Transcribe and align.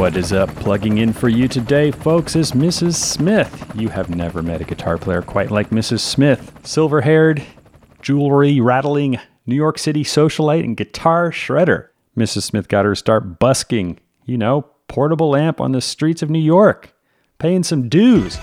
What 0.00 0.16
is 0.16 0.32
up? 0.32 0.48
Plugging 0.56 0.96
in 0.96 1.12
for 1.12 1.28
you 1.28 1.46
today, 1.46 1.90
folks, 1.90 2.34
is 2.34 2.52
Mrs. 2.52 2.94
Smith. 2.94 3.70
You 3.74 3.90
have 3.90 4.08
never 4.08 4.42
met 4.42 4.62
a 4.62 4.64
guitar 4.64 4.96
player 4.96 5.20
quite 5.20 5.50
like 5.50 5.68
Mrs. 5.70 6.00
Smith. 6.00 6.52
Silver 6.64 7.02
haired, 7.02 7.42
jewelry 8.00 8.60
rattling, 8.60 9.18
New 9.44 9.54
York 9.54 9.78
City 9.78 10.02
socialite, 10.02 10.64
and 10.64 10.74
guitar 10.74 11.30
shredder. 11.30 11.88
Mrs. 12.16 12.44
Smith 12.44 12.68
got 12.68 12.86
her 12.86 12.94
start 12.94 13.38
busking, 13.38 14.00
you 14.24 14.38
know, 14.38 14.62
portable 14.88 15.36
amp 15.36 15.60
on 15.60 15.72
the 15.72 15.82
streets 15.82 16.22
of 16.22 16.30
New 16.30 16.38
York, 16.38 16.94
paying 17.38 17.62
some 17.62 17.88
dues. 17.88 18.38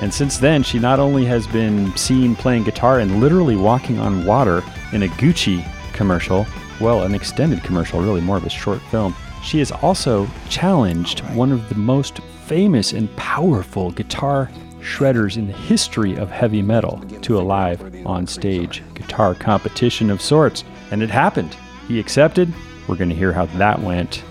And 0.00 0.12
since 0.12 0.38
then, 0.38 0.64
she 0.64 0.80
not 0.80 0.98
only 0.98 1.24
has 1.26 1.46
been 1.46 1.96
seen 1.96 2.34
playing 2.34 2.64
guitar 2.64 2.98
and 2.98 3.20
literally 3.20 3.56
walking 3.56 4.00
on 4.00 4.26
water 4.26 4.64
in 4.92 5.04
a 5.04 5.08
Gucci 5.08 5.64
commercial, 6.02 6.44
well, 6.80 7.04
an 7.04 7.14
extended 7.14 7.62
commercial, 7.62 8.02
really 8.02 8.20
more 8.20 8.36
of 8.36 8.44
a 8.44 8.50
short 8.50 8.80
film, 8.90 9.14
she 9.44 9.60
has 9.60 9.70
also 9.70 10.28
challenged 10.48 11.20
one 11.36 11.52
of 11.52 11.68
the 11.68 11.76
most 11.76 12.18
famous 12.44 12.92
and 12.92 13.14
powerful 13.14 13.92
guitar 13.92 14.50
shredders 14.80 15.36
in 15.36 15.46
the 15.46 15.52
history 15.52 16.16
of 16.16 16.28
heavy 16.28 16.60
metal 16.60 17.00
to 17.20 17.38
a 17.38 17.40
live 17.40 18.04
on 18.04 18.26
stage 18.26 18.82
guitar 18.94 19.36
competition 19.36 20.10
of 20.10 20.20
sorts. 20.20 20.64
And 20.90 21.04
it 21.04 21.08
happened. 21.10 21.56
He 21.86 22.00
accepted. 22.00 22.52
We're 22.88 22.96
going 22.96 23.10
to 23.10 23.14
hear 23.14 23.32
how 23.32 23.46
that 23.46 23.80
went. 23.80 24.24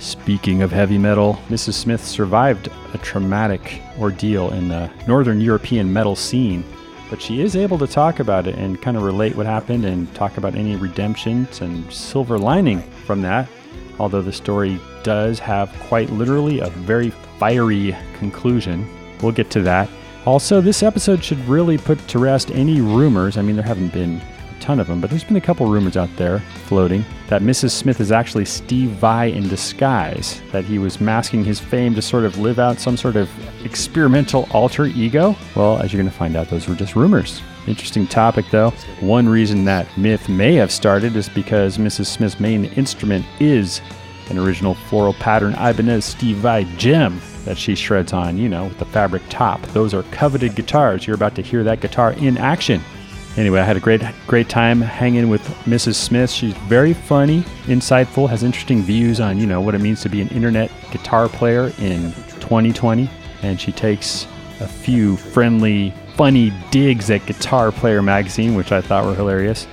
Speaking 0.00 0.62
of 0.62 0.72
heavy 0.72 0.98
metal, 0.98 1.34
Mrs. 1.50 1.74
Smith 1.74 2.04
survived 2.04 2.68
a 2.94 2.98
traumatic 2.98 3.80
ordeal 4.00 4.50
in 4.50 4.66
the 4.66 4.90
Northern 5.06 5.40
European 5.40 5.92
metal 5.92 6.16
scene, 6.16 6.64
but 7.12 7.20
she 7.20 7.42
is 7.42 7.56
able 7.56 7.76
to 7.76 7.86
talk 7.86 8.20
about 8.20 8.46
it 8.46 8.54
and 8.54 8.80
kind 8.80 8.96
of 8.96 9.02
relate 9.02 9.36
what 9.36 9.44
happened 9.44 9.84
and 9.84 10.12
talk 10.14 10.38
about 10.38 10.54
any 10.54 10.76
redemptions 10.76 11.60
and 11.60 11.92
silver 11.92 12.38
lining 12.38 12.80
from 13.04 13.20
that. 13.20 13.46
Although 13.98 14.22
the 14.22 14.32
story 14.32 14.80
does 15.02 15.38
have 15.38 15.70
quite 15.80 16.08
literally 16.08 16.60
a 16.60 16.70
very 16.70 17.10
fiery 17.38 17.94
conclusion. 18.14 18.88
We'll 19.20 19.32
get 19.32 19.50
to 19.50 19.60
that. 19.60 19.90
Also, 20.24 20.62
this 20.62 20.82
episode 20.82 21.22
should 21.22 21.38
really 21.40 21.76
put 21.76 21.98
to 22.08 22.18
rest 22.18 22.50
any 22.52 22.80
rumors. 22.80 23.36
I 23.36 23.42
mean, 23.42 23.56
there 23.56 23.62
haven't 23.62 23.92
been 23.92 24.22
ton 24.62 24.80
of 24.80 24.86
them, 24.86 25.00
but 25.00 25.10
there's 25.10 25.24
been 25.24 25.36
a 25.36 25.40
couple 25.40 25.66
rumors 25.66 25.96
out 25.96 26.08
there 26.16 26.38
floating 26.66 27.04
that 27.28 27.42
Mrs. 27.42 27.72
Smith 27.72 28.00
is 28.00 28.12
actually 28.12 28.44
Steve 28.44 28.90
Vai 28.90 29.32
in 29.32 29.48
disguise, 29.48 30.40
that 30.52 30.64
he 30.64 30.78
was 30.78 31.00
masking 31.00 31.44
his 31.44 31.58
fame 31.58 31.94
to 31.94 32.00
sort 32.00 32.24
of 32.24 32.38
live 32.38 32.58
out 32.58 32.78
some 32.78 32.96
sort 32.96 33.16
of 33.16 33.28
experimental 33.64 34.48
alter 34.52 34.86
ego. 34.86 35.36
Well, 35.56 35.78
as 35.78 35.92
you're 35.92 36.00
going 36.00 36.10
to 36.10 36.16
find 36.16 36.36
out, 36.36 36.48
those 36.48 36.68
were 36.68 36.76
just 36.76 36.94
rumors. 36.94 37.42
Interesting 37.66 38.06
topic, 38.06 38.46
though. 38.50 38.70
One 39.00 39.28
reason 39.28 39.64
that 39.64 39.86
myth 39.98 40.28
may 40.28 40.54
have 40.54 40.70
started 40.72 41.16
is 41.16 41.28
because 41.28 41.76
Mrs. 41.76 42.06
Smith's 42.06 42.40
main 42.40 42.66
instrument 42.66 43.26
is 43.40 43.80
an 44.30 44.38
original 44.38 44.74
floral 44.74 45.14
pattern 45.14 45.54
Ibanez 45.54 46.04
Steve 46.04 46.36
Vai 46.36 46.64
gem 46.76 47.20
that 47.44 47.58
she 47.58 47.74
shreds 47.74 48.12
on, 48.12 48.38
you 48.38 48.48
know, 48.48 48.66
with 48.66 48.78
the 48.78 48.84
fabric 48.86 49.22
top. 49.28 49.60
Those 49.68 49.92
are 49.94 50.04
coveted 50.04 50.54
guitars. 50.54 51.06
You're 51.06 51.16
about 51.16 51.34
to 51.34 51.42
hear 51.42 51.64
that 51.64 51.80
guitar 51.80 52.12
in 52.12 52.38
action. 52.38 52.80
Anyway, 53.36 53.58
I 53.58 53.64
had 53.64 53.78
a 53.78 53.80
great 53.80 54.02
great 54.26 54.48
time 54.48 54.80
hanging 54.80 55.30
with 55.30 55.42
Mrs. 55.64 55.94
Smith. 55.94 56.30
She's 56.30 56.54
very 56.54 56.92
funny, 56.92 57.42
insightful, 57.64 58.28
has 58.28 58.42
interesting 58.42 58.82
views 58.82 59.20
on, 59.20 59.38
you 59.38 59.46
know, 59.46 59.60
what 59.60 59.74
it 59.74 59.80
means 59.80 60.02
to 60.02 60.10
be 60.10 60.20
an 60.20 60.28
internet 60.28 60.70
guitar 60.90 61.28
player 61.28 61.72
in 61.78 62.12
2020, 62.40 63.08
and 63.42 63.58
she 63.58 63.72
takes 63.72 64.26
a 64.60 64.68
few 64.68 65.16
friendly, 65.16 65.94
funny 66.16 66.52
digs 66.70 67.10
at 67.10 67.24
Guitar 67.26 67.72
Player 67.72 68.02
magazine, 68.02 68.54
which 68.54 68.70
I 68.70 68.80
thought 68.80 69.04
were 69.04 69.14
hilarious. 69.14 69.66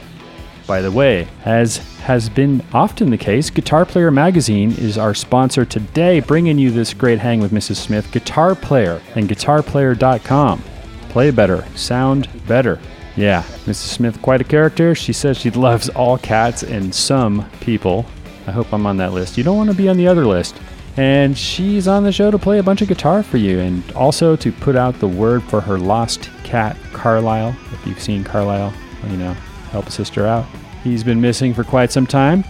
By 0.65 0.81
the 0.81 0.91
way, 0.91 1.27
as 1.45 1.77
has 2.01 2.29
been 2.29 2.63
often 2.73 3.09
the 3.09 3.17
case, 3.17 3.49
Guitar 3.49 3.85
Player 3.85 4.11
Magazine 4.11 4.71
is 4.71 4.97
our 4.97 5.13
sponsor 5.13 5.65
today, 5.65 6.19
bringing 6.19 6.57
you 6.59 6.71
this 6.71 6.93
great 6.93 7.19
hang 7.19 7.39
with 7.39 7.51
Mrs. 7.51 7.77
Smith, 7.77 8.11
Guitar 8.11 8.55
Player, 8.55 9.01
and 9.15 9.27
GuitarPlayer.com. 9.27 10.63
Play 11.09 11.31
better, 11.31 11.65
sound 11.75 12.29
better. 12.47 12.79
Yeah, 13.15 13.43
Mrs. 13.65 13.75
Smith, 13.75 14.21
quite 14.21 14.41
a 14.41 14.45
character. 14.45 14.95
She 14.95 15.13
says 15.13 15.37
she 15.37 15.51
loves 15.51 15.89
all 15.89 16.17
cats 16.17 16.63
and 16.63 16.93
some 16.93 17.49
people. 17.59 18.05
I 18.47 18.51
hope 18.51 18.71
I'm 18.73 18.85
on 18.85 18.97
that 18.97 19.13
list. 19.13 19.37
You 19.37 19.43
don't 19.43 19.57
want 19.57 19.69
to 19.69 19.75
be 19.75 19.89
on 19.89 19.97
the 19.97 20.07
other 20.07 20.25
list. 20.25 20.55
And 20.97 21.37
she's 21.37 21.87
on 21.87 22.03
the 22.03 22.11
show 22.11 22.31
to 22.31 22.37
play 22.37 22.59
a 22.59 22.63
bunch 22.63 22.81
of 22.81 22.87
guitar 22.87 23.23
for 23.23 23.37
you 23.37 23.59
and 23.59 23.89
also 23.93 24.35
to 24.35 24.51
put 24.51 24.75
out 24.75 24.99
the 24.99 25.07
word 25.07 25.43
for 25.43 25.61
her 25.61 25.77
lost 25.77 26.29
cat, 26.43 26.75
Carlisle. 26.91 27.55
If 27.71 27.85
you've 27.85 28.01
seen 28.01 28.23
Carlisle, 28.23 28.73
you 29.07 29.17
know, 29.17 29.33
help 29.71 29.87
a 29.87 29.91
sister 29.91 30.25
out. 30.25 30.45
He's 30.83 31.03
been 31.03 31.21
missing 31.21 31.53
for 31.53 31.63
quite 31.63 31.91
some 31.91 32.07
time. 32.07 32.43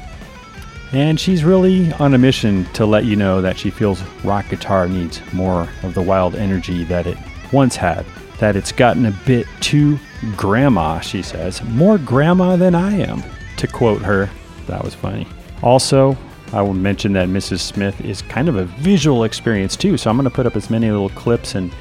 And 0.91 1.19
she's 1.19 1.43
really 1.43 1.93
on 1.93 2.15
a 2.15 2.17
mission 2.17 2.65
to 2.73 2.85
let 2.85 3.05
you 3.05 3.15
know 3.15 3.41
that 3.41 3.57
she 3.57 3.69
feels 3.69 4.01
rock 4.23 4.49
guitar 4.49 4.87
needs 4.87 5.21
more 5.33 5.69
of 5.83 5.93
the 5.93 6.01
wild 6.01 6.35
energy 6.35 6.83
that 6.85 7.05
it 7.05 7.17
once 7.51 7.75
had. 7.75 8.05
That 8.39 8.55
it's 8.55 8.71
gotten 8.71 9.05
a 9.05 9.11
bit 9.25 9.45
too 9.59 9.99
grandma, 10.35 10.99
she 10.99 11.21
says. 11.21 11.63
More 11.63 11.97
grandma 11.97 12.55
than 12.55 12.75
I 12.75 12.91
am, 12.99 13.23
to 13.57 13.67
quote 13.67 14.01
her. 14.01 14.29
That 14.67 14.83
was 14.83 14.93
funny. 14.93 15.27
Also, 15.61 16.17
I 16.51 16.61
will 16.61 16.73
mention 16.73 17.13
that 17.13 17.27
Mrs. 17.27 17.59
Smith 17.59 17.99
is 18.01 18.21
kind 18.23 18.49
of 18.49 18.55
a 18.55 18.65
visual 18.65 19.23
experience 19.23 19.75
too, 19.75 19.97
so 19.97 20.09
I'm 20.09 20.17
going 20.17 20.23
to 20.23 20.35
put 20.35 20.45
up 20.45 20.55
as 20.55 20.69
many 20.69 20.89
little 20.89 21.09
clips 21.09 21.55
and, 21.55 21.71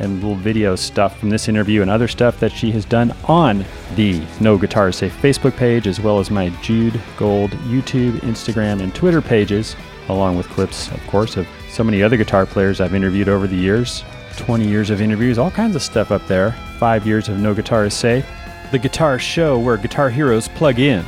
and 0.00 0.16
little 0.16 0.34
video 0.34 0.74
stuff 0.74 1.18
from 1.18 1.30
this 1.30 1.48
interview 1.48 1.82
and 1.82 1.90
other 1.90 2.08
stuff 2.08 2.40
that 2.40 2.50
she 2.50 2.72
has 2.72 2.84
done 2.84 3.14
on 3.28 3.64
the 3.94 4.20
No 4.40 4.58
Guitar 4.58 4.90
Safe 4.90 5.16
Facebook 5.22 5.56
page, 5.56 5.86
as 5.86 6.00
well 6.00 6.18
as 6.18 6.30
my 6.30 6.48
Jude 6.60 7.00
Gold 7.16 7.50
YouTube, 7.68 8.18
Instagram, 8.20 8.82
and 8.82 8.94
Twitter 8.94 9.22
pages, 9.22 9.76
along 10.08 10.36
with 10.36 10.48
clips, 10.48 10.90
of 10.90 11.06
course, 11.06 11.36
of 11.36 11.46
so 11.70 11.84
many 11.84 12.02
other 12.02 12.16
guitar 12.16 12.46
players 12.46 12.80
I've 12.80 12.94
interviewed 12.94 13.28
over 13.28 13.46
the 13.46 13.56
years. 13.56 14.02
20 14.36 14.66
years 14.66 14.90
of 14.90 15.00
interviews, 15.00 15.38
all 15.38 15.50
kinds 15.50 15.76
of 15.76 15.82
stuff 15.82 16.10
up 16.10 16.26
there. 16.26 16.52
Five 16.78 17.06
years 17.06 17.28
of 17.28 17.38
No 17.38 17.54
Guitar 17.54 17.86
is 17.86 17.94
Safe. 17.94 18.26
The 18.70 18.78
Guitar 18.78 19.18
Show, 19.18 19.58
where 19.58 19.76
guitar 19.76 20.10
heroes 20.10 20.48
plug 20.48 20.78
in. 20.78 21.04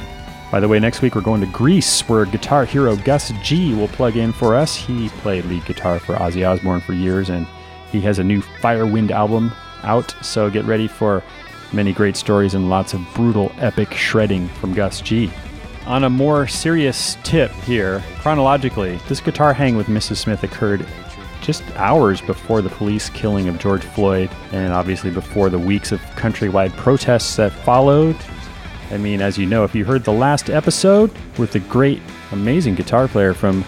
By 0.50 0.60
the 0.60 0.68
way, 0.68 0.78
next 0.78 1.02
week 1.02 1.14
we're 1.14 1.20
going 1.20 1.40
to 1.42 1.46
Greece, 1.48 2.08
where 2.08 2.24
guitar 2.24 2.64
hero 2.64 2.96
Gus 2.96 3.32
G 3.42 3.74
will 3.74 3.88
plug 3.88 4.16
in 4.16 4.32
for 4.32 4.54
us. 4.54 4.74
He 4.74 5.10
played 5.10 5.44
lead 5.44 5.64
guitar 5.66 5.98
for 5.98 6.14
Ozzy 6.14 6.48
Osbourne 6.48 6.80
for 6.80 6.94
years, 6.94 7.28
and 7.28 7.46
he 7.92 8.00
has 8.02 8.18
a 8.18 8.24
new 8.24 8.40
Firewind 8.40 9.10
album 9.10 9.52
out, 9.82 10.14
so 10.22 10.48
get 10.48 10.64
ready 10.64 10.88
for 10.88 11.22
many 11.72 11.92
great 11.92 12.16
stories 12.16 12.54
and 12.54 12.70
lots 12.70 12.94
of 12.94 13.00
brutal, 13.14 13.52
epic 13.58 13.92
shredding 13.92 14.48
from 14.48 14.72
Gus 14.72 15.00
G. 15.02 15.30
On 15.86 16.04
a 16.04 16.10
more 16.10 16.46
serious 16.46 17.16
tip 17.24 17.50
here, 17.50 18.02
chronologically, 18.18 18.98
this 19.08 19.20
guitar 19.20 19.52
hang 19.52 19.76
with 19.76 19.86
Mrs. 19.86 20.16
Smith 20.16 20.42
occurred 20.44 20.86
just 21.40 21.62
hours 21.76 22.20
before 22.20 22.62
the 22.62 22.70
police 22.70 23.10
killing 23.10 23.48
of 23.48 23.58
George 23.58 23.84
Floyd, 23.84 24.30
and 24.52 24.72
obviously 24.72 25.10
before 25.10 25.50
the 25.50 25.58
weeks 25.58 25.92
of 25.92 26.00
countrywide 26.16 26.76
protests 26.76 27.36
that 27.36 27.52
followed. 27.52 28.16
I 28.90 28.96
mean, 28.96 29.20
as 29.20 29.36
you 29.36 29.46
know, 29.46 29.64
if 29.64 29.74
you 29.74 29.84
heard 29.84 30.04
the 30.04 30.12
last 30.12 30.48
episode 30.50 31.12
with 31.38 31.52
the 31.52 31.60
great, 31.60 32.00
amazing 32.32 32.74
guitar 32.74 33.06
player 33.08 33.34
from 33.34 33.64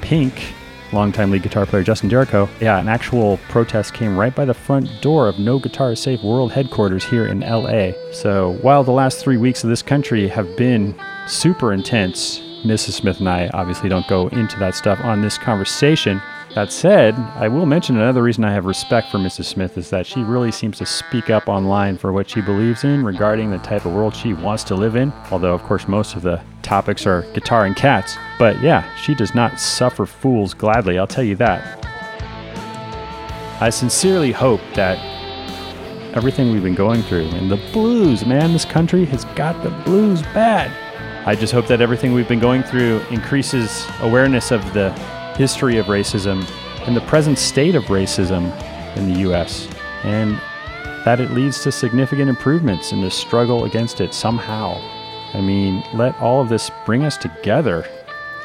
Pink, 0.00 0.54
longtime 0.92 1.30
lead 1.30 1.42
guitar 1.42 1.66
player 1.66 1.82
Justin 1.82 2.08
Derrico, 2.08 2.48
yeah, 2.60 2.78
an 2.78 2.88
actual 2.88 3.38
protest 3.48 3.94
came 3.94 4.16
right 4.16 4.34
by 4.34 4.44
the 4.44 4.54
front 4.54 4.88
door 5.00 5.28
of 5.28 5.38
No 5.38 5.58
Guitar 5.58 5.94
Safe 5.94 6.22
World 6.22 6.52
headquarters 6.52 7.04
here 7.04 7.26
in 7.26 7.40
LA. 7.40 7.92
So 8.12 8.58
while 8.62 8.84
the 8.84 8.92
last 8.92 9.20
three 9.20 9.36
weeks 9.36 9.64
of 9.64 9.70
this 9.70 9.82
country 9.82 10.28
have 10.28 10.56
been 10.56 10.94
super 11.26 11.72
intense, 11.72 12.40
Mrs. 12.64 12.92
Smith 12.92 13.20
and 13.20 13.28
I 13.28 13.48
obviously 13.54 13.88
don't 13.88 14.06
go 14.08 14.28
into 14.28 14.58
that 14.58 14.74
stuff 14.74 15.00
on 15.04 15.20
this 15.20 15.38
conversation. 15.38 16.20
That 16.58 16.72
said, 16.72 17.14
I 17.36 17.46
will 17.46 17.66
mention 17.66 17.98
another 17.98 18.20
reason 18.20 18.42
I 18.42 18.52
have 18.52 18.64
respect 18.64 19.12
for 19.12 19.18
Mrs. 19.18 19.44
Smith 19.44 19.78
is 19.78 19.90
that 19.90 20.04
she 20.04 20.24
really 20.24 20.50
seems 20.50 20.76
to 20.78 20.86
speak 20.86 21.30
up 21.30 21.46
online 21.46 21.96
for 21.96 22.12
what 22.12 22.28
she 22.28 22.40
believes 22.40 22.82
in 22.82 23.04
regarding 23.04 23.52
the 23.52 23.58
type 23.58 23.86
of 23.86 23.92
world 23.92 24.12
she 24.12 24.32
wants 24.32 24.64
to 24.64 24.74
live 24.74 24.96
in. 24.96 25.12
Although, 25.30 25.54
of 25.54 25.62
course, 25.62 25.86
most 25.86 26.16
of 26.16 26.22
the 26.22 26.42
topics 26.62 27.06
are 27.06 27.22
guitar 27.32 27.64
and 27.64 27.76
cats. 27.76 28.16
But 28.40 28.60
yeah, 28.60 28.92
she 28.96 29.14
does 29.14 29.36
not 29.36 29.60
suffer 29.60 30.04
fools 30.04 30.52
gladly, 30.52 30.98
I'll 30.98 31.06
tell 31.06 31.22
you 31.22 31.36
that. 31.36 31.86
I 33.60 33.70
sincerely 33.70 34.32
hope 34.32 34.60
that 34.74 34.98
everything 36.16 36.50
we've 36.50 36.64
been 36.64 36.74
going 36.74 37.02
through 37.02 37.26
and 37.26 37.48
the 37.52 37.70
blues, 37.72 38.26
man, 38.26 38.52
this 38.52 38.64
country 38.64 39.04
has 39.04 39.24
got 39.36 39.62
the 39.62 39.70
blues 39.84 40.22
bad. 40.22 40.72
I 41.24 41.36
just 41.36 41.52
hope 41.52 41.68
that 41.68 41.80
everything 41.80 42.14
we've 42.14 42.26
been 42.26 42.40
going 42.40 42.64
through 42.64 42.98
increases 43.12 43.86
awareness 44.00 44.50
of 44.50 44.60
the 44.72 44.92
history 45.38 45.78
of 45.78 45.86
racism 45.86 46.44
and 46.88 46.96
the 46.96 47.00
present 47.02 47.38
state 47.38 47.76
of 47.76 47.84
racism 47.84 48.44
in 48.96 49.12
the 49.12 49.20
US, 49.30 49.68
and 50.02 50.32
that 51.04 51.20
it 51.20 51.30
leads 51.30 51.62
to 51.62 51.70
significant 51.70 52.28
improvements 52.28 52.90
in 52.90 53.00
the 53.00 53.10
struggle 53.10 53.64
against 53.64 54.00
it 54.00 54.12
somehow. 54.12 54.76
I 55.32 55.40
mean, 55.40 55.84
let 55.94 56.18
all 56.20 56.40
of 56.40 56.48
this 56.48 56.72
bring 56.84 57.04
us 57.04 57.16
together. 57.16 57.86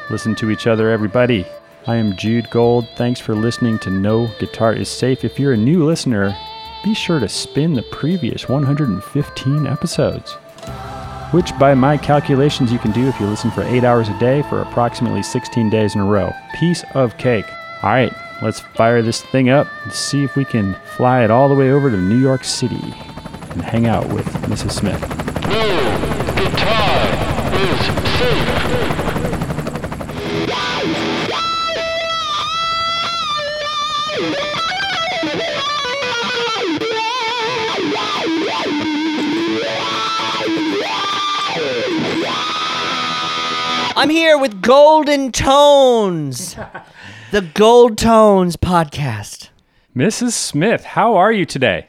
Listen 0.08 0.36
to 0.36 0.50
each 0.50 0.68
other, 0.68 0.88
everybody. 0.88 1.44
I 1.88 1.96
am 1.96 2.16
Jude 2.16 2.48
Gold. 2.50 2.86
Thanks 2.96 3.18
for 3.18 3.34
listening 3.34 3.80
to 3.80 3.90
No 3.90 4.30
Guitar 4.38 4.72
is 4.72 4.88
Safe. 4.88 5.24
If 5.24 5.40
you're 5.40 5.54
a 5.54 5.56
new 5.56 5.84
listener, 5.84 6.36
be 6.84 6.94
sure 6.94 7.18
to 7.18 7.28
spin 7.28 7.72
the 7.72 7.82
previous 7.82 8.48
115 8.48 9.66
episodes. 9.66 10.36
Which 11.34 11.58
by 11.58 11.74
my 11.74 11.96
calculations 11.96 12.72
you 12.72 12.78
can 12.78 12.92
do 12.92 13.08
if 13.08 13.18
you 13.18 13.26
listen 13.26 13.50
for 13.50 13.62
eight 13.62 13.82
hours 13.82 14.08
a 14.08 14.16
day 14.20 14.40
for 14.42 14.62
approximately 14.62 15.20
16 15.20 15.68
days 15.68 15.96
in 15.96 16.00
a 16.00 16.04
row. 16.04 16.32
Piece 16.54 16.84
of 16.94 17.18
cake. 17.18 17.46
All 17.82 17.90
right, 17.90 18.12
let's 18.40 18.60
fire 18.60 19.02
this 19.02 19.20
thing 19.20 19.48
up 19.48 19.66
and 19.82 19.92
see 19.92 20.22
if 20.22 20.36
we 20.36 20.44
can 20.44 20.74
fly 20.96 21.24
it 21.24 21.32
all 21.32 21.48
the 21.48 21.56
way 21.56 21.72
over 21.72 21.90
to 21.90 21.96
New 21.96 22.20
York 22.20 22.44
City 22.44 22.94
and 23.50 23.62
hang 23.62 23.86
out 23.86 24.08
with 24.12 24.26
Mrs. 24.44 24.70
Smith. 24.70 25.00
guitar 26.36 27.00
is 27.52 27.80
safe. 28.18 29.03
I'm 44.04 44.10
here 44.10 44.36
with 44.36 44.60
Golden 44.60 45.32
Tones, 45.32 46.56
the 47.30 47.40
Gold 47.40 47.96
Tones 47.96 48.54
podcast. 48.54 49.48
Mrs. 49.96 50.32
Smith, 50.32 50.84
how 50.84 51.16
are 51.16 51.32
you 51.32 51.46
today? 51.46 51.86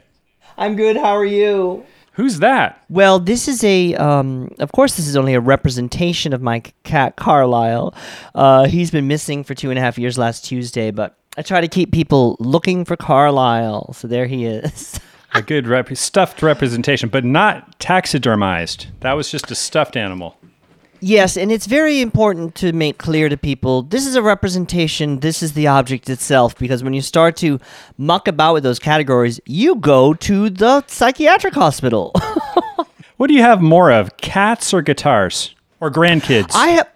I'm 0.56 0.76
good. 0.76 0.96
How 0.96 1.14
are 1.14 1.26
you? 1.26 1.84
Who's 2.12 2.38
that? 2.38 2.82
Well, 2.88 3.18
this 3.18 3.48
is 3.48 3.62
a, 3.62 3.94
um, 3.96 4.50
of 4.60 4.72
course, 4.72 4.96
this 4.96 5.06
is 5.06 5.14
only 5.14 5.34
a 5.34 5.40
representation 5.40 6.32
of 6.32 6.40
my 6.40 6.60
cat 6.84 7.16
Carlisle. 7.16 7.94
Uh, 8.34 8.64
he's 8.64 8.90
been 8.90 9.06
missing 9.06 9.44
for 9.44 9.54
two 9.54 9.68
and 9.68 9.78
a 9.78 9.82
half 9.82 9.98
years 9.98 10.16
last 10.16 10.42
Tuesday, 10.42 10.90
but 10.90 11.18
I 11.36 11.42
try 11.42 11.60
to 11.60 11.68
keep 11.68 11.92
people 11.92 12.38
looking 12.40 12.86
for 12.86 12.96
Carlisle. 12.96 13.92
So 13.92 14.08
there 14.08 14.26
he 14.26 14.46
is. 14.46 14.98
A 15.34 15.42
good 15.42 15.66
rep- 15.66 15.94
stuffed 15.94 16.40
representation, 16.40 17.10
but 17.10 17.26
not 17.26 17.78
taxidermized. 17.78 18.86
That 19.00 19.12
was 19.12 19.30
just 19.30 19.50
a 19.50 19.54
stuffed 19.54 19.94
animal. 19.94 20.38
Yes, 21.00 21.36
and 21.36 21.52
it's 21.52 21.66
very 21.66 22.00
important 22.00 22.54
to 22.56 22.72
make 22.72 22.98
clear 22.98 23.28
to 23.28 23.36
people 23.36 23.82
this 23.82 24.06
is 24.06 24.14
a 24.14 24.22
representation, 24.22 25.20
this 25.20 25.42
is 25.42 25.52
the 25.52 25.66
object 25.66 26.08
itself, 26.08 26.56
because 26.56 26.82
when 26.82 26.94
you 26.94 27.02
start 27.02 27.36
to 27.36 27.60
muck 27.98 28.28
about 28.28 28.54
with 28.54 28.62
those 28.62 28.78
categories, 28.78 29.40
you 29.46 29.76
go 29.76 30.14
to 30.14 30.50
the 30.50 30.84
psychiatric 30.86 31.54
hospital. 31.54 32.12
What 33.16 33.28
do 33.28 33.34
you 33.34 33.42
have 33.42 33.62
more 33.62 33.90
of, 33.90 34.18
cats 34.18 34.74
or 34.74 34.82
guitars? 34.82 35.54
Or 35.80 35.90
grandkids? 35.90 36.50
I 36.54 36.68
have 36.68 36.90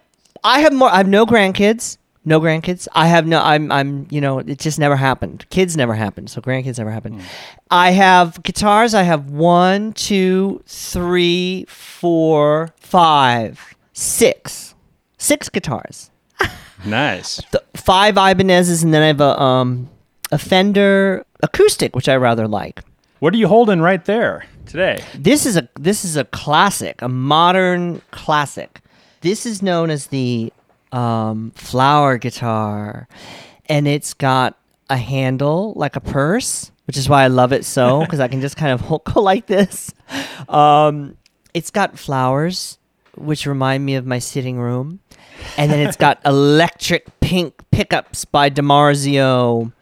I 0.44 0.60
have 0.60 0.72
more 0.72 0.90
I 0.90 0.98
have 0.98 1.08
no 1.08 1.24
grandkids. 1.24 1.96
No 2.26 2.40
grandkids. 2.40 2.86
I 2.92 3.06
have 3.06 3.26
no 3.26 3.40
I'm 3.40 3.72
I'm 3.72 4.06
you 4.10 4.20
know, 4.20 4.40
it 4.40 4.58
just 4.58 4.78
never 4.78 4.96
happened. 4.96 5.46
Kids 5.48 5.78
never 5.78 5.94
happened, 5.94 6.30
so 6.30 6.42
grandkids 6.42 6.76
never 6.76 6.90
happened. 6.90 7.22
Hmm. 7.22 7.26
I 7.70 7.90
have 7.92 8.42
guitars, 8.42 8.92
I 8.92 9.02
have 9.02 9.30
one, 9.30 9.94
two, 9.94 10.62
three, 10.66 11.64
four, 11.68 12.74
five, 12.76 13.74
six. 14.00 14.74
Six 15.18 15.48
guitars. 15.48 16.10
nice. 16.84 17.42
the 17.50 17.62
five 17.76 18.16
Ibanez's, 18.16 18.82
and 18.82 18.94
then 18.94 19.02
I 19.02 19.08
have 19.08 19.20
a 19.20 19.40
um 19.40 19.90
a 20.32 20.38
Fender 20.38 21.26
acoustic, 21.42 21.94
which 21.94 22.08
I 22.08 22.16
rather 22.16 22.48
like. 22.48 22.82
What 23.18 23.34
are 23.34 23.36
you 23.36 23.48
holding 23.48 23.80
right 23.82 24.02
there 24.04 24.46
today? 24.66 25.02
This 25.14 25.44
is 25.44 25.56
a 25.56 25.68
this 25.78 26.04
is 26.04 26.16
a 26.16 26.24
classic, 26.24 27.02
a 27.02 27.08
modern 27.08 28.00
classic. 28.10 28.80
This 29.20 29.44
is 29.44 29.60
known 29.62 29.90
as 29.90 30.06
the 30.06 30.52
um, 30.92 31.52
flower 31.54 32.16
guitar, 32.16 33.06
and 33.66 33.86
it's 33.86 34.14
got 34.14 34.56
a 34.88 34.96
handle 34.96 35.74
like 35.76 35.96
a 35.96 36.00
purse, 36.00 36.72
which 36.86 36.96
is 36.96 37.08
why 37.08 37.24
I 37.24 37.26
love 37.26 37.52
it 37.52 37.66
so 37.66 38.00
because 38.00 38.20
I 38.20 38.28
can 38.28 38.40
just 38.40 38.56
kind 38.56 38.72
of 38.72 38.80
hold, 38.80 39.04
go 39.14 39.20
like 39.20 39.46
this. 39.46 39.92
Um, 40.48 41.18
it's 41.52 41.70
got 41.70 41.98
flowers, 41.98 42.78
which 43.20 43.46
remind 43.46 43.84
me 43.84 43.94
of 43.94 44.06
my 44.06 44.18
sitting 44.18 44.58
room, 44.58 45.00
and 45.56 45.70
then 45.70 45.86
it's 45.86 45.96
got 45.96 46.20
electric 46.24 47.20
pink 47.20 47.54
pickups 47.70 48.24
by 48.24 48.50
DiMarzio. 48.50 49.72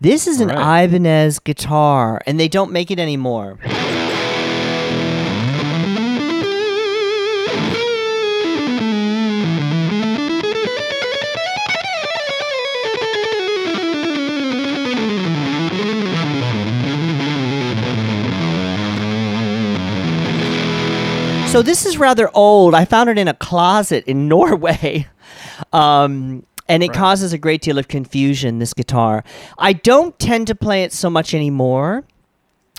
This 0.00 0.26
is 0.26 0.40
an 0.40 0.48
Right. 0.48 0.84
Ibanez 0.84 1.38
guitar, 1.40 2.20
and 2.26 2.40
they 2.40 2.48
don't 2.48 2.72
make 2.72 2.90
it 2.90 2.98
anymore. 2.98 3.58
So 21.50 21.62
this 21.62 21.84
is 21.84 21.98
rather 21.98 22.30
old. 22.32 22.76
I 22.76 22.84
found 22.84 23.10
it 23.10 23.18
in 23.18 23.26
a 23.26 23.34
closet 23.34 24.04
in 24.06 24.28
Norway. 24.34 25.08
Um, 25.72 26.46
and 26.68 26.84
it 26.84 26.92
causes 26.92 27.32
a 27.32 27.38
great 27.38 27.60
deal 27.60 27.76
of 27.76 27.88
confusion, 27.88 28.60
this 28.60 28.72
guitar. 28.72 29.24
I 29.58 29.72
don't 29.72 30.16
tend 30.20 30.46
to 30.46 30.54
play 30.54 30.84
it 30.84 30.92
so 30.92 31.10
much 31.10 31.34
anymore. 31.34 32.04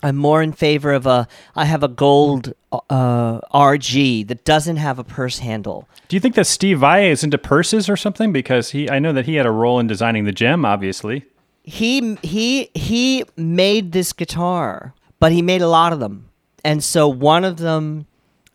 I'm 0.02 0.16
more 0.16 0.42
in 0.42 0.54
favor 0.54 0.94
of 0.94 1.06
a. 1.06 1.28
I 1.54 1.66
have 1.66 1.84
a 1.84 1.90
gold 1.90 2.54
uh, 2.72 3.42
RG 3.54 4.28
that 4.30 4.46
doesn't 4.46 4.78
have 4.78 4.98
a 5.00 5.04
purse 5.04 5.40
handle. 5.40 5.90
Do 6.08 6.16
you 6.16 6.22
think 6.22 6.36
that 6.36 6.48
Steve 6.48 6.80
Vai 6.80 7.12
is 7.12 7.26
into 7.26 7.38
purses 7.38 7.90
or 7.90 7.98
something? 7.98 8.32
Because 8.32 8.72
he, 8.72 8.90
I 8.90 9.00
know 9.00 9.12
that 9.12 9.26
he 9.26 9.36
had 9.36 9.46
a 9.46 9.52
role 9.52 9.80
in 9.80 9.88
designing 9.88 10.24
the 10.24 10.32
gem, 10.32 10.64
obviously. 10.64 11.26
he 11.64 12.16
he 12.24 12.70
he 12.74 13.26
made 13.36 13.92
this 13.92 14.14
guitar, 14.14 14.94
but 15.20 15.34
he 15.34 15.42
made 15.42 15.62
a 15.62 15.68
lot 15.68 15.92
of 15.92 16.00
them, 16.00 16.30
and 16.64 16.82
so 16.82 17.08
one 17.10 17.44
of 17.44 17.58
them 17.58 18.08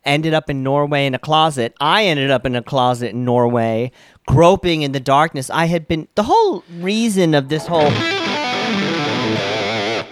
ended 0.07 0.33
up 0.33 0.49
in 0.49 0.63
Norway 0.63 1.05
in 1.05 1.13
a 1.13 1.19
closet. 1.19 1.75
I 1.79 2.05
ended 2.05 2.31
up 2.31 2.45
in 2.45 2.55
a 2.55 2.63
closet 2.63 3.11
in 3.11 3.25
Norway, 3.25 3.91
groping 4.25 4.81
in 4.81 4.93
the 4.93 4.99
darkness. 4.99 5.49
I 5.49 5.65
had 5.65 5.87
been 5.87 6.07
the 6.15 6.23
whole 6.23 6.63
reason 6.79 7.35
of 7.35 7.49
this 7.49 7.67
whole 7.67 7.91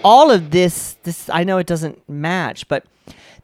all 0.03 0.29
of 0.29 0.51
this 0.51 0.97
this 1.03 1.29
I 1.29 1.43
know 1.43 1.57
it 1.57 1.65
doesn't 1.65 2.07
match, 2.07 2.67
but 2.67 2.85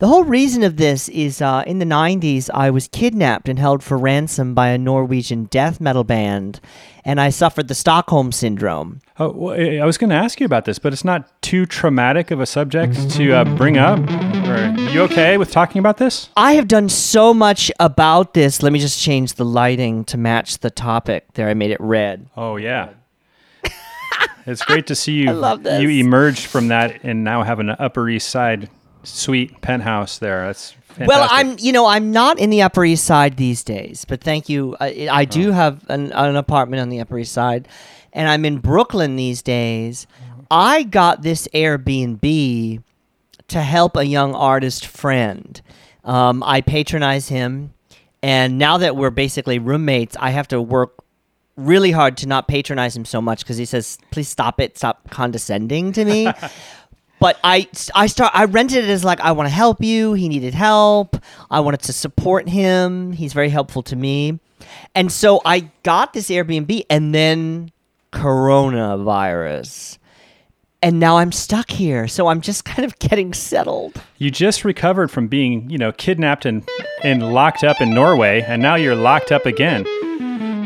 the 0.02 0.08
whole 0.08 0.24
reason 0.24 0.64
of 0.64 0.78
this 0.78 1.10
is 1.10 1.44
uh, 1.44 1.64
in 1.68 1.78
the 1.78 1.86
90s, 1.86 2.50
I 2.52 2.72
was 2.72 2.88
kidnapped 2.88 3.48
and 3.48 3.60
held 3.60 3.84
for 3.84 4.00
ransom 4.00 4.56
by 4.56 4.70
a 4.70 4.78
Norwegian 4.80 5.44
death 5.44 5.80
metal 5.80 6.04
band, 6.04 6.60
and 7.06 7.22
I 7.22 7.30
suffered 7.30 7.68
the 7.68 7.76
Stockholm 7.76 8.32
Syndrome. 8.32 9.02
Oh, 9.20 9.32
well, 9.32 9.54
I 9.54 9.86
was 9.86 10.00
going 10.00 10.10
to 10.10 10.16
ask 10.16 10.40
you 10.40 10.46
about 10.48 10.66
this, 10.66 10.80
but 10.80 10.92
it's 10.92 11.06
not 11.06 11.40
too 11.44 11.68
traumatic 11.68 12.32
of 12.32 12.40
a 12.40 12.48
subject 12.48 13.12
to 13.12 13.32
uh, 13.32 13.46
bring 13.56 13.78
up. 13.78 14.00
Are 14.52 14.90
you 14.92 15.02
okay 15.04 15.38
with 15.38 15.52
talking 15.52 15.80
about 15.80 15.98
this? 15.98 16.30
I 16.36 16.54
have 16.54 16.68
done 16.68 16.90
so 16.90 17.34
much 17.34 17.72
about 17.80 18.34
this. 18.34 18.62
Let 18.62 18.74
me 18.74 18.80
just 18.80 19.02
change 19.02 19.34
the 19.34 19.46
lighting 19.46 20.04
to 20.06 20.18
match 20.18 20.60
the 20.60 20.70
topic. 20.70 21.34
There, 21.34 21.48
I 21.48 21.54
made 21.54 21.72
it 21.72 21.80
red. 21.80 22.30
Oh 22.36 22.58
yeah. 22.58 22.90
it's 24.46 24.64
great 24.64 24.88
to 24.88 24.96
see 24.96 25.14
you. 25.24 25.30
I 25.30 25.34
love 25.34 25.64
this. 25.64 25.82
You 25.82 25.90
emerged 25.90 26.48
from 26.48 26.68
that 26.70 27.04
and 27.04 27.24
now 27.24 27.44
have 27.44 27.60
an 27.60 27.70
Upper 27.70 28.10
East 28.10 28.30
Side 28.30 28.70
suite 29.04 29.62
penthouse 29.62 30.20
there. 30.20 30.46
That's 30.48 30.72
fantastic. 30.72 31.08
Well, 31.08 31.28
I'm, 31.32 31.56
you 31.60 31.72
know, 31.72 31.86
I'm 31.86 32.12
not 32.12 32.40
in 32.40 32.50
the 32.50 32.62
Upper 32.62 32.86
East 32.86 33.06
Side 33.06 33.38
these 33.38 33.64
days, 33.64 34.06
but 34.06 34.22
thank 34.22 34.50
you. 34.50 34.76
I, 34.80 35.08
I 35.12 35.26
do 35.26 35.50
oh. 35.50 35.54
have 35.54 35.90
an, 35.90 36.12
an 36.12 36.36
apartment 36.36 36.82
on 36.82 36.90
the 36.90 37.00
Upper 37.00 37.18
East 37.18 37.34
Side, 37.34 37.68
and 38.14 38.28
I'm 38.28 38.46
in 38.46 38.58
Brooklyn 38.58 39.16
these 39.16 39.42
days. 39.42 40.06
Mm-hmm. 40.06 40.42
I 40.52 40.84
got 40.84 41.22
this 41.22 41.48
Airbnb 41.54 42.84
to 43.52 43.62
help 43.62 43.96
a 43.96 44.06
young 44.06 44.34
artist 44.34 44.86
friend. 44.86 45.62
Um, 46.04 46.44
I 46.44 46.62
patronize 46.62 47.28
him, 47.28 47.74
and 48.24 48.58
now 48.58 48.78
that 48.78 48.96
we're 48.96 49.12
basically 49.12 49.60
roommates, 49.60 50.16
I 50.20 50.32
have 50.32 50.48
to 50.50 50.62
work 50.62 51.04
really 51.58 51.92
hard 51.92 52.18
to 52.18 52.28
not 52.28 52.48
patronize 52.48 52.96
him 52.96 53.06
so 53.06 53.22
much 53.22 53.40
because 53.40 53.58
he 53.58 53.66
says, 53.66 53.98
"Please 54.10 54.30
stop 54.30 54.60
it, 54.60 54.78
stop 54.78 55.10
condescending 55.12 55.92
to 55.94 56.06
me." 56.06 56.32
but 57.20 57.38
I, 57.44 57.68
I 57.94 58.08
start, 58.08 58.32
I 58.34 58.46
rented 58.46 58.84
it 58.86 58.90
as 58.90 59.04
like 59.04 59.20
I 59.20 59.34
want 59.34 59.48
to 59.48 59.54
help 59.54 59.84
you. 59.84 60.14
He 60.14 60.28
needed 60.28 60.54
help. 60.54 61.18
I 61.52 61.60
wanted 61.60 61.82
to 61.82 61.94
support 61.94 62.50
him. 62.50 63.12
He's 63.12 63.34
very 63.34 63.50
helpful 63.50 63.84
to 63.84 63.96
me, 63.96 64.40
and 64.96 65.12
so 65.12 65.42
I 65.46 65.72
got 65.84 66.14
this 66.14 66.30
Airbnb, 66.30 66.86
and 66.90 67.14
then 67.14 67.72
coronavirus. 68.12 70.00
And 70.84 71.00
now 71.00 71.18
I'm 71.20 71.32
stuck 71.32 71.70
here, 71.70 72.08
so 72.08 72.28
I'm 72.28 72.42
just 72.42 72.66
kind 72.72 72.86
of 72.86 72.98
getting 73.00 73.34
settled. 73.34 74.02
you 74.18 74.32
just 74.32 74.66
recovered 74.66 75.10
from 75.12 75.28
being, 75.28 75.70
you 75.70 75.78
know, 75.78 75.92
kidnapped 75.92 76.46
and 76.46 76.68
and 77.04 77.34
locked 77.34 77.64
up 77.64 77.82
in 77.82 77.94
Norway, 77.94 78.42
and 78.42 78.62
now 78.62 78.76
you're 78.76 78.96
locked 78.96 79.32
up 79.32 79.46
again. 79.46 79.86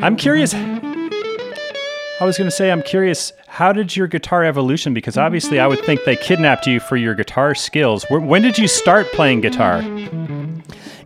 I'm 0.03 0.15
curious. 0.15 0.53
I 0.53 2.24
was 2.24 2.38
going 2.38 2.50
to 2.50 2.55
say, 2.55 2.72
I'm 2.72 2.81
curious. 2.81 3.34
How 3.48 3.74
did 3.74 3.95
your 3.95 4.07
guitar 4.07 4.43
evolution? 4.43 4.93
Because 4.93 5.17
obviously, 5.17 5.60
I 5.60 5.67
would 5.67 5.79
think 5.79 6.03
they 6.05 6.15
kidnapped 6.15 6.65
you 6.65 6.79
for 6.79 6.95
your 6.98 7.13
guitar 7.13 7.55
skills. 7.55 8.05
When 8.10 8.41
did 8.41 8.57
you 8.57 8.67
start 8.67 9.07
playing 9.07 9.41
guitar? 9.41 9.81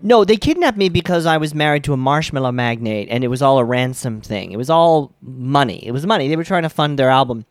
No, 0.02 0.24
they 0.24 0.38
kidnapped 0.38 0.78
me 0.78 0.90
because 0.90 1.26
I 1.26 1.38
was 1.38 1.54
married 1.54 1.84
to 1.86 1.94
a 1.94 1.98
marshmallow 1.98 2.52
magnate 2.52 3.10
and 3.12 3.24
it 3.24 3.28
was 3.28 3.42
all 3.42 3.58
a 3.60 3.64
ransom 3.66 4.22
thing. 4.22 4.52
It 4.52 4.58
was 4.58 4.70
all 4.70 5.14
money. 5.22 5.86
It 5.86 5.92
was 5.92 6.06
money. 6.06 6.28
They 6.30 6.36
were 6.36 6.44
trying 6.44 6.64
to 6.64 6.70
fund 6.70 6.98
their 6.98 7.10
album. 7.10 7.46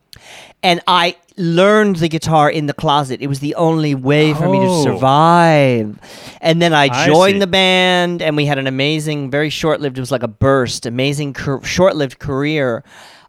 And 0.63 0.81
I 0.87 1.15
learned 1.37 1.97
the 1.97 2.09
guitar 2.09 2.49
in 2.49 2.65
the 2.65 2.73
closet. 2.73 3.21
It 3.21 3.27
was 3.27 3.39
the 3.39 3.55
only 3.55 3.93
way 3.95 4.33
for 4.33 4.49
me 4.49 4.59
to 4.59 4.65
Oh. 4.67 4.83
survive. 4.83 5.99
And 6.41 6.61
then 6.61 6.73
I 6.73 6.85
I 6.91 7.05
joined 7.05 7.35
see. 7.35 7.39
the 7.39 7.47
band 7.47 8.21
and 8.21 8.35
we 8.35 8.45
had 8.45 8.57
an 8.57 8.67
amazing, 8.67 9.29
very 9.31 9.49
short 9.49 9.79
lived, 9.79 9.97
it 9.97 10.01
was 10.01 10.11
like 10.11 10.23
a 10.23 10.27
burst, 10.27 10.85
amazing, 10.85 11.33
cur- 11.33 11.61
short 11.63 11.95
lived 11.95 12.19
career. 12.19 12.83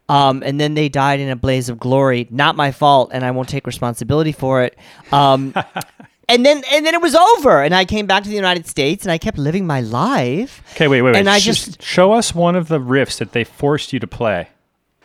Um, 0.09 0.43
and 0.45 0.59
then 0.59 0.73
they 0.73 0.89
died 0.89 1.21
in 1.21 1.29
a 1.29 1.37
blaze 1.37 1.69
of 1.69 1.79
glory. 1.79 2.27
Not 2.31 2.57
my 2.57 2.71
fault, 2.73 3.11
and 3.13 3.23
I 3.23 3.31
won't 3.31 3.47
take 3.47 3.65
responsibility 3.65 4.33
for 4.33 4.61
it. 4.63 4.77
Um, 5.13 5.53
and 6.31 6.45
then 6.45 6.63
and 6.71 6.85
then 6.85 6.93
it 6.95 7.01
was 7.01 7.13
over 7.15 7.61
and 7.61 7.73
i 7.75 7.83
came 7.85 8.05
back 8.07 8.23
to 8.23 8.29
the 8.29 8.35
united 8.35 8.65
states 8.67 9.03
and 9.05 9.11
i 9.11 9.17
kept 9.17 9.37
living 9.37 9.65
my 9.67 9.81
life 9.81 10.61
Okay, 10.75 10.87
wait, 10.87 11.01
wait, 11.01 11.11
wait. 11.13 11.19
And 11.19 11.29
I 11.29 11.39
Sh- 11.39 11.45
just- 11.45 11.81
show 11.83 12.13
us 12.13 12.33
one 12.33 12.55
of 12.55 12.67
the 12.67 12.79
riffs 12.79 13.17
that 13.19 13.31
they 13.33 13.43
forced 13.43 13.93
you 13.93 13.99
to 13.99 14.07
play. 14.07 14.47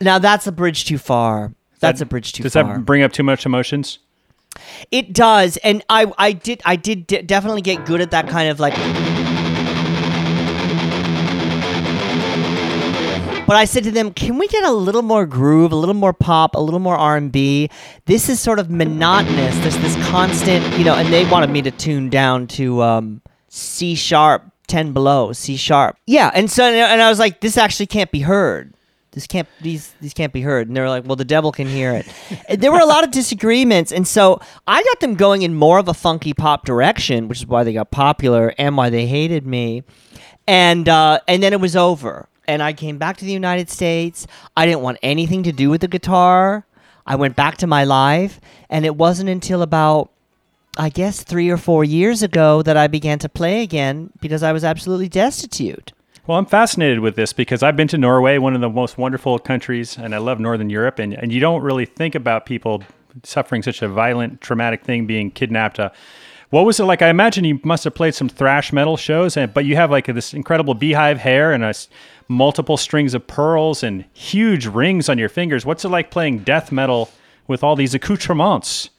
now 0.01 0.17
that's 0.19 0.47
a 0.47 0.51
bridge 0.51 0.85
too 0.85 0.97
far 0.97 1.53
that's 1.79 1.99
That- 1.99 2.05
a 2.05 2.09
bridge 2.09 2.33
too 2.33 2.43
Does 2.43 2.53
far 2.53 2.63
that 2.63 2.85
bring 2.85 3.03
up 3.03 3.11
too 3.13 3.23
much 3.23 3.45
emotions? 3.45 3.99
it 4.91 5.13
does 5.13 5.57
and 5.57 5.83
i 5.89 6.11
i 6.17 6.31
did 6.31 6.61
i 6.65 6.75
did 6.75 7.05
de- 7.07 7.21
definitely 7.21 7.61
get 7.61 7.85
good 7.85 8.01
at 8.01 8.11
that 8.11 8.27
kind 8.27 8.49
of 8.49 8.59
like 8.59 8.73
but 13.47 13.55
I 13.55 13.65
said 13.65 13.83
to 13.85 13.91
them, 13.91 14.11
"Can 14.11 14.37
we 14.37 14.47
get 14.47 14.63
a 14.63 14.71
little 14.71 15.01
more 15.01 15.25
groove, 15.25 15.71
a 15.71 15.75
little 15.75 15.95
more 15.95 16.13
pop, 16.13 16.53
a 16.53 16.59
little 16.59 16.79
more 16.79 16.95
R&B? 16.95 17.69
This 18.05 18.29
is 18.29 18.39
sort 18.39 18.59
of 18.59 18.69
monotonous. 18.69 19.57
There's 19.59 19.77
this 19.77 19.95
constant, 20.07 20.77
you 20.77 20.83
know." 20.83 20.93
And 20.93 21.11
they 21.11 21.25
wanted 21.25 21.49
me 21.49 21.61
to 21.63 21.71
tune 21.71 22.09
down 22.09 22.47
to 22.47 22.83
um, 22.83 23.21
C 23.47 23.95
sharp, 23.95 24.43
ten 24.67 24.93
below, 24.93 25.31
C 25.33 25.55
sharp. 25.55 25.97
Yeah, 26.05 26.29
and 26.35 26.51
so 26.51 26.63
and 26.63 27.01
I 27.01 27.09
was 27.09 27.17
like, 27.17 27.39
"This 27.39 27.57
actually 27.57 27.87
can't 27.87 28.11
be 28.11 28.19
heard. 28.19 28.73
This 29.11 29.25
can't 29.25 29.47
these 29.61 29.93
these 30.01 30.13
can't 30.13 30.33
be 30.33 30.41
heard." 30.41 30.67
And 30.67 30.75
they 30.75 30.81
were 30.81 30.89
like, 30.89 31.05
"Well, 31.05 31.15
the 31.15 31.25
devil 31.25 31.51
can 31.51 31.67
hear 31.67 31.93
it." 31.93 32.05
There 32.59 32.71
were 32.71 32.79
a 32.79 32.85
lot 32.85 33.03
of 33.03 33.11
disagreements, 33.11 33.91
and 33.91 34.07
so 34.07 34.41
I 34.67 34.83
got 34.83 34.99
them 34.99 35.15
going 35.15 35.41
in 35.41 35.55
more 35.55 35.79
of 35.79 35.87
a 35.87 35.93
funky 35.93 36.33
pop 36.33 36.65
direction, 36.65 37.27
which 37.27 37.39
is 37.39 37.47
why 37.47 37.63
they 37.63 37.73
got 37.73 37.91
popular 37.91 38.53
and 38.57 38.77
why 38.77 38.89
they 38.89 39.07
hated 39.07 39.47
me 39.47 39.83
and 40.47 40.87
uh, 40.87 41.19
and 41.27 41.43
then 41.43 41.53
it 41.53 41.59
was 41.59 41.75
over. 41.75 42.27
And 42.47 42.63
I 42.63 42.73
came 42.73 42.97
back 42.97 43.17
to 43.17 43.25
the 43.25 43.31
United 43.31 43.69
States. 43.69 44.25
I 44.55 44.65
didn't 44.65 44.81
want 44.81 44.97
anything 45.03 45.43
to 45.43 45.51
do 45.51 45.69
with 45.69 45.81
the 45.81 45.87
guitar. 45.87 46.65
I 47.05 47.15
went 47.15 47.35
back 47.35 47.57
to 47.57 47.67
my 47.67 47.83
life, 47.83 48.39
and 48.69 48.85
it 48.85 48.95
wasn't 48.95 49.29
until 49.29 49.61
about, 49.61 50.11
I 50.77 50.89
guess, 50.89 51.23
three 51.23 51.49
or 51.49 51.57
four 51.57 51.83
years 51.83 52.21
ago 52.21 52.61
that 52.63 52.75
I 52.75 52.87
began 52.87 53.19
to 53.19 53.29
play 53.29 53.63
again 53.63 54.11
because 54.19 54.43
I 54.43 54.51
was 54.51 54.63
absolutely 54.63 55.07
destitute. 55.07 55.93
Well, 56.27 56.37
I'm 56.37 56.45
fascinated 56.45 56.99
with 56.99 57.15
this 57.15 57.31
because 57.31 57.63
I've 57.63 57.77
been 57.77 57.87
to 57.87 57.97
Norway, 57.97 58.37
one 58.37 58.53
of 58.53 58.59
the 58.59 58.69
most 58.69 58.97
wonderful 58.97 59.39
countries, 59.39 59.97
and 59.97 60.13
I 60.13 60.17
love 60.17 60.41
Northern 60.41 60.69
Europe. 60.69 60.99
And, 60.99 61.13
and 61.13 61.31
you 61.31 61.39
don't 61.39 61.61
really 61.61 61.85
think 61.85 62.15
about 62.15 62.45
people 62.45 62.83
suffering 63.23 63.63
such 63.63 63.81
a 63.81 63.87
violent, 63.87 64.41
traumatic 64.41 64.83
thing, 64.83 65.05
being 65.05 65.31
kidnapped. 65.31 65.79
Uh, 65.79 65.89
what 66.49 66.65
was 66.65 66.79
it 66.79 66.85
like? 66.85 67.01
I 67.01 67.09
imagine 67.09 67.43
you 67.43 67.59
must 67.63 67.83
have 67.83 67.93
played 67.93 68.15
some 68.15 68.29
thrash 68.29 68.71
metal 68.71 68.97
shows, 68.97 69.35
and 69.35 69.53
but 69.53 69.65
you 69.65 69.75
have 69.75 69.91
like 69.91 70.05
this 70.05 70.33
incredible 70.33 70.73
beehive 70.73 71.19
hair 71.19 71.51
and 71.51 71.63
a 71.63 71.73
multiple 72.29 72.77
strings 72.77 73.13
of 73.13 73.27
pearls 73.27 73.83
and 73.83 74.05
huge 74.13 74.65
rings 74.65 75.09
on 75.09 75.17
your 75.17 75.29
fingers. 75.29 75.65
What's 75.65 75.83
it 75.85 75.89
like 75.89 76.11
playing 76.11 76.39
death 76.39 76.71
metal 76.71 77.09
with 77.47 77.63
all 77.63 77.75
these 77.75 77.93
accoutrements? 77.93 78.89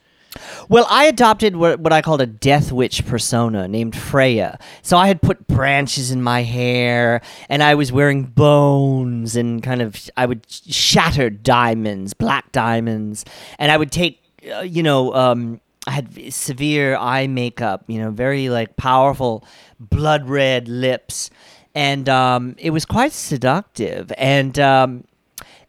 Well, 0.69 0.87
I 0.90 1.07
adopted 1.07 1.57
what, 1.57 1.81
what 1.81 1.93
I 1.93 2.02
called 2.02 2.21
a 2.21 2.26
death 2.26 2.71
witch 2.71 3.07
persona 3.07 3.67
named 3.67 3.97
Freya. 3.97 4.59
So 4.83 4.99
I 4.99 5.09
had 5.09 5.23
put 5.23 5.47
branches 5.47 6.11
in 6.11 6.23
my 6.23 6.43
hair, 6.43 7.23
and 7.49 7.62
I 7.62 7.75
was 7.75 7.90
wearing 7.90 8.25
bones, 8.25 9.37
and 9.37 9.62
kind 9.62 9.81
of 9.81 10.11
I 10.19 10.26
would 10.26 10.45
shatter 10.50 11.31
diamonds, 11.31 12.12
black 12.12 12.52
diamonds, 12.52 13.25
and 13.59 13.73
I 13.73 13.78
would 13.78 13.90
take, 13.90 14.23
uh, 14.55 14.61
you 14.61 14.83
know, 14.83 15.14
um, 15.14 15.61
I 15.88 15.90
had 15.90 16.33
severe 16.35 16.97
eye 16.97 17.26
makeup, 17.26 17.85
you 17.87 17.99
know, 17.99 18.11
very 18.11 18.50
like 18.50 18.76
powerful 18.76 19.42
blood 19.80 20.28
red 20.28 20.68
lips, 20.68 21.30
and 21.75 22.09
um, 22.09 22.57
it 22.59 22.71
was 22.71 22.85
quite 22.85 23.12
seductive, 23.12 24.12
and. 24.18 24.59
Um, 24.59 25.04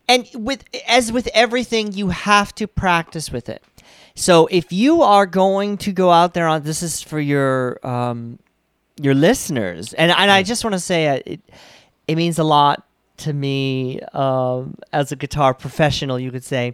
and 0.10 0.28
with 0.34 0.66
as 0.88 1.12
with 1.12 1.30
everything 1.36 1.94
you 1.94 2.10
have 2.10 2.54
to 2.56 2.68
practice 2.68 3.32
with 3.32 3.48
it. 3.48 3.64
So 4.16 4.48
if 4.48 4.74
you 4.74 5.04
are 5.04 5.28
going 5.28 5.78
to 5.78 5.92
go 5.92 6.10
out 6.10 6.34
there 6.34 6.48
on 6.48 6.64
this 6.64 6.82
is 6.82 7.00
for 7.00 7.20
your 7.20 7.80
um 7.86 8.40
your 9.00 9.14
listeners. 9.14 9.94
And 9.94 10.12
and 10.12 10.32
i 10.32 10.42
just 10.42 10.64
want 10.64 10.74
to 10.74 10.80
say 10.80 11.08
uh, 11.08 11.20
it 11.28 11.42
it 12.08 12.16
means 12.16 12.40
a 12.40 12.44
lot 12.44 12.88
to 13.18 13.34
me 13.34 14.02
um 14.14 14.76
as 14.92 15.12
a 15.12 15.16
guitar 15.16 15.54
professional 15.54 16.20
you 16.20 16.32
could 16.32 16.44
say 16.44 16.74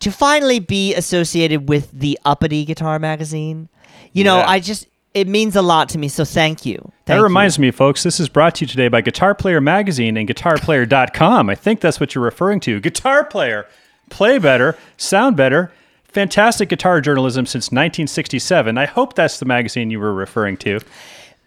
to 0.00 0.10
finally 0.10 0.58
be 0.58 0.94
associated 0.94 1.68
with 1.68 1.90
the 1.92 2.18
uppity 2.24 2.64
guitar 2.64 2.98
magazine 2.98 3.68
you 4.12 4.24
know 4.24 4.38
Yeah. 4.38 4.48
i 4.48 4.60
just 4.60 4.86
it 5.14 5.26
means 5.26 5.56
a 5.56 5.62
lot 5.62 5.88
to 5.90 5.98
me 5.98 6.08
so 6.08 6.24
thank 6.24 6.64
you 6.64 6.76
That 7.06 7.14
Thank 7.14 7.18
you. 7.18 7.24
reminds 7.24 7.58
me, 7.58 7.70
folks, 7.72 8.04
this 8.04 8.20
is 8.20 8.28
brought 8.28 8.54
to 8.56 8.60
you 8.64 8.68
today 8.68 8.86
by 8.86 9.00
Guitar 9.00 9.34
Player 9.34 9.60
Magazine 9.60 10.16
and 10.16 10.28
GuitarPlayer.com. 10.28 11.50
I 11.50 11.56
think 11.56 11.80
that's 11.80 11.98
what 11.98 12.14
you're 12.14 12.22
referring 12.22 12.60
to. 12.60 12.78
Guitar 12.78 13.24
Player. 13.24 13.66
Play 14.08 14.38
better, 14.38 14.78
sound 14.96 15.36
better, 15.36 15.72
fantastic 16.04 16.68
guitar 16.68 17.00
journalism 17.00 17.44
since 17.44 17.66
1967. 17.72 18.78
I 18.78 18.86
hope 18.86 19.14
that's 19.14 19.40
the 19.40 19.46
magazine 19.46 19.90
you 19.90 19.98
were 19.98 20.14
referring 20.14 20.56
to. 20.58 20.78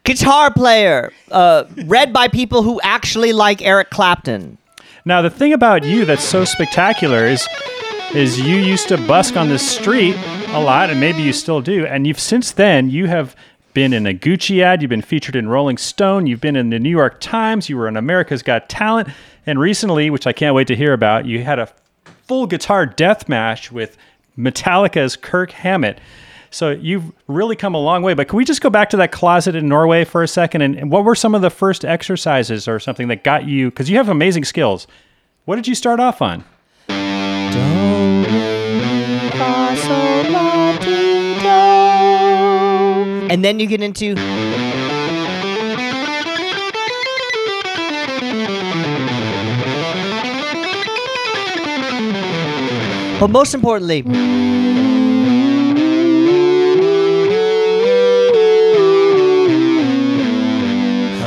guitar 0.04 0.52
player 0.52 1.14
uh 1.32 1.64
read 1.86 2.12
by 2.12 2.28
people 2.28 2.64
who 2.64 2.82
actually 2.84 3.32
like 3.32 3.62
eric 3.62 3.90
clapton 3.90 4.58
Now, 5.06 5.22
the 5.22 5.30
thing 5.30 5.54
about 5.54 5.86
you 5.86 6.04
that's 6.04 6.24
so 6.26 6.44
spectacular 6.44 7.26
is 7.26 7.48
is 8.16 8.40
you 8.40 8.58
used 8.58 8.88
to 8.90 8.98
busk 9.08 9.36
on 9.36 9.50
the 9.50 9.58
street 9.58 10.16
a 10.50 10.60
lot, 10.60 10.92
and 10.92 11.00
maybe 11.00 11.24
you 11.24 11.34
still 11.34 11.62
do. 11.62 11.84
And 11.88 12.06
you've 12.06 12.20
since 12.20 12.52
then 12.52 12.92
you 12.92 13.08
have 13.08 13.36
been 13.74 13.92
in 13.92 14.06
a 14.06 14.14
Gucci 14.14 14.62
ad, 14.62 14.84
you've 14.84 14.90
been 14.90 15.02
featured 15.02 15.36
in 15.36 15.50
Rolling 15.50 15.78
Stone, 15.78 16.28
you've 16.28 16.40
been 16.40 16.56
in 16.56 16.70
the 16.70 16.78
New 16.78 16.92
York 16.92 17.20
Times, 17.20 17.70
you 17.70 17.76
were 17.76 17.88
in 17.88 17.98
America's 17.98 18.44
Got 18.44 18.70
Talent, 18.70 19.10
and 19.48 19.60
recently, 19.60 20.12
which 20.12 20.28
I 20.28 20.32
can't 20.32 20.54
wait 20.54 20.68
to 20.68 20.76
hear 20.76 20.94
about, 20.94 21.26
you 21.26 21.44
had 21.44 21.58
a 21.58 21.74
full 22.28 22.46
guitar 22.46 22.86
death 22.86 23.28
match 23.28 23.72
with 23.72 23.98
Metallica's 24.38 25.16
Kirk 25.16 25.50
Hammett. 25.50 26.00
So 26.52 26.70
you've 26.70 27.12
really 27.28 27.56
come 27.56 27.74
a 27.74 27.80
long 27.80 28.04
way. 28.04 28.14
But 28.14 28.28
can 28.28 28.38
we 28.38 28.46
just 28.46 28.62
go 28.62 28.70
back 28.70 28.92
to 28.92 28.98
that 28.98 29.12
closet 29.12 29.56
in 29.56 29.68
Norway 29.68 30.06
for 30.06 30.22
a 30.22 30.28
second? 30.28 30.62
And, 30.62 30.76
and 30.76 30.92
what 30.92 31.04
were 31.04 31.16
some 31.16 31.34
of 31.34 31.42
the 31.42 31.50
first 31.50 31.84
exercises 31.84 32.68
or 32.68 32.80
something 32.80 33.08
that 33.08 33.24
got 33.24 33.48
you? 33.48 33.72
Because 33.72 33.90
you 33.90 33.98
have 33.98 34.08
amazing 34.08 34.46
skills. 34.46 34.86
What 35.46 35.56
did 35.56 35.68
you 35.68 35.74
start 35.74 36.00
off 36.00 36.22
on? 36.22 36.44
And 43.34 43.44
then 43.44 43.60
you 43.60 43.66
get 43.66 43.82
into 43.82 44.14
but 53.20 53.30
most 53.32 53.56
importantly 53.56 54.04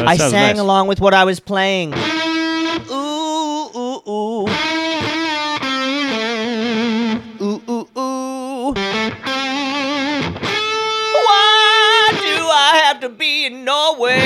I 0.09 0.17
sang 0.17 0.61
along 0.61 0.87
with 0.87 1.01
what 1.01 1.13
I 1.13 1.25
was 1.25 1.41
playing. 1.41 1.93
In 13.47 13.65
Norway? 13.65 14.19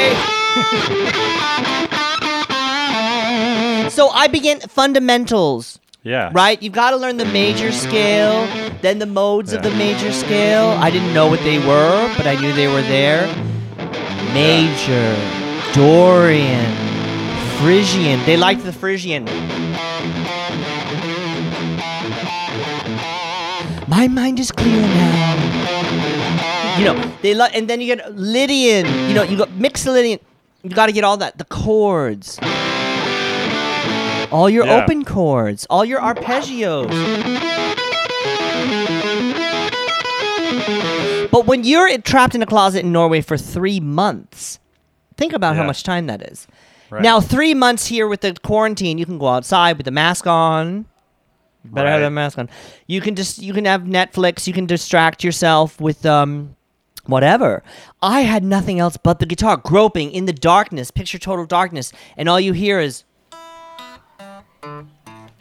so 3.91 4.09
I 4.09 4.29
began 4.31 4.61
fundamentals. 4.61 5.79
Yeah. 6.03 6.31
Right? 6.33 6.61
You've 6.63 6.73
got 6.73 6.93
to 6.93 6.97
learn 6.97 7.19
the 7.19 7.27
major 7.27 7.73
scale, 7.73 8.47
then 8.81 8.99
the 8.99 9.07
modes 9.07 9.53
of 9.53 9.63
the 9.63 9.71
major 9.73 10.13
scale. 10.13 10.69
I 10.81 10.91
didn't 10.91 11.13
know 11.13 11.29
what 11.29 11.41
they 11.41 11.59
were, 11.59 12.13
but 12.17 12.27
I 12.27 12.41
knew 12.41 12.55
they 12.55 12.69
were 12.69 12.81
there. 12.83 13.27
Major, 14.33 15.15
Dorian, 15.75 16.75
Phrygian. 17.59 18.25
They 18.25 18.39
liked 18.39 18.65
the 18.65 18.73
Phrygian. 18.73 19.27
My 23.87 24.09
mind 24.09 24.41
is 24.41 24.51
clear 24.51 24.81
now. 24.81 25.80
You 26.81 26.87
know, 26.87 27.13
they 27.21 27.35
like, 27.35 27.55
and 27.55 27.69
then 27.69 27.83
you 27.83 27.95
get 27.95 28.15
Lydian. 28.17 28.87
You 29.09 29.15
know, 29.15 29.23
you 29.23 29.37
got 29.37 29.51
Mixolydian. 29.51 30.19
You 30.63 30.71
got 30.71 30.87
to 30.87 30.93
get 30.93 31.05
all 31.05 31.19
that. 31.19 31.37
The 31.37 31.45
chords. 31.45 32.39
All 34.33 34.49
your 34.49 34.65
Yeah. 34.65 34.83
open 34.83 35.05
chords, 35.05 35.67
all 35.69 35.85
your 35.85 36.01
arpeggios. 36.01 36.89
But 41.31 41.47
when 41.47 41.65
you're 41.65 41.97
trapped 41.99 42.35
in 42.35 42.43
a 42.43 42.47
closet 42.47 42.85
in 42.85 42.93
Norway 42.93 43.21
for 43.21 43.37
three 43.37 43.81
months, 43.81 44.59
Think 45.17 45.35
about 45.35 45.55
how 45.55 45.65
much 45.65 45.83
time 45.83 46.07
that 46.07 46.23
is. 46.23 46.47
Right. 46.89 47.03
Now, 47.03 47.21
three 47.21 47.53
months 47.53 47.85
here 47.89 48.09
with 48.09 48.23
the 48.23 48.35
quarantine, 48.43 48.97
you 48.97 49.05
can 49.05 49.19
go 49.19 49.29
outside 49.29 49.77
with 49.77 49.85
the 49.85 49.91
mask 49.91 50.27
on. 50.27 50.87
Better 51.63 51.87
have 51.91 51.97
Right. 51.99 52.07
that 52.07 52.11
mask 52.11 52.39
on. 52.39 52.49
You 52.87 53.03
can 53.03 53.15
just 53.17 53.37
you 53.39 53.53
can 53.53 53.67
have 53.67 53.83
Netflix. 53.83 54.47
You 54.47 54.55
can 54.55 54.65
distract 54.65 55.23
yourself 55.23 55.79
with 55.79 56.07
um 56.07 56.57
whatever. 57.11 57.63
I 58.03 58.21
had 58.21 58.43
nothing 58.45 58.79
else 58.81 58.97
but 58.97 59.19
the 59.19 59.27
guitar 59.27 59.57
groping 59.57 60.11
in 60.13 60.27
the 60.27 60.33
darkness, 60.33 60.91
picture 60.91 61.19
total 61.19 61.47
darkness, 61.47 61.93
and 62.17 62.29
all 62.29 62.41
you 62.41 62.53
hear 62.53 62.81
is 62.81 63.05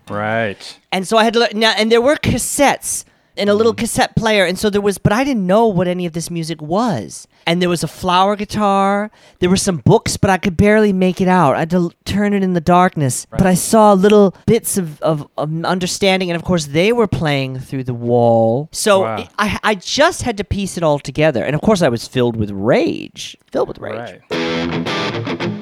Right. 0.09 0.79
and 0.91 1.07
so 1.07 1.17
I 1.17 1.23
had 1.23 1.33
to 1.33 1.39
learn 1.41 1.49
now, 1.53 1.73
and 1.77 1.91
there 1.91 2.01
were 2.01 2.15
cassettes 2.15 3.05
and 3.39 3.49
a 3.49 3.53
little 3.53 3.73
cassette 3.73 4.15
player, 4.15 4.45
and 4.45 4.59
so 4.59 4.69
there 4.69 4.81
was, 4.81 4.97
but 4.97 5.11
I 5.13 5.23
didn't 5.23 5.47
know 5.47 5.65
what 5.67 5.87
any 5.87 6.05
of 6.05 6.13
this 6.13 6.29
music 6.29 6.61
was. 6.61 7.27
And 7.47 7.61
there 7.61 7.69
was 7.69 7.83
a 7.83 7.87
flower 7.87 8.35
guitar. 8.35 9.09
There 9.39 9.49
were 9.49 9.57
some 9.57 9.77
books, 9.77 10.17
but 10.17 10.29
I 10.29 10.37
could 10.37 10.55
barely 10.57 10.93
make 10.93 11.19
it 11.21 11.27
out. 11.27 11.55
I 11.55 11.59
had 11.59 11.69
to 11.71 11.89
turn 12.05 12.33
it 12.33 12.43
in 12.43 12.53
the 12.53 12.61
darkness, 12.61 13.25
but 13.31 13.47
I 13.47 13.55
saw 13.55 13.93
little 13.93 14.35
bits 14.45 14.77
of, 14.77 15.01
of, 15.01 15.27
of 15.37 15.65
understanding, 15.65 16.29
and 16.29 16.35
of 16.35 16.43
course 16.43 16.67
they 16.67 16.91
were 16.91 17.07
playing 17.07 17.59
through 17.59 17.85
the 17.85 17.93
wall. 17.93 18.69
So 18.71 19.01
Wow. 19.01 19.27
I, 19.39 19.59
I 19.63 19.75
just 19.75 20.21
had 20.21 20.37
to 20.37 20.43
piece 20.43 20.77
it 20.77 20.83
all 20.83 20.99
together, 20.99 21.43
and 21.43 21.55
of 21.55 21.61
course 21.61 21.81
I 21.81 21.89
was 21.89 22.07
filled 22.07 22.35
with 22.35 22.51
rage, 22.51 23.35
filled 23.51 23.69
with 23.69 23.79
rage. 23.79 24.19
Right. 24.29 25.58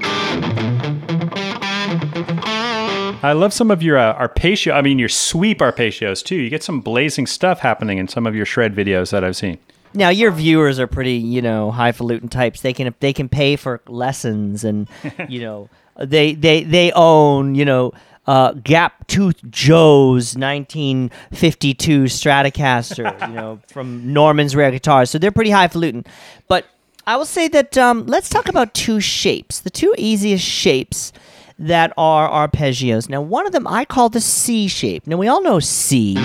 I 3.24 3.33
love 3.33 3.51
some 3.51 3.71
of 3.71 3.81
your 3.81 3.97
uh, 3.97 4.13
arpeggio. 4.13 4.75
I 4.75 4.81
mean, 4.81 5.00
your 5.00 5.09
sweep 5.09 5.59
arpeggios 5.59 6.24
too. 6.24 6.36
You 6.36 6.50
get 6.50 6.63
some 6.63 6.81
blazing 6.81 7.25
stuff 7.25 7.59
happening 7.59 7.97
in 7.97 8.07
some 8.07 8.27
of 8.27 8.36
your 8.36 8.45
shred 8.45 8.75
videos 8.75 9.12
that 9.12 9.24
I've 9.24 9.36
seen. 9.36 9.57
Now 9.93 10.09
your 10.09 10.31
viewers 10.31 10.79
are 10.79 10.86
pretty, 10.86 11.15
you 11.15 11.41
know, 11.41 11.71
highfalutin 11.71 12.29
types. 12.29 12.62
They 12.62 12.74
can 12.74 12.93
they 13.00 13.13
can 13.13 13.27
pay 13.27 13.55
for 13.55 13.81
lessons, 13.88 14.63
and 14.63 14.88
you 15.29 15.41
know, 15.41 15.69
they 16.00 16.36
they 16.36 16.63
they 16.63 16.91
own, 16.91 17.55
you 17.55 17.65
know, 17.65 17.93
uh, 18.27 18.51
Gap 18.53 19.07
Tooth 19.07 19.41
Joe's 19.50 20.36
1952 20.36 22.03
Stratocaster, 22.03 23.27
you 23.29 23.33
know, 23.33 23.59
from 23.67 24.13
Norman's 24.13 24.55
Rare 24.55 24.71
Guitars. 24.71 25.09
So 25.09 25.17
they're 25.17 25.31
pretty 25.31 25.51
highfalutin. 25.51 26.05
But 26.47 26.65
I 27.07 27.15
will 27.15 27.25
say 27.25 27.47
that 27.47 27.77
um, 27.77 28.05
let's 28.05 28.29
talk 28.29 28.47
about 28.47 28.75
two 28.75 29.00
shapes, 29.00 29.62
the 29.62 29.69
two 29.71 29.95
easiest 29.97 30.45
shapes 30.45 31.13
that 31.59 31.91
are 31.97 32.29
arpeggios. 32.29 33.09
Now, 33.09 33.21
one 33.21 33.45
of 33.47 33.51
them 33.51 33.65
I 33.67 33.85
call 33.85 34.09
the 34.09 34.21
C 34.21 34.67
shape. 34.67 35.07
Now 35.07 35.17
we 35.17 35.27
all 35.27 35.41
know 35.41 35.59
C. 35.59 36.15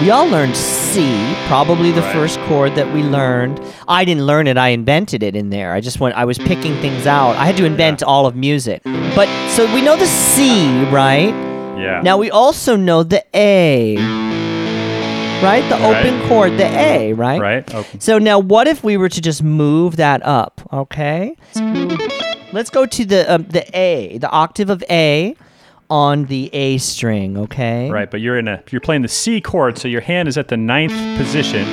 We 0.00 0.10
all 0.10 0.26
learned 0.28 0.54
C, 0.56 1.34
probably 1.46 1.90
the 1.90 2.02
Right. 2.02 2.12
first 2.14 2.38
chord 2.40 2.74
that 2.74 2.92
we 2.92 3.02
learned. 3.02 3.60
I 3.88 4.04
didn't 4.04 4.26
learn 4.26 4.46
it, 4.46 4.58
I 4.58 4.68
invented 4.68 5.22
it 5.22 5.34
in 5.34 5.48
there. 5.50 5.72
I 5.72 5.80
just 5.80 6.00
went 6.00 6.14
I 6.16 6.24
was 6.26 6.36
picking 6.38 6.74
things 6.82 7.06
out. 7.06 7.34
I 7.36 7.46
had 7.46 7.56
to 7.56 7.64
invent 7.64 8.02
all 8.02 8.26
of 8.26 8.36
music. 8.36 8.82
But 9.14 9.26
so 9.50 9.64
we 9.74 9.80
know 9.80 9.96
the 9.96 10.06
C, 10.06 10.84
right? 10.90 11.34
Yeah. 11.78 12.02
Now 12.04 12.18
we 12.18 12.30
also 12.30 12.76
know 12.76 13.02
the 13.02 13.24
A. 13.34 13.96
Right? 15.42 15.62
The 15.68 15.76
Right. 15.76 16.06
open 16.06 16.28
chord, 16.28 16.52
the 16.58 16.66
A, 16.66 17.12
right? 17.14 17.40
right. 17.40 17.74
Okay. 17.74 17.98
So 17.98 18.18
now 18.18 18.38
what 18.38 18.66
if 18.68 18.84
we 18.84 18.96
were 18.96 19.08
to 19.08 19.20
just 19.20 19.42
move 19.42 19.96
that 19.96 20.24
up, 20.24 20.60
okay? 20.72 21.36
Let's 22.56 22.70
go 22.70 22.86
to 22.86 23.04
the 23.04 23.34
um, 23.34 23.42
the 23.42 23.68
A, 23.78 24.16
the 24.16 24.30
octave 24.30 24.70
of 24.70 24.82
A 24.88 25.36
on 25.90 26.24
the 26.24 26.48
A 26.54 26.78
string, 26.78 27.36
okay? 27.36 27.90
Right, 27.90 28.10
but 28.10 28.22
you're 28.22 28.38
in 28.38 28.48
a 28.48 28.62
you're 28.70 28.80
playing 28.80 29.02
the 29.02 29.08
C 29.08 29.42
chord, 29.42 29.76
so 29.76 29.88
your 29.88 30.00
hand 30.00 30.26
is 30.26 30.38
at 30.38 30.48
the 30.48 30.56
ninth 30.56 30.94
position. 31.18 31.66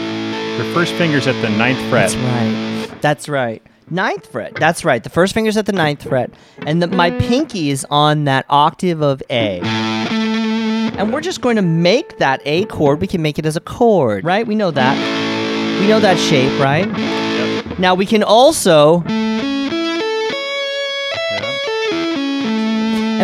Your 0.58 0.74
first 0.74 0.94
finger's 0.96 1.26
at 1.26 1.42
the 1.42 1.50
ninth 1.52 1.80
fret. 1.90 2.12
That's 2.12 2.18
right. 2.18 3.02
That's 3.02 3.30
right. 3.30 3.64
Ninth 3.90 4.30
fret. 4.30 4.56
That's 4.56 4.84
right. 4.84 5.02
The 5.02 5.10
first 5.10 5.34
finger's 5.34 5.56
at 5.56 5.68
the 5.68 5.72
ninth 5.72 6.04
fret, 6.04 6.32
and 6.58 6.82
the, 6.82 6.88
my 6.88 7.12
pinky 7.12 7.70
is 7.70 7.86
on 7.90 8.26
that 8.26 8.46
octave 8.50 9.02
of 9.02 9.24
A. 9.30 9.62
And 9.62 11.14
we're 11.14 11.22
just 11.22 11.40
going 11.40 11.56
to 11.56 11.62
make 11.62 12.18
that 12.18 12.42
A 12.44 12.66
chord. 12.66 13.00
We 13.00 13.08
can 13.08 13.22
make 13.22 13.40
it 13.40 13.46
as 13.46 13.56
a 13.56 13.62
chord, 13.62 14.26
right? 14.26 14.46
We 14.46 14.56
know 14.56 14.72
that. 14.72 15.80
We 15.80 15.88
know 15.88 16.02
that 16.02 16.20
shape, 16.20 16.60
right? 16.62 16.88
Yep. 16.88 17.80
Now 17.80 17.96
we 17.96 18.06
can 18.06 18.22
also, 18.22 19.02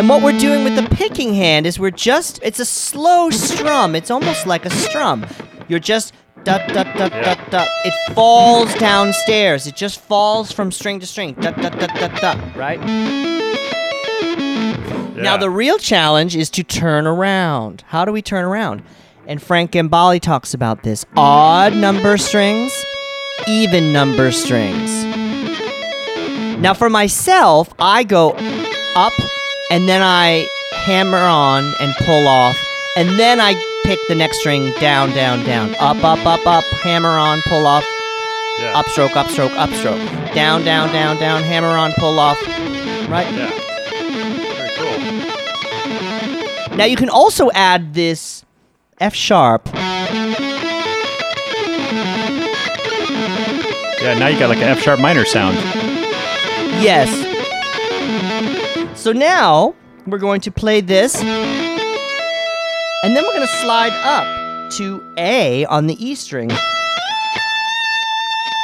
and 0.00 0.08
what 0.08 0.22
we're 0.22 0.38
doing 0.38 0.64
with 0.64 0.76
the 0.76 0.96
picking 0.96 1.34
hand 1.34 1.66
is 1.66 1.78
we're 1.78 1.90
just, 1.90 2.40
it's 2.42 2.58
a 2.58 2.64
slow 2.64 3.28
strum. 3.28 3.94
It's 3.94 4.10
almost 4.10 4.46
like 4.46 4.64
a 4.64 4.70
strum. 4.70 5.26
You're 5.68 5.78
just 5.78 6.14
da 6.42 6.56
da 6.68 6.84
da 6.84 7.10
da 7.10 7.34
da. 7.50 7.66
It 7.84 8.14
falls 8.14 8.72
downstairs. 8.76 9.66
It 9.66 9.76
just 9.76 10.00
falls 10.00 10.52
from 10.52 10.72
string 10.72 11.00
to 11.00 11.06
string. 11.06 11.34
Da 11.34 11.50
da 11.50 11.68
da 11.68 11.86
da 11.88 12.08
da. 12.18 12.52
Right. 12.56 12.80
Now 15.16 15.36
the 15.36 15.50
real 15.50 15.76
challenge 15.76 16.34
is 16.34 16.48
to 16.48 16.64
turn 16.64 17.06
around. 17.06 17.84
How 17.88 18.06
do 18.06 18.12
we 18.12 18.22
turn 18.22 18.46
around? 18.46 18.82
And 19.26 19.42
Frank 19.42 19.72
Gambale 19.72 20.18
talks 20.18 20.54
about 20.54 20.82
this. 20.82 21.04
Odd 21.14 21.76
number 21.76 22.16
strings, 22.16 22.72
even 23.46 23.92
number 23.92 24.32
strings. 24.32 25.04
Now 26.58 26.72
for 26.72 26.88
myself, 26.88 27.70
I 27.78 28.02
go 28.02 28.30
up 28.96 29.12
and 29.70 29.88
then 29.88 30.02
I 30.02 30.46
hammer 30.84 31.18
on 31.18 31.72
and 31.80 31.94
pull 32.04 32.26
off 32.28 32.56
and 32.96 33.08
then 33.18 33.40
I 33.40 33.54
pick 33.84 33.98
the 34.08 34.14
next 34.14 34.40
string 34.40 34.72
down 34.72 35.10
down 35.10 35.44
down. 35.44 35.74
Up 35.76 36.02
up 36.04 36.26
up 36.26 36.46
up, 36.46 36.64
hammer 36.82 37.16
on, 37.18 37.40
pull 37.46 37.66
off, 37.66 37.84
yeah. 38.58 38.74
upstroke, 38.74 39.10
upstroke, 39.10 39.54
upstroke. 39.56 40.34
Down 40.34 40.64
down 40.64 40.92
down 40.92 41.16
down, 41.18 41.42
hammer 41.42 41.68
on, 41.68 41.92
pull 41.98 42.18
off. 42.18 42.36
Right? 43.08 43.26
Yeah. 43.32 43.50
Very 44.54 44.70
cool. 46.68 46.76
Now 46.76 46.84
you 46.84 46.96
can 46.96 47.08
also 47.08 47.50
add 47.52 47.94
this 47.94 48.44
F 48.98 49.14
sharp. 49.14 49.68
Yeah. 54.02 54.14
Now 54.18 54.28
you 54.28 54.38
got 54.38 54.48
like 54.48 54.58
an 54.58 54.64
F 54.64 54.80
sharp 54.80 54.98
minor 55.00 55.24
sound. 55.24 55.56
Yes. 56.82 57.29
So 59.00 59.12
now 59.12 59.74
we're 60.06 60.18
going 60.18 60.42
to 60.42 60.50
play 60.50 60.82
this, 60.82 61.16
and 61.22 61.26
then 63.16 63.24
we're 63.24 63.32
going 63.32 63.46
to 63.46 63.56
slide 63.62 63.94
up 64.04 64.70
to 64.72 65.02
A 65.16 65.64
on 65.64 65.86
the 65.86 65.96
E 66.06 66.14
string, 66.14 66.50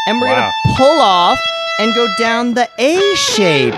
and 0.07 0.20
we're 0.20 0.27
Wow. 0.27 0.35
going 0.35 0.53
to 0.53 0.75
pull 0.77 1.01
off 1.01 1.38
and 1.79 1.94
go 1.94 2.07
down 2.18 2.53
the 2.53 2.68
A 2.79 3.14
shape. 3.16 3.72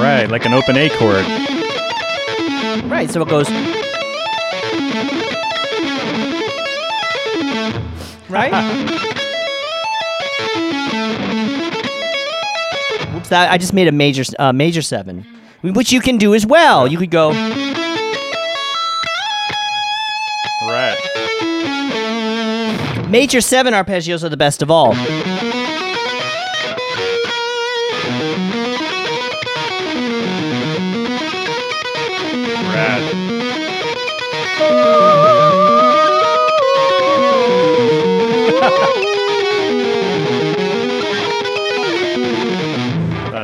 Right, 0.00 0.26
like 0.30 0.46
an 0.46 0.54
open 0.54 0.78
A 0.78 0.88
chord. 0.88 1.26
Right. 2.90 3.10
So 3.10 3.20
it 3.20 3.28
goes. 3.28 3.50
Right. 8.30 9.06
That 13.30 13.50
I 13.50 13.58
just 13.58 13.72
made 13.72 13.88
a 13.88 13.92
major 13.92 14.24
uh, 14.38 14.52
major 14.52 14.82
seven, 14.82 15.24
which 15.62 15.92
you 15.92 16.00
can 16.00 16.18
do 16.18 16.34
as 16.34 16.44
well. 16.44 16.86
You 16.86 16.98
could 16.98 17.10
go. 17.10 17.30
Right. 20.62 20.96
Major 23.08 23.40
seven 23.40 23.72
arpeggios 23.74 24.22
are 24.22 24.28
the 24.28 24.36
best 24.36 24.62
of 24.62 24.70
all. 24.70 24.94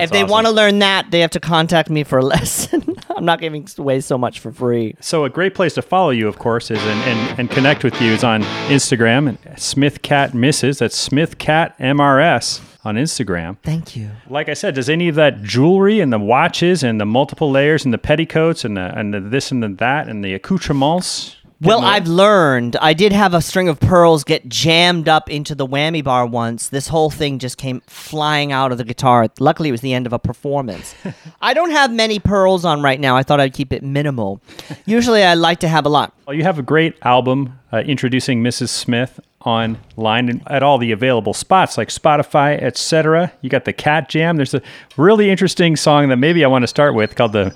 If 0.06 0.12
they 0.12 0.22
awesome. 0.22 0.30
want 0.30 0.46
to 0.46 0.52
learn 0.52 0.78
that, 0.80 1.10
they 1.10 1.20
have 1.20 1.30
to 1.32 1.40
contact 1.40 1.90
me 1.90 2.04
for 2.04 2.18
a 2.18 2.24
lesson. 2.34 2.96
I'm 3.16 3.24
not 3.24 3.40
giving 3.40 3.68
away 3.78 4.00
so 4.00 4.18
much 4.18 4.40
for 4.40 4.52
free. 4.52 4.94
So 5.00 5.24
a 5.24 5.30
great 5.30 5.54
place 5.54 5.74
to 5.74 5.82
follow 5.82 6.10
you, 6.10 6.28
of 6.28 6.38
course, 6.38 6.70
is 6.70 6.82
and, 6.82 7.00
and, 7.02 7.40
and 7.40 7.50
connect 7.50 7.84
with 7.84 8.00
you 8.00 8.12
is 8.12 8.24
on 8.24 8.42
Instagram 8.68 9.28
and 9.28 9.58
Smith 9.58 10.02
Cat 10.02 10.34
Misses. 10.34 10.78
That's 10.78 10.96
Smith 10.96 11.38
Cat 11.38 11.78
MRS 11.78 12.60
on 12.84 12.96
Instagram. 12.96 13.56
Thank 13.62 13.96
you. 13.96 14.10
Like 14.28 14.48
I 14.48 14.54
said, 14.54 14.74
does 14.74 14.88
any 14.88 15.08
of 15.08 15.16
that 15.16 15.42
jewelry 15.42 16.00
and 16.00 16.12
the 16.12 16.18
watches 16.18 16.82
and 16.82 17.00
the 17.00 17.06
multiple 17.06 17.50
layers 17.50 17.84
and 17.84 17.92
the 17.92 17.98
petticoats 17.98 18.64
and 18.64 18.76
the 18.76 18.96
and 18.96 19.12
the 19.12 19.20
this 19.20 19.50
and 19.50 19.62
the 19.62 19.68
that 19.68 20.08
and 20.08 20.24
the 20.24 20.34
accoutrements 20.34 21.36
Well, 21.60 21.80
more? 21.80 21.90
I've 21.90 22.06
learned. 22.06 22.76
I 22.76 22.92
did 22.92 23.12
have 23.12 23.32
a 23.32 23.40
string 23.40 23.68
of 23.68 23.80
pearls 23.80 24.24
get 24.24 24.46
jammed 24.46 25.08
up 25.08 25.30
into 25.30 25.54
the 25.54 25.66
whammy 25.66 26.04
bar 26.04 26.26
once. 26.26 26.68
This 26.68 26.88
whole 26.88 27.08
thing 27.08 27.38
just 27.38 27.56
came 27.56 27.80
flying 27.86 28.52
out 28.52 28.72
of 28.72 28.78
the 28.78 28.84
guitar. 28.84 29.28
Luckily, 29.40 29.70
it 29.70 29.72
was 29.72 29.80
the 29.80 29.94
end 29.94 30.06
of 30.06 30.12
a 30.12 30.18
performance. 30.18 30.94
I 31.40 31.54
don't 31.54 31.70
have 31.70 31.90
many 31.90 32.18
pearls 32.18 32.66
on 32.66 32.82
right 32.82 33.00
now. 33.00 33.16
I 33.16 33.22
thought 33.22 33.40
I'd 33.40 33.54
keep 33.54 33.72
it 33.72 33.82
minimal. 33.82 34.42
Usually, 34.84 35.24
I 35.24 35.32
like 35.32 35.60
to 35.60 35.68
have 35.68 35.86
a 35.86 35.88
lot. 35.88 36.12
Well, 36.26 36.36
you 36.36 36.42
have 36.42 36.58
a 36.58 36.62
great 36.62 36.94
album 37.02 37.58
uh, 37.72 37.78
introducing 37.78 38.42
Mrs. 38.42 38.68
Smith 38.68 39.18
online 39.40 40.28
and 40.28 40.42
at 40.48 40.62
all 40.62 40.76
the 40.76 40.92
available 40.92 41.32
spots 41.32 41.78
like 41.78 41.88
Spotify, 41.88 42.60
etc. 42.60 43.32
You 43.40 43.48
got 43.48 43.64
the 43.64 43.72
Cat 43.72 44.10
Jam. 44.10 44.36
There's 44.36 44.54
a 44.54 44.60
really 44.98 45.30
interesting 45.30 45.76
song 45.76 46.10
that 46.10 46.16
maybe 46.16 46.44
I 46.44 46.48
want 46.48 46.64
to 46.64 46.68
start 46.68 46.94
with 46.94 47.14
called 47.14 47.32
the 47.32 47.54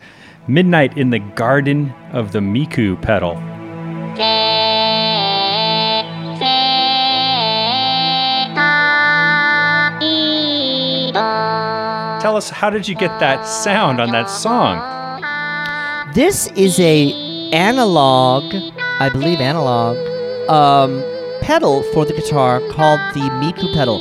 Midnight 0.49 0.97
in 0.97 1.11
the 1.11 1.19
Garden 1.19 1.93
of 2.13 2.33
the 2.33 2.39
Miku 2.39 3.01
Pedal. 3.03 3.60
Tell 12.21 12.37
us 12.37 12.51
how 12.51 12.69
did 12.69 12.87
you 12.87 12.95
get 12.95 13.19
that 13.21 13.45
sound 13.45 13.99
on 13.99 14.11
that 14.11 14.29
song? 14.29 14.77
This 16.13 16.49
is 16.49 16.79
a 16.79 17.13
analog, 17.51 18.45
I 19.01 19.09
believe 19.09 19.41
analog, 19.41 19.97
um, 20.51 21.03
pedal 21.41 21.83
for 21.95 22.05
the 22.05 22.13
guitar 22.13 22.61
called 22.73 23.01
the 23.15 23.31
Miku 23.41 23.73
pedal. 23.73 24.01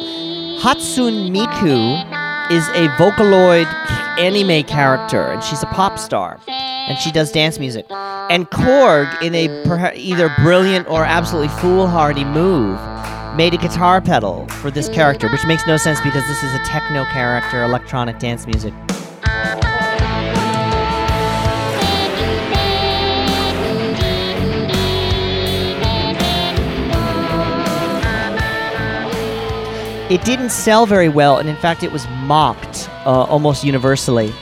Hatsune 0.59 1.31
Miku 1.31 2.03
is 2.51 2.67
a 2.69 2.87
Vocaloid 2.97 3.65
anime 4.19 4.63
character, 4.63 5.21
and 5.21 5.43
she's 5.43 5.63
a 5.63 5.67
pop 5.67 5.97
star, 5.99 6.39
and 6.47 6.97
she 6.97 7.11
does 7.11 7.31
dance 7.31 7.59
music. 7.59 7.85
And 7.89 8.49
Korg, 8.49 9.21
in 9.21 9.33
a 9.35 9.47
perha- 9.65 9.95
either 9.95 10.29
brilliant 10.39 10.87
or 10.89 11.05
absolutely 11.05 11.49
foolhardy 11.59 12.25
move, 12.25 12.79
made 13.35 13.53
a 13.53 13.57
guitar 13.57 14.01
pedal 14.01 14.47
for 14.47 14.71
this 14.71 14.89
character, 14.89 15.29
which 15.29 15.45
makes 15.45 15.65
no 15.67 15.77
sense 15.77 16.01
because 16.01 16.27
this 16.27 16.43
is 16.43 16.53
a 16.53 16.63
techno 16.65 17.05
character, 17.05 17.63
electronic 17.63 18.19
dance 18.19 18.45
music. 18.45 18.73
It 30.09 30.23
didn't 30.25 30.49
sell 30.49 30.85
very 30.87 31.09
well, 31.09 31.37
and 31.37 31.47
in 31.47 31.55
fact, 31.57 31.83
it 31.83 31.91
was 31.91 32.07
mocked 32.23 32.89
uh, 33.05 33.23
almost 33.25 33.63
universally. 33.63 34.33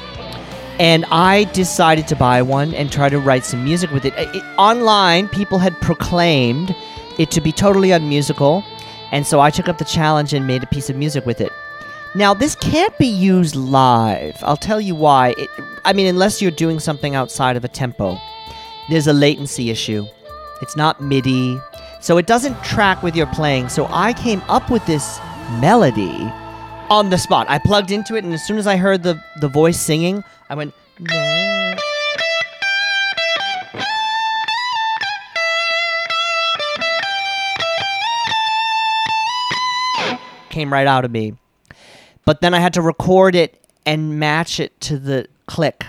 And 0.80 1.06
I 1.12 1.46
decided 1.54 2.08
to 2.08 2.16
buy 2.16 2.42
one 2.42 2.74
and 2.74 2.90
try 2.92 3.10
to 3.10 3.20
write 3.20 3.44
some 3.44 3.64
music 3.66 3.92
with 3.92 4.06
it. 4.06 4.14
It- 4.16 4.34
it- 4.36 4.44
Online, 4.58 5.28
people 5.28 5.58
had 5.60 5.80
proclaimed 5.82 6.74
it 7.18 7.32
to 7.32 7.42
be 7.42 7.52
totally 7.52 7.92
unmusical, 7.92 8.64
and 9.12 9.28
so 9.28 9.42
I 9.42 9.50
took 9.50 9.68
up 9.68 9.78
the 9.78 9.86
challenge 9.86 10.34
and 10.34 10.48
made 10.48 10.64
a 10.64 10.68
piece 10.68 10.90
of 10.90 10.96
music 10.96 11.26
with 11.26 11.42
it. 11.42 11.52
Now, 12.16 12.34
this 12.34 12.56
can't 12.56 12.98
be 12.98 13.08
used 13.08 13.56
live. 13.56 14.38
I'll 14.44 14.56
tell 14.58 14.80
you 14.80 14.96
why. 14.96 15.36
It, 15.38 15.50
I 15.84 15.92
mean, 15.94 16.08
unless 16.08 16.42
you're 16.42 16.52
doing 16.52 16.80
something 16.80 17.14
outside 17.16 17.58
of 17.58 17.66
a 17.66 17.68
tempo, 17.68 18.18
there's 18.90 19.08
a 19.08 19.14
latency 19.14 19.70
issue. 19.70 20.06
It's 20.62 20.76
not 20.78 21.02
MIDI, 21.02 21.60
so 22.00 22.18
it 22.18 22.26
doesn't 22.26 22.64
track 22.64 23.04
with 23.04 23.16
your 23.18 23.28
playing. 23.28 23.68
So 23.70 23.88
I 23.92 24.14
came 24.14 24.42
up 24.48 24.70
with 24.72 24.86
this 24.86 25.20
melody 25.60 26.32
on 26.90 27.10
the 27.10 27.18
spot. 27.18 27.48
I 27.50 27.60
plugged 27.60 27.92
into 27.92 28.16
it, 28.16 28.24
and 28.24 28.34
as 28.34 28.46
soon 28.46 28.58
as 28.58 28.68
I 28.68 28.78
heard 28.78 29.04
the, 29.04 29.22
the 29.40 29.48
voice 29.48 29.80
singing, 29.80 30.24
I 30.50 30.56
went. 30.56 30.74
Came 40.50 40.74
right 40.74 40.88
out 40.88 41.06
of 41.06 41.12
me. 41.12 41.36
But 42.26 42.42
then 42.42 42.54
I 42.54 42.60
had 42.60 42.74
to 42.74 42.82
record 42.82 43.36
it 43.36 43.64
and 43.86 44.20
match 44.20 44.60
it 44.60 44.80
to 44.82 44.98
the 44.98 45.28
click. 45.46 45.86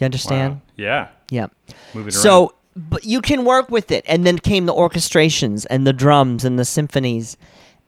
You 0.00 0.06
understand? 0.06 0.54
Wow. 0.54 0.60
Yeah. 0.76 1.08
Yeah. 1.30 1.46
Move 1.94 2.08
it 2.08 2.14
around. 2.14 2.22
So, 2.22 2.54
but 2.74 3.04
you 3.04 3.20
can 3.20 3.44
work 3.44 3.70
with 3.70 3.90
it, 3.90 4.04
and 4.08 4.26
then 4.26 4.38
came 4.38 4.66
the 4.66 4.74
orchestrations 4.74 5.66
and 5.70 5.86
the 5.86 5.92
drums 5.92 6.44
and 6.44 6.58
the 6.58 6.64
symphonies, 6.64 7.36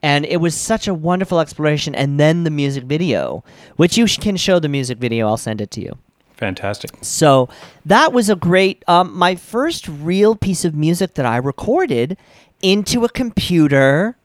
and 0.03 0.25
it 0.27 0.39
was 0.39 0.55
such 0.55 0.87
a 0.87 0.95
wonderful 0.95 1.41
exploration. 1.41 1.95
And 1.95 2.19
then 2.19 2.45
the 2.45 2.51
music 2.51 2.85
video, 2.85 3.45
which 3.77 3.97
you 3.97 4.07
sh- 4.07 4.19
can 4.19 4.37
show 4.37 4.59
the 4.59 4.69
music 4.69 4.99
video. 4.99 5.27
I'll 5.27 5.37
send 5.37 5.61
it 5.61 5.71
to 5.73 5.81
you. 5.81 5.99
Fantastic. 6.35 6.93
So 7.03 7.49
that 7.85 8.13
was 8.13 8.31
a 8.31 8.37
great, 8.37 8.85
um, 8.87 9.13
my 9.17 9.35
first 9.35 9.89
real 9.89 10.37
piece 10.37 10.65
of 10.65 10.75
music 10.75 11.15
that 11.15 11.27
I 11.27 11.37
recorded 11.37 12.17
into 12.63 13.05
a 13.05 13.09
computer. 13.09 14.17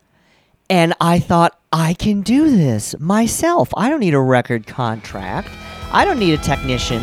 And 0.70 0.94
I 1.02 1.20
thought, 1.20 1.60
I 1.72 1.96
can 1.96 2.22
do 2.22 2.56
this 2.56 2.96
myself. 3.00 3.70
I 3.76 3.90
don't 3.90 4.00
need 4.00 4.14
a 4.14 4.20
record 4.20 4.68
contract, 4.68 5.50
I 5.92 6.06
don't 6.06 6.20
need 6.20 6.34
a 6.34 6.44
technician. 6.44 7.02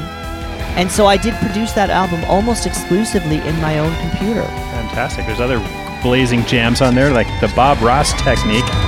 And 0.79 0.91
so 0.91 1.07
I 1.07 1.17
did 1.17 1.35
produce 1.35 1.73
that 1.73 1.91
album 1.91 2.25
almost 2.27 2.65
exclusively 2.65 3.39
in 3.39 3.61
my 3.61 3.81
own 3.81 3.93
computer. 3.97 4.45
Fantastic. 4.45 5.27
There's 5.27 5.41
other 5.41 5.59
blazing 6.03 6.45
jams 6.47 6.81
on 6.81 6.95
there, 6.95 7.13
like 7.13 7.27
the 7.41 7.49
Bob 7.55 7.79
Ross 7.81 8.13
technique. 8.23 8.65
Respect 8.65 8.79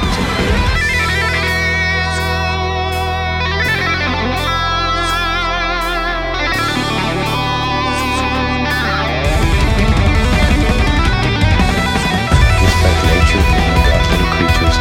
nature, 13.06 13.44
and 13.44 13.84
God's 13.86 14.08
little 14.10 14.30
creatures. 14.32 14.76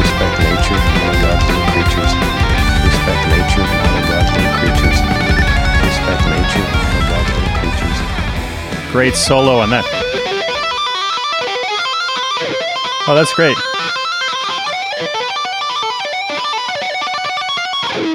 Respect 0.00 0.34
nature, 0.40 0.80
and 0.80 1.16
God's 1.20 1.44
little 1.46 1.68
creatures. 1.70 2.12
Respect 2.84 3.22
nature, 3.28 3.64
and 3.64 4.04
God's 4.08 4.30
little 4.34 4.54
creatures. 4.58 4.98
Respect 5.84 6.22
nature, 6.26 6.64
and 6.64 7.04
God's 7.08 7.30
little 7.36 7.54
creatures. 7.60 7.98
Great 8.92 9.14
solo 9.14 9.58
on 9.58 9.70
that. 9.70 10.09
Oh, 13.06 13.14
that's 13.14 13.32
great. 13.34 13.56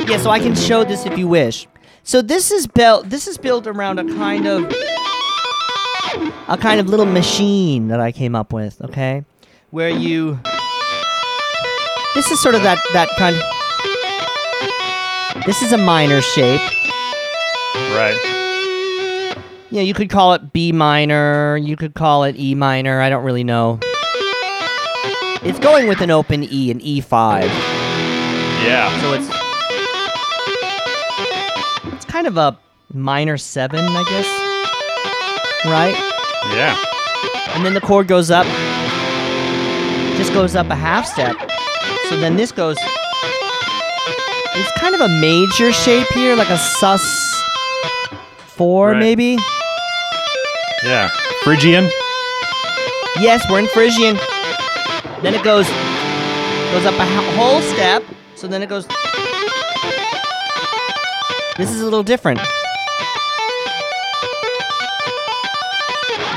Yeah, 0.09 0.17
so 0.17 0.29
I 0.29 0.39
can 0.39 0.55
show 0.55 0.83
this 0.83 1.05
if 1.05 1.17
you 1.17 1.27
wish. 1.27 1.67
So 2.03 2.21
this 2.21 2.51
is 2.51 2.67
built. 2.67 3.09
This 3.09 3.27
is 3.27 3.37
built 3.37 3.65
around 3.65 3.97
a 3.99 4.05
kind 4.15 4.45
of 4.45 4.71
a 6.47 6.57
kind 6.57 6.79
of 6.79 6.87
little 6.87 7.07
machine 7.07 7.87
that 7.87 7.99
I 7.99 8.11
came 8.11 8.35
up 8.35 8.53
with. 8.53 8.79
Okay, 8.81 9.25
where 9.71 9.89
you. 9.89 10.39
This 12.13 12.29
is 12.31 12.39
sort 12.41 12.53
of 12.55 12.61
that 12.61 12.79
that 12.93 13.09
kind. 13.17 13.35
This 15.45 15.61
is 15.61 15.73
a 15.73 15.77
minor 15.77 16.21
shape. 16.21 16.61
Right. 17.95 18.17
Yeah, 19.71 19.81
you 19.81 19.93
could 19.95 20.09
call 20.09 20.33
it 20.35 20.53
B 20.53 20.71
minor. 20.71 21.57
You 21.57 21.75
could 21.75 21.95
call 21.95 22.23
it 22.23 22.35
E 22.37 22.53
minor. 22.55 23.01
I 23.01 23.09
don't 23.09 23.23
really 23.23 23.43
know. 23.43 23.79
It's 25.47 25.59
going 25.59 25.87
with 25.87 26.01
an 26.01 26.09
open 26.11 26.43
E, 26.43 26.71
an 26.71 26.79
E5. 26.79 27.43
Yeah. 28.63 28.89
So 29.01 29.13
it's 29.13 29.29
it's 31.93 32.05
kind 32.05 32.25
of 32.27 32.37
a 32.37 32.57
minor 32.93 33.37
seven, 33.37 33.85
I 33.87 34.03
guess. 34.09 34.27
Right? 35.65 35.95
Yeah. 36.55 36.75
And 37.55 37.65
then 37.65 37.73
the 37.73 37.81
chord 37.81 38.07
goes 38.07 38.31
up. 38.31 38.45
Just 40.17 40.33
goes 40.33 40.55
up 40.55 40.67
a 40.69 40.75
half 40.75 41.05
step. 41.05 41.35
So 42.09 42.17
then 42.17 42.35
this 42.37 42.51
goes. 42.51 42.77
It's 44.57 44.71
kind 44.79 44.95
of 44.95 45.01
a 45.01 45.09
major 45.09 45.71
shape 45.73 46.07
here, 46.13 46.35
like 46.35 46.49
a 46.49 46.57
sus 46.57 47.03
four, 48.55 48.91
Right. 48.91 48.99
maybe. 48.99 49.37
Yeah. 50.83 51.09
Phrygian. 51.43 51.89
Yes, 53.19 53.45
we're 53.49 53.59
in 53.59 53.67
Phrygian. 53.67 54.17
Then 55.25 55.33
it 55.33 55.43
goes 55.43 55.67
goes 55.67 56.85
up 56.85 56.93
a 56.99 57.05
whole 57.35 57.59
step. 57.59 58.03
So 58.35 58.47
then 58.47 58.61
it 58.61 58.69
goes. 58.69 58.85
This 61.57 61.71
is 61.71 61.81
a 61.81 61.83
little 61.83 62.03
different. 62.03 62.37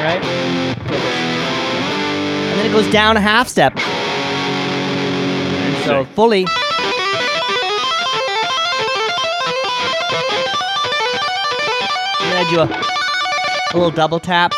Right? 0.01 0.25
And 2.49 2.59
then 2.59 2.65
it 2.65 2.73
goes 2.73 2.91
down 2.91 3.19
a 3.19 3.21
half 3.21 3.47
step. 3.47 3.79
So 5.85 6.07
fully. 6.15 6.47
And 12.21 12.33
then 12.33 12.37
I 12.39 12.47
do 12.49 12.61
a, 12.61 12.65
a 12.65 13.77
little 13.77 13.91
double 13.91 14.19
tap. 14.19 14.55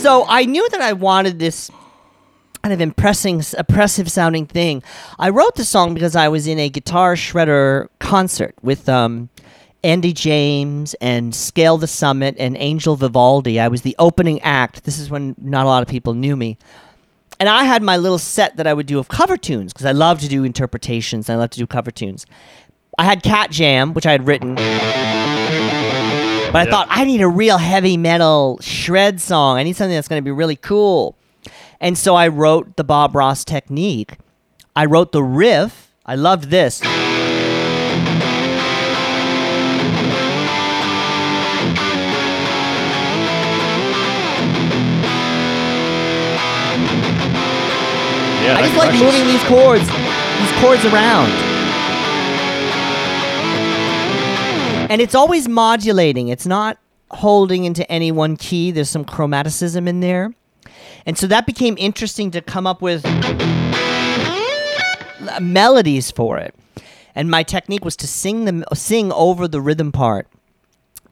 So 0.00 0.24
I 0.26 0.46
knew 0.46 0.66
that 0.70 0.80
I 0.80 0.94
wanted 0.94 1.38
this 1.38 1.70
kind 2.62 2.72
of 2.72 2.80
impressing, 2.80 3.42
oppressive 3.58 4.10
sounding 4.10 4.46
thing. 4.46 4.82
I 5.18 5.28
wrote 5.28 5.56
the 5.56 5.64
song 5.64 5.92
because 5.92 6.16
I 6.16 6.28
was 6.28 6.46
in 6.46 6.58
a 6.58 6.70
guitar 6.70 7.16
shredder 7.16 7.88
concert 7.98 8.54
with 8.62 8.88
um, 8.88 9.28
Andy 9.84 10.14
James 10.14 10.94
and 11.02 11.34
Scale 11.34 11.76
the 11.76 11.86
Summit 11.86 12.34
and 12.38 12.56
Angel 12.56 12.96
Vivaldi. 12.96 13.60
I 13.60 13.68
was 13.68 13.82
the 13.82 13.94
opening 13.98 14.40
act. 14.40 14.84
This 14.84 14.98
is 14.98 15.10
when 15.10 15.34
not 15.36 15.66
a 15.66 15.68
lot 15.68 15.82
of 15.82 15.88
people 15.88 16.14
knew 16.14 16.34
me. 16.34 16.56
And 17.38 17.50
I 17.50 17.64
had 17.64 17.82
my 17.82 17.98
little 17.98 18.18
set 18.18 18.56
that 18.56 18.66
I 18.66 18.72
would 18.72 18.86
do 18.86 18.98
of 18.98 19.08
cover 19.08 19.36
tunes 19.36 19.74
because 19.74 19.84
I 19.84 19.92
love 19.92 20.18
to 20.20 20.28
do 20.28 20.44
interpretations. 20.44 21.28
I 21.28 21.34
love 21.34 21.50
to 21.50 21.58
do 21.58 21.66
cover 21.66 21.90
tunes. 21.90 22.24
I 22.96 23.04
had 23.04 23.22
Cat 23.22 23.50
Jam, 23.50 23.92
which 23.92 24.06
I 24.06 24.12
had 24.12 24.26
written. 24.26 24.56
But 26.52 26.56
I 26.56 26.64
Yeah. 26.64 26.70
thought 26.70 26.88
I 26.90 27.04
need 27.04 27.20
a 27.20 27.28
real 27.28 27.58
heavy 27.58 27.96
metal 27.96 28.58
shred 28.60 29.20
song. 29.20 29.56
I 29.56 29.62
need 29.62 29.76
something 29.76 29.94
that's 29.94 30.08
going 30.08 30.20
to 30.20 30.24
be 30.24 30.32
really 30.32 30.56
cool. 30.56 31.14
And 31.80 31.96
so 31.96 32.14
I 32.16 32.28
wrote 32.28 32.76
the 32.76 32.84
Bob 32.84 33.14
Ross 33.14 33.44
technique. 33.44 34.16
I 34.74 34.84
wrote 34.86 35.12
the 35.12 35.22
riff. 35.22 35.88
I 36.04 36.16
loved 36.16 36.50
this. 36.50 36.80
Yeah, 48.42 48.56
I 48.56 48.62
just 48.64 48.76
like 48.76 48.88
crushes. 48.90 49.02
moving 49.04 49.26
these 49.28 49.44
chords, 49.44 49.86
these 49.86 50.52
chords 50.60 50.84
around. 50.86 51.49
And 54.90 55.00
it's 55.00 55.14
always 55.14 55.48
modulating. 55.48 56.28
It's 56.28 56.46
not 56.46 56.76
holding 57.10 57.64
into 57.64 57.90
any 57.90 58.12
one 58.12 58.36
key. 58.36 58.70
There's 58.72 58.90
some 58.90 59.04
chromaticism 59.04 59.88
in 59.88 60.00
there. 60.00 60.34
And 61.06 61.16
so 61.16 61.26
that 61.28 61.46
became 61.46 61.76
interesting 61.78 62.30
to 62.32 62.40
come 62.40 62.66
up 62.66 62.82
with 62.82 63.04
melodies 65.40 66.10
for 66.10 66.38
it. 66.38 66.54
And 67.14 67.30
my 67.30 67.42
technique 67.42 67.84
was 67.84 67.96
to 67.96 68.06
sing 68.06 68.44
them 68.44 68.64
sing 68.74 69.12
over 69.12 69.48
the 69.48 69.60
rhythm 69.60 69.92
part. 69.92 70.26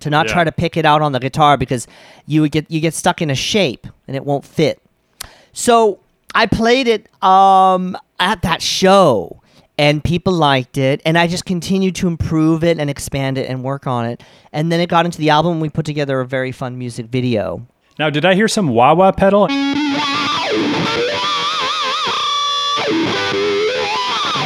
To 0.00 0.10
not 0.10 0.26
Yeah. 0.26 0.32
try 0.32 0.44
to 0.44 0.52
pick 0.52 0.76
it 0.76 0.84
out 0.84 1.02
on 1.02 1.10
the 1.10 1.18
guitar 1.18 1.56
because 1.56 1.88
you 2.26 2.40
would 2.42 2.52
get 2.52 2.70
you 2.70 2.80
get 2.80 2.94
stuck 2.94 3.20
in 3.20 3.30
a 3.30 3.34
shape 3.34 3.86
and 4.06 4.14
it 4.16 4.24
won't 4.24 4.44
fit. 4.44 4.80
So 5.52 5.98
I 6.34 6.46
played 6.46 6.86
it 6.86 7.08
um, 7.22 7.96
at 8.20 8.42
that 8.42 8.62
show, 8.62 9.40
and 9.78 10.02
people 10.02 10.32
liked 10.32 10.76
it, 10.76 11.00
and 11.06 11.16
I 11.16 11.28
just 11.28 11.44
continued 11.44 11.94
to 11.96 12.08
improve 12.08 12.64
it 12.64 12.78
and 12.78 12.90
expand 12.90 13.38
it 13.38 13.48
and 13.48 13.62
work 13.62 13.86
on 13.86 14.06
it. 14.06 14.22
And 14.52 14.72
then 14.72 14.80
it 14.80 14.88
got 14.88 15.04
into 15.06 15.18
the 15.18 15.30
album. 15.30 15.52
and 15.52 15.62
We 15.62 15.70
put 15.70 15.86
together 15.86 16.20
a 16.20 16.26
very 16.26 16.50
fun 16.52 16.76
music 16.76 17.06
video. 17.06 17.66
Now, 17.98 18.10
did 18.10 18.24
I 18.24 18.34
hear 18.34 18.48
some 18.48 18.68
wah 18.68 18.94
wah 18.94 19.12
pedal? 19.12 19.46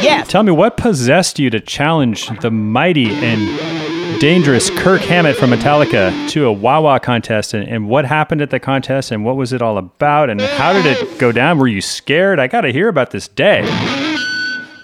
Yes. 0.03 0.27
Tell 0.27 0.43
me 0.43 0.51
what 0.51 0.77
possessed 0.77 1.39
you 1.39 1.49
to 1.49 1.59
challenge 1.59 2.27
the 2.41 2.51
mighty 2.51 3.09
and 3.09 4.19
dangerous 4.19 4.69
Kirk 4.69 5.01
Hammett 5.01 5.37
from 5.37 5.51
Metallica 5.51 6.29
to 6.29 6.45
a 6.45 6.51
wah 6.51 6.81
wah 6.81 6.99
contest, 6.99 7.53
and, 7.53 7.67
and 7.67 7.87
what 7.87 8.05
happened 8.05 8.41
at 8.41 8.49
the 8.49 8.59
contest, 8.59 9.11
and 9.11 9.23
what 9.25 9.37
was 9.37 9.53
it 9.53 9.61
all 9.61 9.77
about, 9.77 10.29
and 10.29 10.41
how 10.41 10.73
did 10.73 10.85
it 10.85 11.17
go 11.19 11.31
down? 11.31 11.57
Were 11.57 11.67
you 11.67 11.81
scared? 11.81 12.39
I 12.39 12.47
got 12.47 12.61
to 12.61 12.71
hear 12.71 12.89
about 12.89 13.11
this 13.11 13.27
day. 13.27 13.63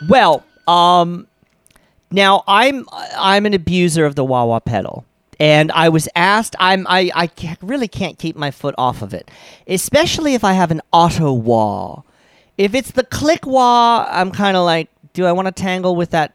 Well, 0.07 0.45
um, 0.67 1.27
now 2.11 2.43
I'm 2.47 2.85
I'm 2.91 3.45
an 3.45 3.53
abuser 3.53 4.05
of 4.05 4.15
the 4.15 4.23
wah 4.23 4.45
wah 4.45 4.59
pedal, 4.59 5.05
and 5.39 5.71
I 5.71 5.89
was 5.89 6.07
asked. 6.15 6.55
I'm 6.59 6.87
I 6.87 7.11
I 7.13 7.27
ca- 7.27 7.57
really 7.61 7.87
can't 7.87 8.17
keep 8.17 8.35
my 8.35 8.51
foot 8.51 8.75
off 8.77 9.01
of 9.01 9.13
it, 9.13 9.29
especially 9.67 10.33
if 10.33 10.43
I 10.43 10.53
have 10.53 10.71
an 10.71 10.81
auto 10.91 11.33
wah. 11.33 12.03
If 12.57 12.75
it's 12.75 12.91
the 12.91 13.03
click 13.05 13.45
wah, 13.45 14.05
I'm 14.09 14.31
kind 14.31 14.57
of 14.57 14.65
like, 14.65 14.89
do 15.13 15.25
I 15.25 15.31
want 15.31 15.47
to 15.47 15.51
tangle 15.51 15.95
with 15.95 16.09
that 16.11 16.33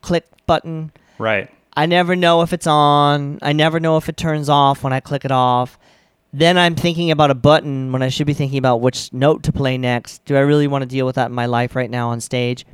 click 0.00 0.24
button? 0.46 0.92
Right. 1.18 1.50
I 1.76 1.86
never 1.86 2.16
know 2.16 2.42
if 2.42 2.52
it's 2.52 2.66
on. 2.66 3.38
I 3.42 3.52
never 3.52 3.80
know 3.80 3.96
if 3.96 4.08
it 4.08 4.16
turns 4.16 4.48
off 4.48 4.82
when 4.82 4.92
I 4.92 5.00
click 5.00 5.24
it 5.24 5.32
off. 5.32 5.78
Then 6.32 6.56
I'm 6.56 6.74
thinking 6.74 7.10
about 7.10 7.30
a 7.30 7.34
button 7.34 7.92
when 7.92 8.02
I 8.02 8.08
should 8.08 8.26
be 8.26 8.34
thinking 8.34 8.58
about 8.58 8.80
which 8.80 9.12
note 9.12 9.42
to 9.44 9.52
play 9.52 9.76
next. 9.76 10.24
Do 10.24 10.36
I 10.36 10.40
really 10.40 10.66
want 10.66 10.82
to 10.82 10.86
deal 10.86 11.06
with 11.06 11.16
that 11.16 11.26
in 11.26 11.32
my 11.32 11.46
life 11.46 11.74
right 11.74 11.90
now 11.90 12.10
on 12.10 12.20
stage? 12.20 12.64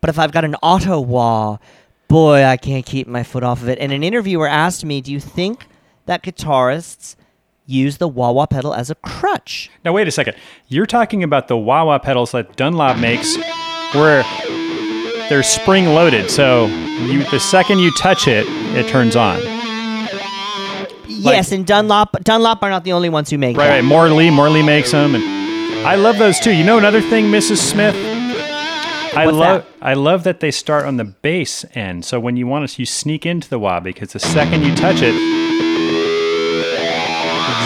But 0.00 0.10
if 0.10 0.18
I've 0.18 0.32
got 0.32 0.44
an 0.44 0.54
auto 0.62 1.00
wah, 1.00 1.58
boy, 2.08 2.44
I 2.44 2.56
can't 2.56 2.84
keep 2.86 3.06
my 3.06 3.22
foot 3.22 3.42
off 3.42 3.62
of 3.62 3.68
it. 3.68 3.78
And 3.78 3.92
an 3.92 4.02
interviewer 4.02 4.46
asked 4.48 4.84
me, 4.84 5.00
Do 5.00 5.12
you 5.12 5.20
think 5.20 5.66
that 6.06 6.22
guitarists 6.22 7.16
use 7.66 7.96
the 7.96 8.06
wah 8.08 8.30
wah 8.30 8.46
pedal 8.46 8.74
as 8.74 8.90
a 8.90 8.94
crutch? 8.96 9.70
Now, 9.84 9.92
wait 9.92 10.06
a 10.08 10.10
second. 10.10 10.36
You're 10.68 10.86
talking 10.86 11.22
about 11.22 11.48
the 11.48 11.56
wah 11.56 11.84
wah 11.84 11.98
pedals 11.98 12.32
that 12.32 12.56
Dunlop 12.56 12.98
makes 12.98 13.36
where 13.94 14.22
they're 15.28 15.42
spring 15.42 15.86
loaded. 15.86 16.30
So 16.30 16.66
you, 16.66 17.24
the 17.30 17.40
second 17.40 17.78
you 17.78 17.90
touch 17.92 18.28
it, 18.28 18.44
it 18.76 18.86
turns 18.88 19.16
on. 19.16 19.40
yes, 21.08 21.52
and 21.52 21.66
Dunlop 21.66 22.22
Dunlop 22.22 22.62
are 22.62 22.70
not 22.70 22.84
the 22.84 22.92
only 22.92 23.08
ones 23.08 23.30
who 23.30 23.38
make 23.38 23.56
Right, 23.56 23.66
that. 23.66 23.70
right. 23.76 23.84
Morley, 23.84 24.30
Morley 24.30 24.62
makes 24.62 24.90
them, 24.92 25.14
and 25.14 25.24
I 25.86 25.94
love 25.96 26.18
those 26.18 26.38
too. 26.40 26.52
You 26.52 26.64
know 26.64 26.78
another 26.78 27.00
thing, 27.00 27.26
Mrs. 27.26 27.58
Smith. 27.58 27.94
I 29.16 29.26
love, 29.26 29.64
that? 29.64 29.66
I 29.80 29.94
love 29.94 30.24
that 30.24 30.40
they 30.40 30.50
start 30.50 30.86
on 30.86 30.96
the 30.96 31.04
bass 31.04 31.64
end. 31.74 32.04
So 32.04 32.18
when 32.20 32.36
you 32.36 32.46
want 32.46 32.68
to, 32.68 32.82
you 32.82 32.86
sneak 32.86 33.26
into 33.26 33.48
the 33.48 33.58
wah 33.58 33.80
because 33.80 34.12
the 34.12 34.20
second 34.20 34.62
you 34.62 34.74
touch 34.74 35.00
it, 35.02 35.14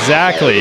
exactly. 0.00 0.60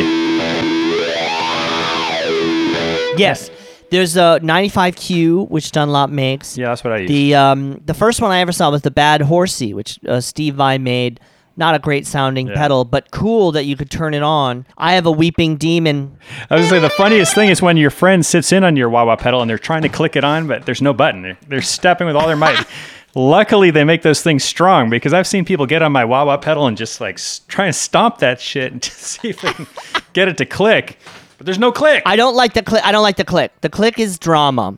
Yes. 3.18 3.50
There's 3.90 4.18
a 4.18 4.40
95Q, 4.44 5.50
which 5.50 5.72
Dunlop 5.72 6.10
makes. 6.10 6.58
Yeah, 6.58 6.68
that's 6.70 6.84
what 6.84 6.92
I 6.94 6.98
use. 6.98 7.10
The 7.10 7.36
um, 7.36 7.82
the 7.86 7.94
first 7.94 8.22
one 8.22 8.32
I 8.32 8.40
ever 8.40 8.52
saw 8.52 8.70
was 8.70 8.82
the 8.82 8.92
Bad 8.92 9.22
Horsie, 9.22 9.74
which 9.74 10.00
uh, 10.06 10.20
Steve 10.20 10.56
Vai 10.56 10.78
made. 10.78 11.20
Not 11.58 11.74
a 11.76 11.80
great 11.80 12.06
sounding 12.06 12.48
Yeah. 12.48 12.54
pedal, 12.54 12.86
but 12.86 13.10
cool 13.12 13.52
that 13.54 13.66
you 13.66 13.76
could 13.76 13.90
turn 13.90 14.14
it 14.14 14.22
on. 14.24 14.66
I 14.78 14.94
have 14.94 15.06
a 15.08 15.12
Weeping 15.12 15.58
Demon. 15.58 16.16
I 16.50 16.56
was 16.56 16.68
gonna 16.70 16.70
say 16.70 16.80
the 16.80 16.90
funniest 16.92 17.34
thing 17.34 17.50
is 17.50 17.62
when 17.64 17.78
your 17.78 17.90
friend 17.90 18.24
sits 18.26 18.52
in 18.52 18.64
on 18.64 18.76
your 18.76 18.90
wah 18.90 19.06
wah 19.06 19.16
pedal 19.16 19.42
and 19.42 19.50
they're 19.50 19.58
trying 19.58 19.82
to 19.82 19.90
click 19.90 20.16
it 20.16 20.24
on, 20.24 20.48
but 20.48 20.66
there's 20.68 20.82
no 20.84 20.94
button. 20.94 21.24
They're, 21.24 21.38
they're 21.48 21.62
stepping 21.64 22.06
with 22.08 22.16
all 22.16 22.28
their 22.28 22.36
might. 22.36 22.64
Luckily, 23.16 23.72
they 23.72 23.84
make 23.84 24.04
those 24.04 24.22
things 24.22 24.44
strong 24.44 24.92
because 24.92 25.12
I've 25.14 25.26
seen 25.26 25.44
people 25.46 25.66
get 25.66 25.82
on 25.82 25.92
my 25.92 26.06
wah 26.06 26.24
wah 26.26 26.38
pedal 26.38 26.68
and 26.68 26.78
just 26.78 27.02
like 27.02 27.16
s- 27.16 27.42
try 27.48 27.66
and 27.66 27.76
stomp 27.76 28.20
that 28.20 28.40
shit 28.40 28.72
and 28.72 28.84
see 28.84 29.30
if 29.30 29.42
they 29.42 29.52
can 29.54 29.66
get 30.14 30.28
it 30.28 30.38
to 30.38 30.46
click. 30.46 31.00
But 31.40 31.46
there's 31.48 31.58
no 31.58 31.72
click. 31.72 32.04
I 32.06 32.16
don't 32.16 32.36
like 32.36 32.54
the 32.54 32.62
click. 32.62 32.84
I 32.86 32.92
don't 32.92 33.02
like 33.04 33.18
the 33.18 33.26
click. 33.26 33.52
The 33.62 33.70
click 33.70 33.98
is 34.00 34.20
drama, 34.20 34.78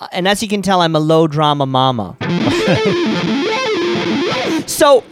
Uh, 0.00 0.08
and 0.12 0.28
as 0.28 0.42
you 0.42 0.48
can 0.48 0.60
tell, 0.60 0.82
I'm 0.82 0.94
a 0.94 1.00
low 1.00 1.26
drama 1.26 1.64
mama. 1.64 2.16
so, 4.66 5.02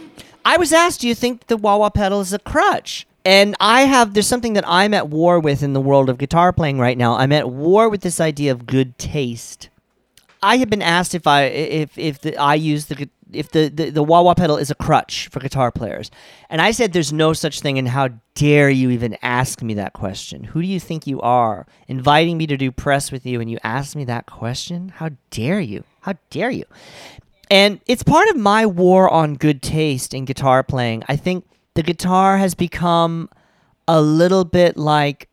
I 0.47 0.55
was 0.55 0.71
asked, 0.71 1.01
"Do 1.01 1.09
you 1.09 1.15
think 1.15 1.47
the 1.47 1.57
wah 1.57 1.75
wah 1.75 1.89
pedal 1.89 2.21
is 2.21 2.31
a 2.31 2.39
crutch?" 2.39 3.05
And 3.25 3.53
I 3.59 3.81
have 3.81 4.13
there's 4.13 4.27
something 4.27 4.53
that 4.53 4.63
I'm 4.65 4.93
at 4.93 5.09
war 5.09 5.41
with 5.41 5.61
in 5.61 5.73
the 5.73 5.81
world 5.81 6.09
of 6.09 6.17
guitar 6.17 6.53
playing 6.53 6.79
right 6.79 6.97
now. 6.97 7.17
I'm 7.17 7.33
at 7.33 7.49
war 7.49 7.89
with 7.89 7.99
this 7.99 8.21
idea 8.21 8.53
of 8.53 8.65
good 8.65 8.97
taste. 8.97 9.67
I 10.41 10.55
have 10.57 10.69
been 10.69 10.81
asked 10.81 11.13
if 11.13 11.27
I 11.27 11.43
if 11.43 11.97
if 11.97 12.21
the, 12.21 12.37
I 12.37 12.55
use 12.55 12.85
the 12.85 13.09
if 13.33 13.51
the, 13.51 13.67
the 13.67 13.89
the 13.89 14.03
wah 14.03 14.21
wah 14.21 14.35
pedal 14.35 14.55
is 14.55 14.71
a 14.71 14.75
crutch 14.75 15.27
for 15.27 15.41
guitar 15.41 15.69
players, 15.69 16.09
and 16.49 16.61
I 16.61 16.71
said 16.71 16.93
there's 16.93 17.11
no 17.11 17.33
such 17.33 17.59
thing. 17.59 17.77
And 17.77 17.89
how 17.89 18.07
dare 18.33 18.69
you 18.69 18.89
even 18.91 19.17
ask 19.21 19.61
me 19.61 19.73
that 19.73 19.91
question? 19.91 20.45
Who 20.45 20.61
do 20.61 20.67
you 20.69 20.79
think 20.79 21.05
you 21.05 21.19
are, 21.19 21.67
inviting 21.89 22.37
me 22.37 22.47
to 22.47 22.55
do 22.55 22.71
press 22.71 23.11
with 23.11 23.25
you, 23.25 23.41
and 23.41 23.51
you 23.51 23.57
ask 23.65 23.97
me 23.97 24.05
that 24.05 24.27
question? 24.27 24.93
How 24.95 25.09
dare 25.29 25.59
you? 25.59 25.83
How 26.03 26.13
dare 26.29 26.51
you? 26.51 26.63
And 27.49 27.79
it's 27.85 28.03
part 28.03 28.27
of 28.29 28.35
my 28.35 28.65
war 28.65 29.09
on 29.09 29.35
good 29.35 29.61
taste 29.61 30.13
in 30.13 30.25
guitar 30.25 30.63
playing. 30.63 31.03
I 31.07 31.15
think 31.15 31.45
the 31.75 31.83
guitar 31.83 32.37
has 32.37 32.55
become 32.55 33.29
a 33.87 34.01
little 34.01 34.43
bit 34.43 34.77
like 34.77 35.29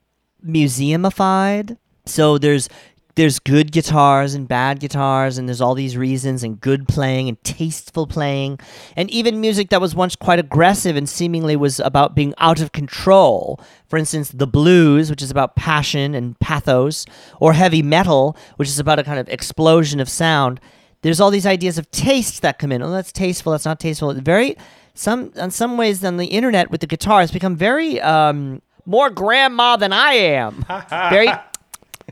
museumified. 0.46 1.77
So 2.07 2.38
there's 2.38 2.68
there's 3.16 3.38
good 3.38 3.70
guitars 3.70 4.35
and 4.35 4.48
bad 4.48 4.81
guitars 4.81 5.38
and 5.38 5.48
there's 5.48 5.61
all 5.61 5.74
these 5.74 5.96
reasons 5.96 6.42
and 6.42 6.61
good 6.61 6.88
playing 6.88 7.29
and 7.29 7.42
tasteful 7.44 8.07
playing 8.07 8.59
and 8.96 9.11
even 9.11 9.40
music 9.40 9.70
that 9.70 9.81
was 9.81 9.94
once 9.94 10.16
quite 10.16 10.40
aggressive 10.40 10.96
and 10.96 11.09
seemingly 11.09 11.55
was 11.55 11.79
about 11.81 12.16
being 12.16 12.35
out 12.38 12.61
of 12.61 12.72
control 12.72 13.61
for 13.87 13.98
instance 13.98 14.31
the 14.31 14.46
blues 14.48 15.11
which 15.11 15.22
is 15.22 15.31
about 15.31 15.55
passion 15.55 16.14
and 16.14 16.38
pathos 16.40 17.07
or 17.40 17.53
heavy 17.53 17.83
metal 17.83 18.37
which 18.57 18.68
is 18.68 18.81
about 18.81 18.98
a 18.98 19.05
kind 19.05 19.20
of 19.20 19.29
explosion 19.29 20.00
of 20.00 20.09
sound 20.09 20.61
there's 21.05 21.21
all 21.21 21.31
these 21.31 21.47
ideas 21.47 21.79
of 21.79 21.88
taste 21.90 22.43
that 22.43 22.59
come 22.59 22.73
in 22.73 22.83
oh 22.83 22.90
that's 22.90 23.12
tasteful 23.12 23.53
that's 23.53 23.64
not 23.64 23.79
tasteful 23.79 24.11
It's 24.11 24.21
very 24.21 24.57
some 24.95 25.31
in 25.37 25.51
some 25.51 25.77
ways 25.77 26.03
on 26.05 26.17
the 26.17 26.27
internet 26.27 26.71
with 26.71 26.81
the 26.81 26.87
guitar 26.87 27.23
it's 27.23 27.31
become 27.33 27.55
very 27.55 28.01
um 28.01 28.62
more 28.87 29.11
grandma 29.11 29.77
than 29.77 29.93
i 29.93 30.12
am 30.14 30.64
very 31.11 31.29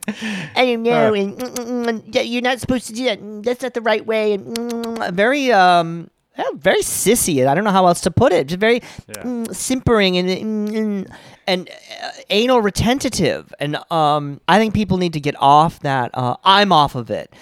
I 0.07 0.55
don't 0.57 0.83
know, 0.83 1.14
and, 1.14 1.38
mm, 1.38 1.55
mm, 1.55 2.02
mm, 2.02 2.28
you're 2.28 2.42
not 2.42 2.59
supposed 2.61 2.87
to 2.88 2.92
do 2.92 3.05
that. 3.05 3.20
That's 3.44 3.62
not 3.62 3.74
the 3.74 3.81
right 3.83 4.05
way. 4.05 4.33
And 4.33 4.98
very, 5.14 5.52
um, 5.52 6.11
yeah, 6.37 6.44
very 6.55 6.81
sissy. 6.81 7.46
I 7.46 7.55
don't 7.55 7.62
know 7.62 7.70
how 7.70 7.87
else 7.87 8.00
to 8.02 8.11
put 8.11 8.33
it. 8.33 8.48
Just 8.48 8.59
very 8.59 8.81
mm, 8.81 9.55
simpering 9.55 10.16
and 10.16 11.07
and 11.46 11.70
uh, 12.02 12.11
anal 12.31 12.62
retentive. 12.62 13.52
And 13.61 13.78
um, 13.92 14.40
I 14.48 14.59
think 14.59 14.74
people 14.74 14.96
need 14.96 15.12
to 15.12 15.20
get 15.20 15.37
off 15.38 15.81
that. 15.81 16.11
Uh, 16.14 16.37
I'm 16.42 16.72
off 16.72 16.94
of 16.94 17.11
it. 17.11 17.33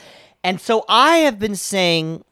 And 0.43 0.61
so 0.61 0.85
I 0.89 1.19
have 1.19 1.39
been 1.39 1.57
saying, 1.57 2.25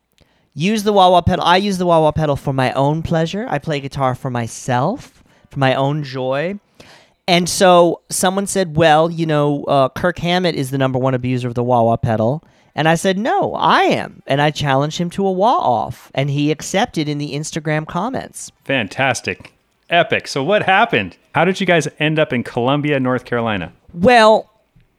use 0.54 0.82
the 0.82 0.92
wah 0.92 1.10
wah 1.10 1.20
pedal. 1.20 1.44
I 1.44 1.58
use 1.58 1.78
the 1.78 1.86
wah 1.86 2.00
wah 2.00 2.12
pedal 2.12 2.36
for 2.36 2.52
my 2.52 2.72
own 2.72 3.02
pleasure. 3.02 3.46
I 3.48 3.58
play 3.58 3.80
guitar 3.80 4.14
for 4.14 4.30
myself, 4.30 5.22
for 5.50 5.58
my 5.58 5.74
own 5.74 6.04
joy. 6.04 6.58
And 7.26 7.48
so 7.48 8.00
someone 8.08 8.46
said, 8.46 8.76
well, 8.76 9.10
you 9.10 9.26
know, 9.26 9.64
uh, 9.64 9.90
Kirk 9.90 10.18
Hammett 10.18 10.54
is 10.54 10.70
the 10.70 10.78
number 10.78 10.98
one 10.98 11.12
abuser 11.12 11.46
of 11.46 11.54
the 11.54 11.62
wah 11.62 11.82
wah 11.82 11.96
pedal. 11.96 12.42
And 12.74 12.88
I 12.88 12.94
said, 12.94 13.18
no, 13.18 13.54
I 13.54 13.82
am. 13.82 14.22
And 14.26 14.40
I 14.40 14.50
challenged 14.50 14.98
him 14.98 15.10
to 15.10 15.26
a 15.26 15.32
wah 15.32 15.58
off. 15.58 16.10
And 16.14 16.30
he 16.30 16.50
accepted 16.50 17.08
in 17.08 17.18
the 17.18 17.34
Instagram 17.34 17.86
comments. 17.86 18.52
Fantastic. 18.64 19.52
Epic. 19.90 20.28
So 20.28 20.44
what 20.44 20.62
happened? 20.62 21.16
How 21.34 21.44
did 21.44 21.60
you 21.60 21.66
guys 21.66 21.88
end 21.98 22.18
up 22.18 22.32
in 22.32 22.44
Columbia, 22.44 23.00
North 23.00 23.24
Carolina? 23.24 23.72
Well, 23.92 24.50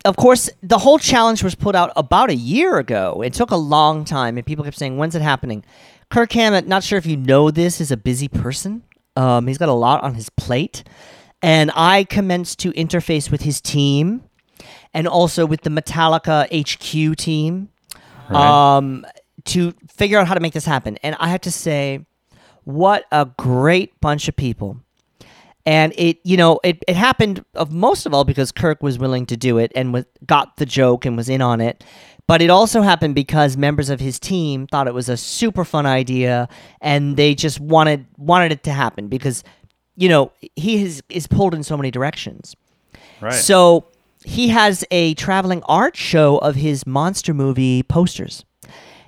of 0.06 0.16
course, 0.16 0.50
the 0.64 0.78
whole 0.78 0.98
challenge 1.00 1.44
was 1.44 1.56
put 1.56 1.76
out 1.76 1.92
about 1.96 2.30
a 2.30 2.36
year 2.36 2.78
ago. 2.78 3.22
It 3.24 3.34
took 3.34 3.52
a 3.52 3.56
long 3.58 4.06
time, 4.06 4.38
and 4.38 4.46
people 4.46 4.64
kept 4.64 4.78
saying, 4.78 4.98
"When's 4.98 5.16
it 5.16 5.22
happening?" 5.22 5.64
Kirk 6.10 6.32
Hammett, 6.32 6.68
not 6.68 6.84
sure 6.84 6.98
if 6.98 7.06
you 7.06 7.18
know 7.18 7.52
this, 7.52 7.80
is 7.80 7.92
a 7.92 7.98
busy 7.98 8.28
person. 8.28 8.84
Um, 9.16 9.48
he's 9.48 9.58
got 9.58 9.70
a 9.70 9.74
lot 9.74 10.02
on 10.04 10.16
his 10.16 10.30
plate, 10.30 10.84
and 11.42 11.72
I 11.76 12.04
commenced 12.06 12.60
to 12.60 12.72
interface 12.72 13.30
with 13.30 13.42
his 13.42 13.60
team, 13.62 14.24
and 14.94 15.08
also 15.08 15.46
with 15.46 15.62
the 15.62 15.70
Metallica 15.70 16.48
HQ 16.52 17.16
team, 17.18 17.70
Right. 18.30 18.78
um, 18.78 19.06
to 19.46 19.74
figure 19.88 20.18
out 20.20 20.28
how 20.28 20.34
to 20.34 20.40
make 20.40 20.54
this 20.54 20.66
happen. 20.66 20.98
And 21.04 21.16
I 21.20 21.30
have 21.30 21.42
to 21.42 21.52
say, 21.52 22.06
what 22.64 23.06
a 23.12 23.26
great 23.38 24.00
bunch 24.02 24.28
of 24.28 24.36
people 24.36 24.78
and 25.66 25.94
it 25.98 26.20
you 26.24 26.38
know 26.38 26.60
it, 26.64 26.84
it 26.88 26.96
happened 26.96 27.44
of 27.56 27.72
most 27.72 28.06
of 28.06 28.14
all 28.14 28.24
because 28.24 28.52
kirk 28.52 28.82
was 28.82 28.98
willing 28.98 29.26
to 29.26 29.38
do 29.38 29.58
it 29.58 29.72
and 29.76 29.94
was, 29.94 30.06
got 30.26 30.58
the 30.58 30.66
joke 30.66 31.06
and 31.06 31.18
was 31.18 31.30
in 31.30 31.42
on 31.42 31.62
it 31.62 31.84
but 32.28 32.42
it 32.42 32.50
also 32.50 32.82
happened 32.82 33.16
because 33.16 33.58
members 33.58 33.90
of 33.90 34.00
his 34.00 34.20
team 34.20 34.68
thought 34.68 34.88
it 34.88 34.94
was 34.94 35.10
a 35.10 35.18
super 35.18 35.66
fun 35.66 35.86
idea 35.86 36.48
and 36.82 37.18
they 37.18 37.36
just 37.36 37.60
wanted 37.60 38.06
wanted 38.18 38.52
it 38.52 38.64
to 38.64 38.72
happen 38.72 39.08
because 39.08 39.44
you 39.96 40.08
know 40.10 40.32
he 40.56 40.84
is, 40.84 41.04
is 41.10 41.28
pulled 41.28 41.54
in 41.54 41.64
so 41.64 41.76
many 41.76 41.92
directions 41.92 42.56
right. 43.22 43.34
so 43.34 43.86
he 44.24 44.50
has 44.50 44.84
a 44.92 45.14
traveling 45.16 45.64
art 45.64 45.96
show 45.96 46.38
of 46.40 46.56
his 46.56 46.86
monster 46.86 47.34
movie 47.34 47.84
posters. 47.84 48.44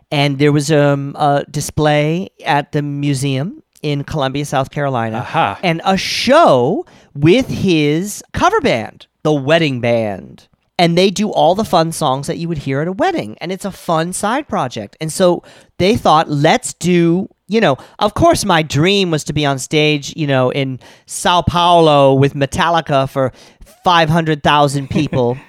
And 0.09 0.39
there 0.39 0.51
was 0.51 0.71
um, 0.71 1.15
a 1.17 1.45
display 1.49 2.29
at 2.45 2.71
the 2.71 2.81
museum 2.81 3.63
in 3.81 4.03
Columbia, 4.03 4.45
South 4.45 4.71
Carolina, 4.71 5.17
Aha. 5.17 5.59
and 5.63 5.81
a 5.85 5.97
show 5.97 6.85
with 7.13 7.47
his 7.47 8.23
cover 8.33 8.61
band, 8.61 9.07
the 9.23 9.33
Wedding 9.33 9.81
Band. 9.81 10.47
And 10.77 10.97
they 10.97 11.11
do 11.11 11.29
all 11.29 11.53
the 11.53 11.63
fun 11.65 11.91
songs 11.91 12.25
that 12.25 12.37
you 12.39 12.47
would 12.47 12.57
hear 12.57 12.81
at 12.81 12.87
a 12.87 12.91
wedding. 12.91 13.37
And 13.39 13.51
it's 13.51 13.65
a 13.65 13.71
fun 13.71 14.13
side 14.13 14.47
project. 14.47 14.97
And 14.99 15.13
so 15.13 15.43
they 15.77 15.95
thought, 15.95 16.27
let's 16.27 16.73
do, 16.73 17.29
you 17.47 17.61
know, 17.61 17.77
of 17.99 18.15
course, 18.15 18.45
my 18.45 18.63
dream 18.63 19.11
was 19.11 19.23
to 19.25 19.33
be 19.33 19.45
on 19.45 19.59
stage, 19.59 20.15
you 20.17 20.25
know, 20.25 20.49
in 20.49 20.79
Sao 21.05 21.43
Paulo 21.43 22.15
with 22.15 22.33
Metallica 22.33 23.07
for 23.07 23.31
500,000 23.83 24.89
people. 24.89 25.37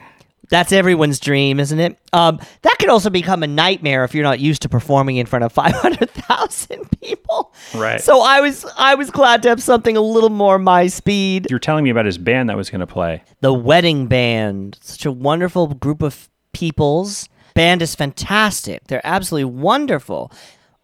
That's 0.52 0.70
everyone's 0.70 1.18
dream, 1.18 1.58
isn't 1.58 1.80
it? 1.80 1.98
Um, 2.12 2.38
that 2.60 2.76
could 2.78 2.90
also 2.90 3.08
become 3.08 3.42
a 3.42 3.46
nightmare 3.46 4.04
if 4.04 4.14
you're 4.14 4.22
not 4.22 4.38
used 4.38 4.60
to 4.62 4.68
performing 4.68 5.16
in 5.16 5.24
front 5.24 5.46
of 5.46 5.52
500,000 5.54 6.90
people. 7.00 7.54
Right. 7.74 7.98
So 8.02 8.20
I 8.20 8.42
was 8.42 8.66
I 8.76 8.94
was 8.94 9.10
glad 9.10 9.42
to 9.44 9.48
have 9.48 9.62
something 9.62 9.96
a 9.96 10.02
little 10.02 10.28
more 10.28 10.58
my 10.58 10.88
speed. 10.88 11.46
You're 11.48 11.58
telling 11.58 11.84
me 11.84 11.90
about 11.90 12.04
his 12.04 12.18
band 12.18 12.50
that 12.50 12.58
was 12.58 12.68
going 12.68 12.80
to 12.80 12.86
play. 12.86 13.22
The 13.40 13.54
Wedding 13.54 14.08
Band, 14.08 14.78
such 14.82 15.06
a 15.06 15.10
wonderful 15.10 15.68
group 15.68 16.02
of 16.02 16.28
peoples. 16.52 17.30
Band 17.54 17.80
is 17.80 17.94
fantastic. 17.94 18.86
They're 18.88 19.00
absolutely 19.04 19.54
wonderful. 19.58 20.30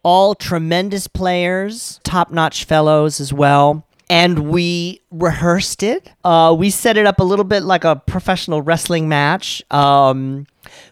All 0.01 0.33
tremendous 0.33 1.05
players, 1.07 1.99
top-notch 2.03 2.65
fellows 2.65 3.19
as 3.19 3.31
well. 3.31 3.85
And 4.09 4.49
we 4.49 5.01
rehearsed 5.11 5.83
it. 5.83 6.11
Uh, 6.23 6.55
we 6.57 6.71
set 6.71 6.97
it 6.97 7.05
up 7.05 7.19
a 7.19 7.23
little 7.23 7.45
bit 7.45 7.61
like 7.61 7.83
a 7.83 7.95
professional 7.95 8.61
wrestling 8.61 9.07
match. 9.07 9.61
Um, 9.69 10.47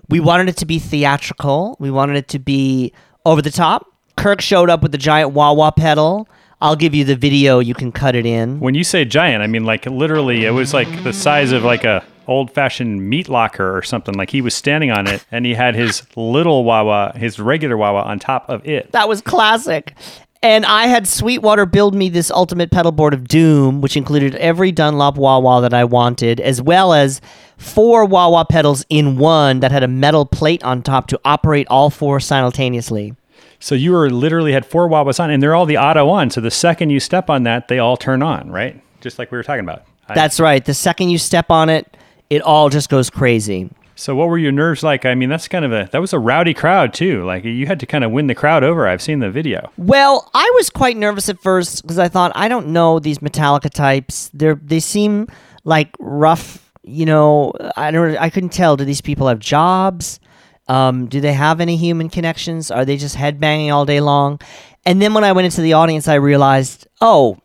we 0.08 0.20
wanted 0.20 0.50
it 0.50 0.58
to 0.58 0.66
be 0.66 0.78
theatrical. 0.78 1.78
We 1.80 1.90
wanted 1.90 2.18
it 2.18 2.28
to 2.30 2.40
be 2.40 2.94
over 3.26 3.42
the 3.42 3.50
top. 3.50 3.88
Kirk 4.18 4.40
showed 4.40 4.70
up 4.70 4.84
with 4.84 4.92
the 4.92 4.98
giant 4.98 5.32
wah 5.32 5.54
wah 5.54 5.72
pedal. 5.72 6.30
I'll 6.62 6.76
give 6.76 6.96
you 6.96 7.06
the 7.06 7.16
video. 7.16 7.60
You 7.60 7.74
can 7.74 7.92
cut 7.92 8.16
it 8.16 8.26
in. 8.26 8.60
When 8.60 8.76
you 8.76 8.84
say 8.84 9.06
giant, 9.06 9.44
I 9.44 9.48
mean 9.48 9.64
like 9.64 9.86
literally 9.86 10.46
it 10.46 10.52
was 10.52 10.74
like 10.74 11.04
the 11.04 11.14
size 11.14 11.52
of 11.52 11.64
like 11.64 11.84
a 11.84 12.04
old-fashioned 12.28 13.10
meat 13.10 13.30
locker 13.30 13.78
or 13.78 13.82
something. 13.82 14.14
Like 14.14 14.30
he 14.30 14.42
was 14.42 14.54
standing 14.54 14.92
on 14.92 15.08
it 15.08 15.26
and 15.32 15.46
he 15.46 15.54
had 15.54 15.76
his 15.76 16.04
little 16.16 16.66
wah 16.66 16.84
wah, 16.84 17.14
his 17.14 17.40
regular 17.40 17.78
wah 17.78 17.94
wah 17.94 18.04
on 18.04 18.20
top 18.20 18.50
of 18.50 18.68
it. 18.68 18.92
That 18.92 19.08
was 19.08 19.22
classic. 19.22 19.96
And 20.44 20.66
I 20.66 20.86
had 20.88 21.08
Sweetwater 21.08 21.66
build 21.66 21.96
me 21.96 22.10
this 22.10 22.30
ultimate 22.30 22.70
pedal 22.72 22.92
board 22.92 23.14
of 23.14 23.28
doom, 23.28 23.82
which 23.82 23.98
included 23.98 24.36
every 24.36 24.72
Dunlop 24.72 25.18
wah 25.18 25.40
wah 25.40 25.62
that 25.62 25.74
I 25.74 25.84
wanted, 25.84 26.40
as 26.40 26.62
well 26.62 26.94
as 26.94 27.22
four 27.58 28.06
wah 28.06 28.30
wah 28.30 28.44
pedals 28.44 28.86
in 28.90 29.18
one 29.18 29.62
that 29.62 29.72
had 29.72 29.84
a 29.84 29.88
metal 29.88 30.26
plate 30.26 30.64
on 30.64 30.84
top 30.84 31.08
to 31.08 31.20
operate 31.26 31.66
all 31.70 31.90
four 31.90 32.20
simultaneously. 32.20 33.16
So 33.60 33.74
you 33.74 33.92
were 33.94 34.12
literally 34.12 34.52
had 34.54 34.66
four 34.66 34.88
wah 34.88 35.04
wahs 35.04 35.20
on 35.20 35.32
and 35.32 35.42
they're 35.42 35.56
all 35.56 35.66
the 35.66 35.78
auto 35.80 36.08
on. 36.10 36.30
So 36.30 36.40
the 36.42 36.52
second 36.52 36.92
you 36.92 37.00
step 37.00 37.30
on 37.32 37.44
that, 37.44 37.68
they 37.68 37.80
all 37.80 37.98
turn 37.98 38.22
on, 38.22 38.52
right? 38.52 38.80
Just 39.02 39.18
like 39.18 39.32
we 39.32 39.38
were 39.38 39.44
talking 39.44 39.62
about. 39.62 39.84
I- 40.08 40.14
That's 40.14 40.40
right. 40.40 40.64
The 40.64 40.76
second 40.76 41.10
you 41.10 41.18
step 41.18 41.50
on 41.50 41.70
it, 41.70 41.98
it 42.30 42.44
all 42.44 42.70
just 42.70 42.90
goes 42.90 43.10
crazy. 43.10 43.70
So 43.98 44.16
what 44.16 44.28
were 44.30 44.38
your 44.38 44.52
nerves 44.52 44.84
like? 44.84 45.06
I 45.06 45.16
mean, 45.16 45.28
that's 45.28 45.48
kind 45.48 45.66
of 45.66 45.74
a 45.74 45.90
that 45.92 46.00
was 46.00 46.14
a 46.14 46.20
rowdy 46.20 46.54
crowd 46.54 46.94
too. 46.94 47.26
Like 47.26 47.44
you 47.44 47.66
had 47.66 47.80
to 47.80 47.86
kind 47.86 48.04
of 48.04 48.12
win 48.12 48.28
the 48.28 48.36
crowd 48.36 48.64
over. 48.64 48.88
I've 48.88 49.02
seen 49.02 49.20
the 49.20 49.32
video. 49.32 49.72
Well, 49.76 50.30
I 50.34 50.52
was 50.56 50.70
quite 50.70 50.98
nervous 50.98 51.30
at 51.30 51.40
first 51.40 51.82
because 51.82 51.98
I 51.98 52.08
thought 52.08 52.32
I 52.36 52.48
don't 52.48 52.68
know 52.68 53.00
these 53.00 53.20
Metallica 53.20 53.72
types. 53.72 54.30
They're 54.34 54.56
they 54.56 54.80
seem 54.80 55.28
like 55.64 55.90
rough. 56.00 56.72
You 56.84 57.06
know, 57.06 57.54
I 57.76 57.92
don't. 57.92 58.16
I 58.18 58.30
couldn't 58.30 58.54
tell. 58.54 58.78
Do 58.78 58.86
these 58.86 59.02
people 59.02 59.28
have 59.28 59.40
jobs? 59.40 60.20
Um, 60.68 61.08
do 61.08 61.20
they 61.20 61.34
have 61.34 61.60
any 61.60 61.76
human 61.76 62.10
connections? 62.10 62.70
Are 62.72 62.86
they 62.86 62.98
just 62.98 63.16
headbanging 63.16 63.72
all 63.72 63.86
day 63.86 64.00
long? 64.00 64.40
And 64.86 65.02
then 65.02 65.14
when 65.14 65.24
I 65.24 65.32
went 65.32 65.46
into 65.46 65.62
the 65.62 65.74
audience, 65.74 66.08
I 66.08 66.16
realized, 66.16 66.88
oh, 67.02 67.38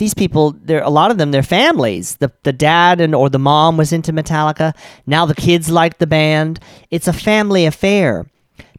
these 0.00 0.14
people, 0.14 0.56
there 0.64 0.82
a 0.82 0.90
lot 0.90 1.12
of 1.12 1.18
them, 1.18 1.30
they're 1.30 1.44
families. 1.44 2.16
The 2.16 2.32
the 2.42 2.52
dad 2.52 3.00
and 3.00 3.14
or 3.14 3.30
the 3.30 3.38
mom 3.38 3.76
was 3.76 3.92
into 3.92 4.12
Metallica. 4.12 4.74
Now 5.06 5.26
the 5.26 5.34
kids 5.34 5.70
like 5.70 5.98
the 5.98 6.06
band. 6.08 6.58
It's 6.90 7.06
a 7.06 7.12
family 7.12 7.66
affair. 7.66 8.26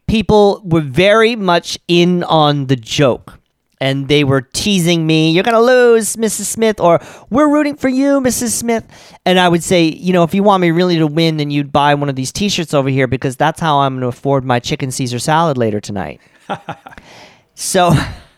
People 0.06 0.60
were 0.64 0.82
very 0.82 1.36
much 1.36 1.78
in 1.88 2.24
on 2.24 2.66
the 2.66 2.76
joke. 2.76 3.38
And 3.80 4.06
they 4.06 4.22
were 4.22 4.42
teasing 4.42 5.08
me, 5.08 5.32
you're 5.32 5.42
going 5.42 5.56
to 5.56 5.60
lose, 5.60 6.14
Mrs. 6.14 6.44
Smith, 6.44 6.78
or 6.78 7.00
we're 7.30 7.48
rooting 7.48 7.74
for 7.74 7.88
you, 7.88 8.20
Mrs. 8.20 8.50
Smith. 8.50 8.84
And 9.26 9.40
I 9.40 9.48
would 9.48 9.64
say, 9.64 9.86
you 9.86 10.12
know, 10.12 10.22
if 10.22 10.34
you 10.34 10.44
want 10.44 10.60
me 10.60 10.70
really 10.70 10.98
to 10.98 11.06
win, 11.08 11.38
then 11.38 11.50
you'd 11.50 11.72
buy 11.72 11.96
one 11.96 12.08
of 12.08 12.14
these 12.14 12.30
t 12.30 12.48
shirts 12.48 12.74
over 12.74 12.88
here 12.88 13.08
because 13.08 13.36
that's 13.36 13.58
how 13.58 13.80
I'm 13.80 13.94
going 13.94 14.02
to 14.02 14.06
afford 14.06 14.44
my 14.44 14.60
chicken 14.60 14.92
Caesar 14.92 15.18
salad 15.18 15.58
later 15.58 15.80
tonight. 15.80 16.20
so. 17.54 17.92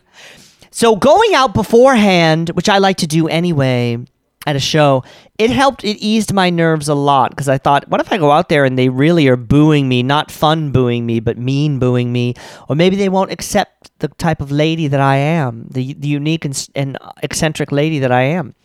So 0.75 0.97
going 0.97 1.35
out 1.35 1.55
beforehand, 1.55 2.49
which 2.51 2.69
I 2.69 2.79
like 2.79 2.97
to 2.97 3.07
do 3.07 3.29
anyway 3.29 3.97
at 4.45 4.57
a 4.57 4.59
show, 4.59 5.05
it 5.39 5.51
helped. 5.51 5.85
It 5.85 5.99
eased 5.99 6.33
my 6.33 6.51
nerves 6.51 6.89
a 6.89 6.97
lot 6.97 7.31
because 7.31 7.49
I 7.49 7.59
thought, 7.59 7.89
what 7.89 8.01
if 8.01 8.11
I 8.11 8.19
go 8.19 8.33
out 8.33 8.49
there 8.49 8.65
and 8.65 8.77
they 8.77 8.89
really 8.89 9.29
are 9.29 9.37
booing 9.37 9.89
me, 9.89 10.03
not 10.03 10.33
fun 10.33 10.73
booing 10.73 11.07
me, 11.07 11.21
but 11.21 11.39
mean 11.39 11.79
booing 11.79 12.13
me, 12.13 12.35
or 12.69 12.75
maybe 12.75 12.97
they 12.97 13.09
won't 13.09 13.31
accept 13.31 13.97
the 14.01 14.09
type 14.09 14.41
of 14.41 14.51
lady 14.51 14.89
that 14.89 15.01
I 15.01 15.15
am, 15.15 15.69
the 15.71 15.95
the 15.95 16.09
unique 16.09 16.45
and, 16.45 16.69
and 16.75 16.99
eccentric 17.23 17.71
lady 17.71 18.01
that 18.01 18.11
I 18.11 18.23
am. 18.23 18.57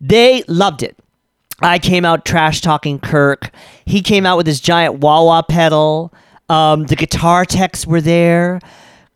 They 0.00 0.42
loved 0.48 0.82
it. 0.82 0.98
I 1.60 1.78
came 1.78 2.04
out 2.04 2.24
trash 2.24 2.62
talking 2.62 2.98
Kirk. 2.98 3.50
He 3.84 4.02
came 4.02 4.26
out 4.26 4.38
with 4.38 4.48
his 4.48 4.58
giant 4.58 4.98
wah 4.98 5.22
wah 5.22 5.42
pedal. 5.42 6.12
Um, 6.48 6.86
the 6.86 6.96
guitar 6.96 7.44
techs 7.44 7.86
were 7.86 8.00
there. 8.00 8.58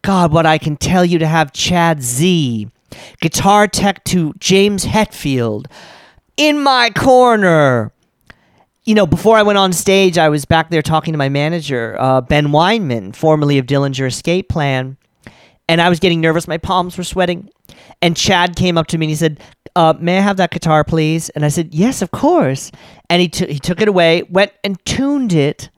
God, 0.02 0.32
what 0.32 0.46
I 0.46 0.58
can 0.58 0.76
tell 0.76 1.04
you 1.04 1.18
to 1.18 1.26
have 1.26 1.52
Chad 1.52 2.02
Z, 2.02 2.68
guitar 3.20 3.66
tech 3.66 4.04
to 4.04 4.32
James 4.38 4.84
Hetfield, 4.84 5.66
in 6.37 6.62
my 6.62 6.90
corner. 6.90 7.92
You 8.84 8.94
know, 8.94 9.06
before 9.06 9.37
I 9.37 9.42
went 9.42 9.58
on 9.58 9.74
stage, 9.74 10.16
I 10.16 10.30
was 10.30 10.46
back 10.46 10.70
there 10.70 10.80
talking 10.80 11.12
to 11.12 11.18
my 11.18 11.28
manager, 11.28 11.94
uh, 12.00 12.22
Ben 12.22 12.48
Weinman, 12.48 13.14
formerly 13.14 13.58
of 13.58 13.66
Dillinger 13.66 14.06
Escape 14.06 14.48
Plan, 14.48 14.96
and 15.68 15.82
I 15.82 15.90
was 15.90 16.00
getting 16.00 16.22
nervous. 16.22 16.48
My 16.48 16.56
palms 16.56 16.96
were 16.96 17.04
sweating. 17.04 17.50
And 18.00 18.16
Chad 18.16 18.56
came 18.56 18.78
up 18.78 18.87
to 18.88 18.98
me 18.98 19.06
and 19.06 19.11
he 19.11 19.16
said, 19.16 19.40
uh, 19.76 19.92
"May 20.00 20.18
I 20.18 20.20
have 20.20 20.37
that 20.38 20.50
guitar, 20.50 20.84
please?" 20.84 21.28
And 21.30 21.44
I 21.44 21.48
said, 21.48 21.74
"Yes, 21.74 22.00
of 22.00 22.11
course." 22.11 22.70
And 23.11 23.20
he 23.20 23.28
took 23.28 23.50
he 23.50 23.58
took 23.58 23.80
it 23.80 23.88
away, 23.88 24.22
went 24.30 24.52
and 24.64 24.82
tuned 24.84 25.32
it, 25.32 25.68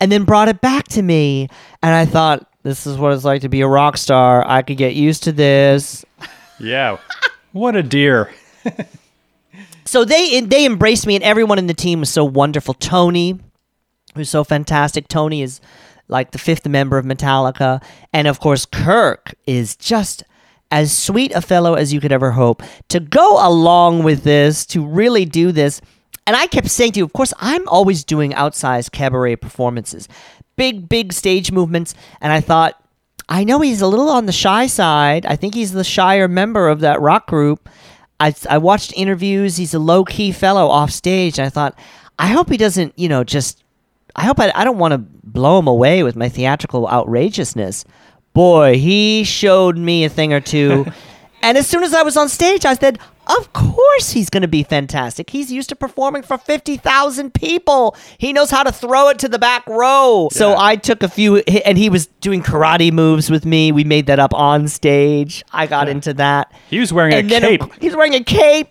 and 0.00 0.10
then 0.10 0.24
brought 0.24 0.48
it 0.48 0.60
back 0.60 0.88
to 0.88 1.02
me. 1.02 1.48
And 1.82 1.94
I 1.94 2.06
thought, 2.06 2.48
"This 2.64 2.88
is 2.88 2.98
what 2.98 3.12
it's 3.12 3.24
like 3.24 3.42
to 3.42 3.48
be 3.48 3.60
a 3.60 3.68
rock 3.68 3.96
star. 3.96 4.44
I 4.46 4.62
could 4.62 4.76
get 4.76 4.94
used 4.94 5.22
to 5.24 5.32
this." 5.32 6.04
Yeah. 6.58 6.98
what 7.52 7.76
a 7.76 7.82
dear. 7.82 8.32
so 9.84 10.04
they 10.04 10.40
they 10.40 10.66
embraced 10.66 11.06
me, 11.06 11.14
and 11.14 11.22
everyone 11.22 11.60
in 11.60 11.68
the 11.68 11.74
team 11.74 12.00
was 12.00 12.10
so 12.10 12.24
wonderful. 12.24 12.74
Tony, 12.74 13.38
who's 14.16 14.30
so 14.30 14.42
fantastic. 14.42 15.06
Tony 15.06 15.42
is 15.42 15.60
like 16.08 16.32
the 16.32 16.38
fifth 16.38 16.66
member 16.66 16.98
of 16.98 17.04
Metallica. 17.04 17.82
And 18.12 18.28
of 18.28 18.40
course, 18.40 18.66
Kirk 18.66 19.34
is 19.46 19.76
just 19.76 20.22
as 20.70 20.96
sweet 20.96 21.32
a 21.32 21.40
fellow 21.40 21.74
as 21.74 21.92
you 21.92 22.00
could 22.00 22.12
ever 22.12 22.32
hope 22.32 22.62
to 22.88 23.00
go 23.00 23.46
along 23.46 24.02
with 24.02 24.24
this, 24.24 24.66
to 24.66 24.84
really 24.84 25.24
do 25.24 25.52
this. 25.52 25.80
And 26.26 26.34
I 26.34 26.46
kept 26.46 26.70
saying 26.70 26.92
to 26.92 27.00
you, 27.00 27.04
of 27.04 27.12
course, 27.12 27.34
I'm 27.38 27.68
always 27.68 28.02
doing 28.02 28.32
outsized 28.32 28.92
cabaret 28.92 29.36
performances, 29.36 30.08
big, 30.56 30.88
big 30.88 31.12
stage 31.12 31.52
movements. 31.52 31.94
And 32.20 32.32
I 32.32 32.40
thought, 32.40 32.80
I 33.28 33.44
know 33.44 33.60
he's 33.60 33.80
a 33.80 33.86
little 33.86 34.08
on 34.08 34.26
the 34.26 34.32
shy 34.32 34.66
side. 34.66 35.26
I 35.26 35.36
think 35.36 35.54
he's 35.54 35.72
the 35.72 35.84
shyer 35.84 36.28
member 36.28 36.68
of 36.68 36.80
that 36.80 37.00
rock 37.00 37.26
group. 37.26 37.68
I, 38.20 38.34
I 38.48 38.58
watched 38.58 38.92
interviews. 38.96 39.56
He's 39.56 39.74
a 39.74 39.78
low 39.78 40.04
key 40.04 40.32
fellow 40.32 40.68
off 40.68 40.90
stage. 40.90 41.38
I 41.38 41.48
thought, 41.48 41.78
I 42.18 42.28
hope 42.28 42.50
he 42.50 42.56
doesn't, 42.56 42.98
you 42.98 43.08
know, 43.08 43.24
just. 43.24 43.62
I 44.16 44.24
hope 44.24 44.38
I, 44.38 44.52
I 44.54 44.62
don't 44.62 44.78
want 44.78 44.92
to 44.92 44.98
blow 44.98 45.58
him 45.58 45.66
away 45.66 46.04
with 46.04 46.14
my 46.14 46.28
theatrical 46.28 46.86
outrageousness. 46.88 47.84
Boy, 48.32 48.78
he 48.78 49.24
showed 49.24 49.76
me 49.76 50.04
a 50.04 50.08
thing 50.08 50.32
or 50.32 50.40
two. 50.40 50.86
and 51.42 51.58
as 51.58 51.66
soon 51.66 51.82
as 51.82 51.92
I 51.92 52.02
was 52.02 52.16
on 52.16 52.28
stage, 52.28 52.64
I 52.64 52.74
said, 52.74 53.00
Of 53.26 53.52
course 53.52 54.10
he's 54.10 54.28
going 54.28 54.42
to 54.42 54.48
be 54.48 54.62
fantastic. 54.62 55.30
He's 55.30 55.50
used 55.50 55.70
to 55.70 55.76
performing 55.76 56.22
for 56.22 56.36
50,000 56.36 57.32
people. 57.32 57.96
He 58.18 58.32
knows 58.32 58.50
how 58.50 58.62
to 58.62 58.70
throw 58.72 59.08
it 59.08 59.18
to 59.20 59.28
the 59.28 59.38
back 59.38 59.66
row. 59.66 60.28
So 60.30 60.54
I 60.56 60.76
took 60.76 61.02
a 61.02 61.08
few, 61.08 61.38
and 61.38 61.78
he 61.78 61.88
was 61.88 62.06
doing 62.20 62.42
karate 62.42 62.92
moves 62.92 63.30
with 63.30 63.46
me. 63.46 63.72
We 63.72 63.84
made 63.84 64.06
that 64.06 64.18
up 64.18 64.34
on 64.34 64.68
stage. 64.68 65.44
I 65.52 65.66
got 65.66 65.88
into 65.88 66.12
that 66.14 66.52
He 66.68 66.78
was 66.80 66.92
wearing 66.92 67.14
and 67.14 67.32
a 67.32 67.40
cape. 67.40 67.62
he's 67.80 67.96
wearing 67.96 68.14
a 68.14 68.22
cape. 68.22 68.68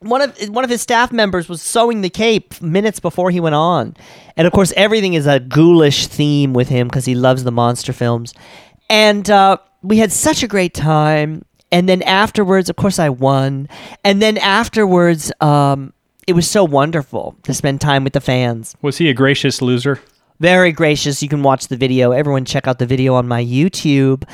One 0.00 0.20
of 0.20 0.36
one 0.48 0.64
of 0.64 0.70
his 0.70 0.82
staff 0.82 1.12
members 1.12 1.48
was 1.48 1.62
sewing 1.62 2.00
the 2.00 2.10
cape 2.10 2.60
minutes 2.60 2.98
before 2.98 3.30
he 3.30 3.38
went 3.38 3.54
on, 3.54 3.94
and 4.36 4.48
of 4.48 4.52
course 4.52 4.72
everything 4.76 5.14
is 5.14 5.28
a 5.28 5.38
ghoulish 5.38 6.08
theme 6.08 6.54
with 6.54 6.68
him 6.68 6.88
because 6.88 7.04
he 7.04 7.14
loves 7.14 7.44
the 7.44 7.52
monster 7.52 7.92
films. 7.92 8.34
And 8.90 9.30
uh, 9.30 9.58
we 9.82 9.98
had 9.98 10.10
such 10.10 10.42
a 10.42 10.48
great 10.48 10.74
time. 10.74 11.44
And 11.72 11.88
then 11.88 12.02
afterwards, 12.02 12.68
of 12.70 12.76
course, 12.76 12.98
I 12.98 13.08
won. 13.08 13.68
And 14.04 14.22
then 14.22 14.38
afterwards, 14.38 15.32
um, 15.40 15.92
it 16.28 16.34
was 16.34 16.48
so 16.48 16.62
wonderful 16.62 17.34
to 17.42 17.52
spend 17.54 17.80
time 17.80 18.04
with 18.04 18.12
the 18.12 18.20
fans 18.20 18.76
Was 18.82 18.98
he 18.98 19.08
a 19.08 19.14
gracious 19.14 19.60
loser? 19.60 19.98
very 20.40 20.72
gracious. 20.72 21.22
You 21.22 21.28
can 21.28 21.44
watch 21.44 21.68
the 21.68 21.76
video. 21.76 22.10
Everyone, 22.10 22.44
check 22.44 22.66
out 22.66 22.80
the 22.80 22.86
video 22.86 23.14
on 23.14 23.28
my 23.28 23.44
YouTube. 23.44 24.24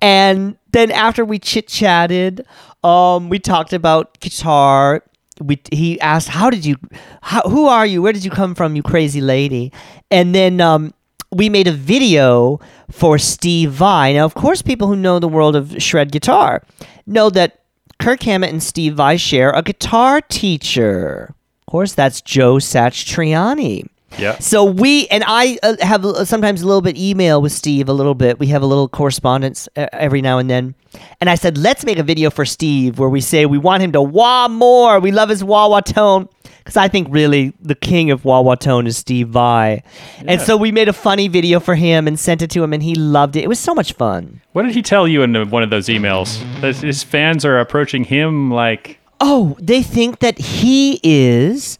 And 0.00 0.56
then 0.70 0.92
after 0.92 1.24
we 1.24 1.40
chit 1.40 1.66
chatted, 1.66 2.46
um, 2.84 3.28
we 3.28 3.40
talked 3.40 3.72
about 3.72 4.20
guitar. 4.20 5.02
We 5.40 5.60
he 5.72 6.00
asked, 6.00 6.28
"How 6.28 6.50
did 6.50 6.64
you? 6.64 6.76
How, 7.20 7.42
who 7.42 7.66
are 7.66 7.84
you? 7.84 8.00
Where 8.00 8.12
did 8.12 8.24
you 8.24 8.30
come 8.30 8.54
from, 8.54 8.76
you 8.76 8.82
crazy 8.84 9.20
lady?" 9.20 9.72
And 10.08 10.32
then 10.34 10.60
um, 10.60 10.94
we 11.36 11.48
made 11.48 11.68
a 11.68 11.72
video 11.72 12.58
for 12.90 13.18
Steve 13.18 13.70
Vai. 13.70 14.14
Now, 14.14 14.24
of 14.24 14.34
course, 14.34 14.62
people 14.62 14.88
who 14.88 14.96
know 14.96 15.18
the 15.18 15.28
world 15.28 15.54
of 15.54 15.80
shred 15.82 16.10
guitar 16.10 16.62
know 17.06 17.28
that 17.30 17.62
Kirk 17.98 18.22
Hammett 18.22 18.52
and 18.52 18.62
Steve 18.62 18.94
Vai 18.94 19.16
share 19.16 19.50
a 19.50 19.62
guitar 19.62 20.20
teacher. 20.20 21.34
Of 21.60 21.70
course, 21.70 21.92
that's 21.92 22.20
Joe 22.20 22.56
Satriani. 22.56 23.86
Yeah. 24.18 24.38
So 24.38 24.64
we 24.64 25.06
and 25.08 25.24
I 25.26 25.58
uh, 25.62 25.76
have 25.80 26.04
uh, 26.04 26.24
sometimes 26.24 26.62
a 26.62 26.66
little 26.66 26.82
bit 26.82 26.96
email 26.96 27.42
with 27.42 27.52
Steve 27.52 27.88
a 27.88 27.92
little 27.92 28.14
bit. 28.14 28.38
We 28.38 28.48
have 28.48 28.62
a 28.62 28.66
little 28.66 28.88
correspondence 28.88 29.68
uh, 29.76 29.86
every 29.92 30.22
now 30.22 30.38
and 30.38 30.48
then. 30.48 30.74
And 31.20 31.28
I 31.28 31.34
said, 31.34 31.58
let's 31.58 31.84
make 31.84 31.98
a 31.98 32.02
video 32.02 32.30
for 32.30 32.44
Steve 32.44 32.98
where 32.98 33.08
we 33.08 33.20
say 33.20 33.44
we 33.44 33.58
want 33.58 33.82
him 33.82 33.92
to 33.92 34.00
wah 34.00 34.48
more. 34.48 34.98
We 35.00 35.12
love 35.12 35.28
his 35.28 35.44
wah 35.44 35.68
wah 35.68 35.80
tone 35.80 36.28
because 36.66 36.76
I 36.76 36.88
think 36.88 37.08
really 37.10 37.52
the 37.60 37.74
king 37.74 38.10
of 38.10 38.24
wah 38.24 38.40
wah 38.40 38.54
tone 38.54 38.86
is 38.86 38.96
Steve 38.96 39.28
Vai. 39.28 39.82
And 40.26 40.40
so 40.40 40.56
we 40.56 40.72
made 40.72 40.88
a 40.88 40.92
funny 40.92 41.28
video 41.28 41.60
for 41.60 41.74
him 41.74 42.08
and 42.08 42.18
sent 42.18 42.42
it 42.42 42.50
to 42.50 42.64
him, 42.64 42.72
and 42.72 42.82
he 42.82 42.94
loved 42.94 43.36
it. 43.36 43.44
It 43.44 43.48
was 43.48 43.60
so 43.60 43.74
much 43.74 43.92
fun. 43.92 44.40
What 44.52 44.62
did 44.62 44.74
he 44.74 44.82
tell 44.82 45.06
you 45.06 45.22
in 45.22 45.50
one 45.50 45.62
of 45.62 45.70
those 45.70 45.86
emails? 45.86 46.40
That 46.62 46.76
his 46.76 47.04
fans 47.04 47.44
are 47.44 47.60
approaching 47.60 48.04
him 48.04 48.50
like. 48.50 48.98
Oh, 49.20 49.56
they 49.60 49.82
think 49.82 50.18
that 50.18 50.38
he 50.38 51.00
is 51.02 51.78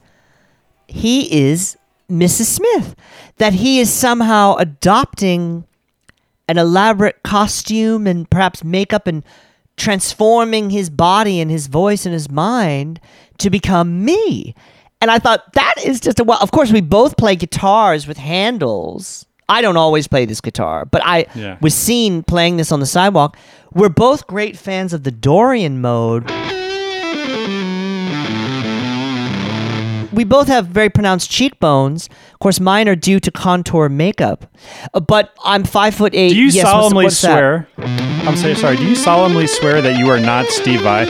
he 0.87 1.33
is 1.33 1.77
Mrs. 2.11 2.45
Smith. 2.47 2.95
That 3.39 3.53
he 3.55 3.81
is 3.81 3.93
somehow 3.93 4.55
adopting 4.57 5.65
an 6.49 6.59
elaborate 6.59 7.23
costume 7.23 8.07
and 8.07 8.29
perhaps 8.31 8.63
makeup 8.65 9.07
and 9.07 9.25
transforming 9.77 10.71
his 10.71 10.89
body 10.89 11.41
and 11.41 11.51
his 11.51 11.67
voice 11.67 12.07
and 12.07 12.13
his 12.13 12.31
mind 12.31 13.01
to 13.39 13.51
become 13.51 14.05
me. 14.05 14.55
And 15.03 15.11
I 15.11 15.19
thought 15.19 15.53
that 15.53 15.75
is 15.85 16.01
just 16.01 16.19
a 16.19 16.25
well. 16.25 16.39
Of 16.41 16.51
course, 16.53 16.73
we 16.73 16.81
both 16.81 17.17
play 17.19 17.37
guitars 17.37 18.07
with 18.07 18.17
handles. 18.17 19.27
I 19.49 19.61
don't 19.61 19.77
always 19.77 20.09
play 20.09 20.25
this 20.25 20.41
guitar, 20.41 20.87
but 20.87 21.03
I 21.05 21.27
Yeah. 21.35 21.57
was 21.61 21.75
seen 21.75 22.23
playing 22.23 22.57
this 22.57 22.73
on 22.73 22.81
the 22.81 22.87
sidewalk. 22.87 23.37
We're 23.75 23.91
both 23.91 24.27
great 24.27 24.57
fans 24.57 24.93
of 24.93 25.03
the 25.05 25.11
Dorian 25.13 25.81
mode. 25.81 26.31
We 30.17 30.25
both 30.25 30.49
have 30.49 30.67
very 30.67 30.91
pronounced 30.91 31.31
cheekbones. 31.31 32.09
Of 32.33 32.39
course, 32.41 32.59
mine 32.59 32.89
are 32.89 32.97
due 32.97 33.21
to 33.21 33.31
contour 33.31 33.89
makeup. 33.89 34.47
Uh, 34.95 35.01
But 35.01 35.33
I'm 35.45 35.63
five 35.65 35.95
foot 35.95 36.15
eight. 36.15 36.31
Do 36.31 36.37
you 36.37 36.47
Yes, 36.49 36.63
solemnly 36.69 37.05
what's 37.05 37.21
that? 37.23 37.29
swear? 37.29 37.69
I'm 37.79 38.37
so 38.37 38.55
sorry. 38.55 38.77
Do 38.77 38.85
you 38.87 38.97
solemnly 38.97 39.47
swear 39.47 39.81
that 39.83 39.99
you 39.99 40.09
are 40.11 40.19
not 40.19 40.47
Steve 40.49 40.81
Vai? 40.81 41.05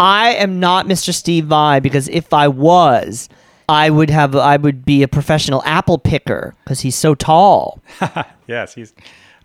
I 0.00 0.34
am 0.38 0.58
not 0.60 0.86
Mr. 0.86 1.14
Steve 1.14 1.46
Vai 1.46 1.78
because 1.80 2.08
if 2.08 2.32
I 2.32 2.48
was, 2.48 3.28
I 3.68 3.88
would 3.90 4.10
have 4.10 4.34
I 4.34 4.56
would 4.56 4.84
be 4.84 5.02
a 5.02 5.08
professional 5.08 5.62
apple 5.64 5.98
picker 5.98 6.54
because 6.64 6.80
he's 6.80 6.96
so 6.96 7.14
tall. 7.14 7.80
Yes, 8.46 8.74
he's. 8.74 8.92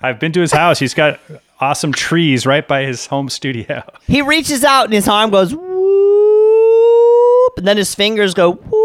I've 0.02 0.20
been 0.20 0.34
to 0.34 0.42
his 0.42 0.52
house. 0.52 0.78
He's 0.80 0.94
got 0.94 1.22
awesome 1.62 1.94
trees 1.94 2.46
right 2.46 2.68
by 2.68 2.84
his 2.84 3.06
home 3.06 3.30
studio. 3.30 3.82
He 4.08 4.22
reaches 4.22 4.66
out 4.66 4.86
and 4.86 4.94
his 4.94 5.08
arm 5.08 5.30
goes 5.30 5.54
and 7.60 7.68
then 7.68 7.78
his 7.78 7.94
fingers 7.94 8.34
go 8.34 8.54
whoop. 8.54 8.80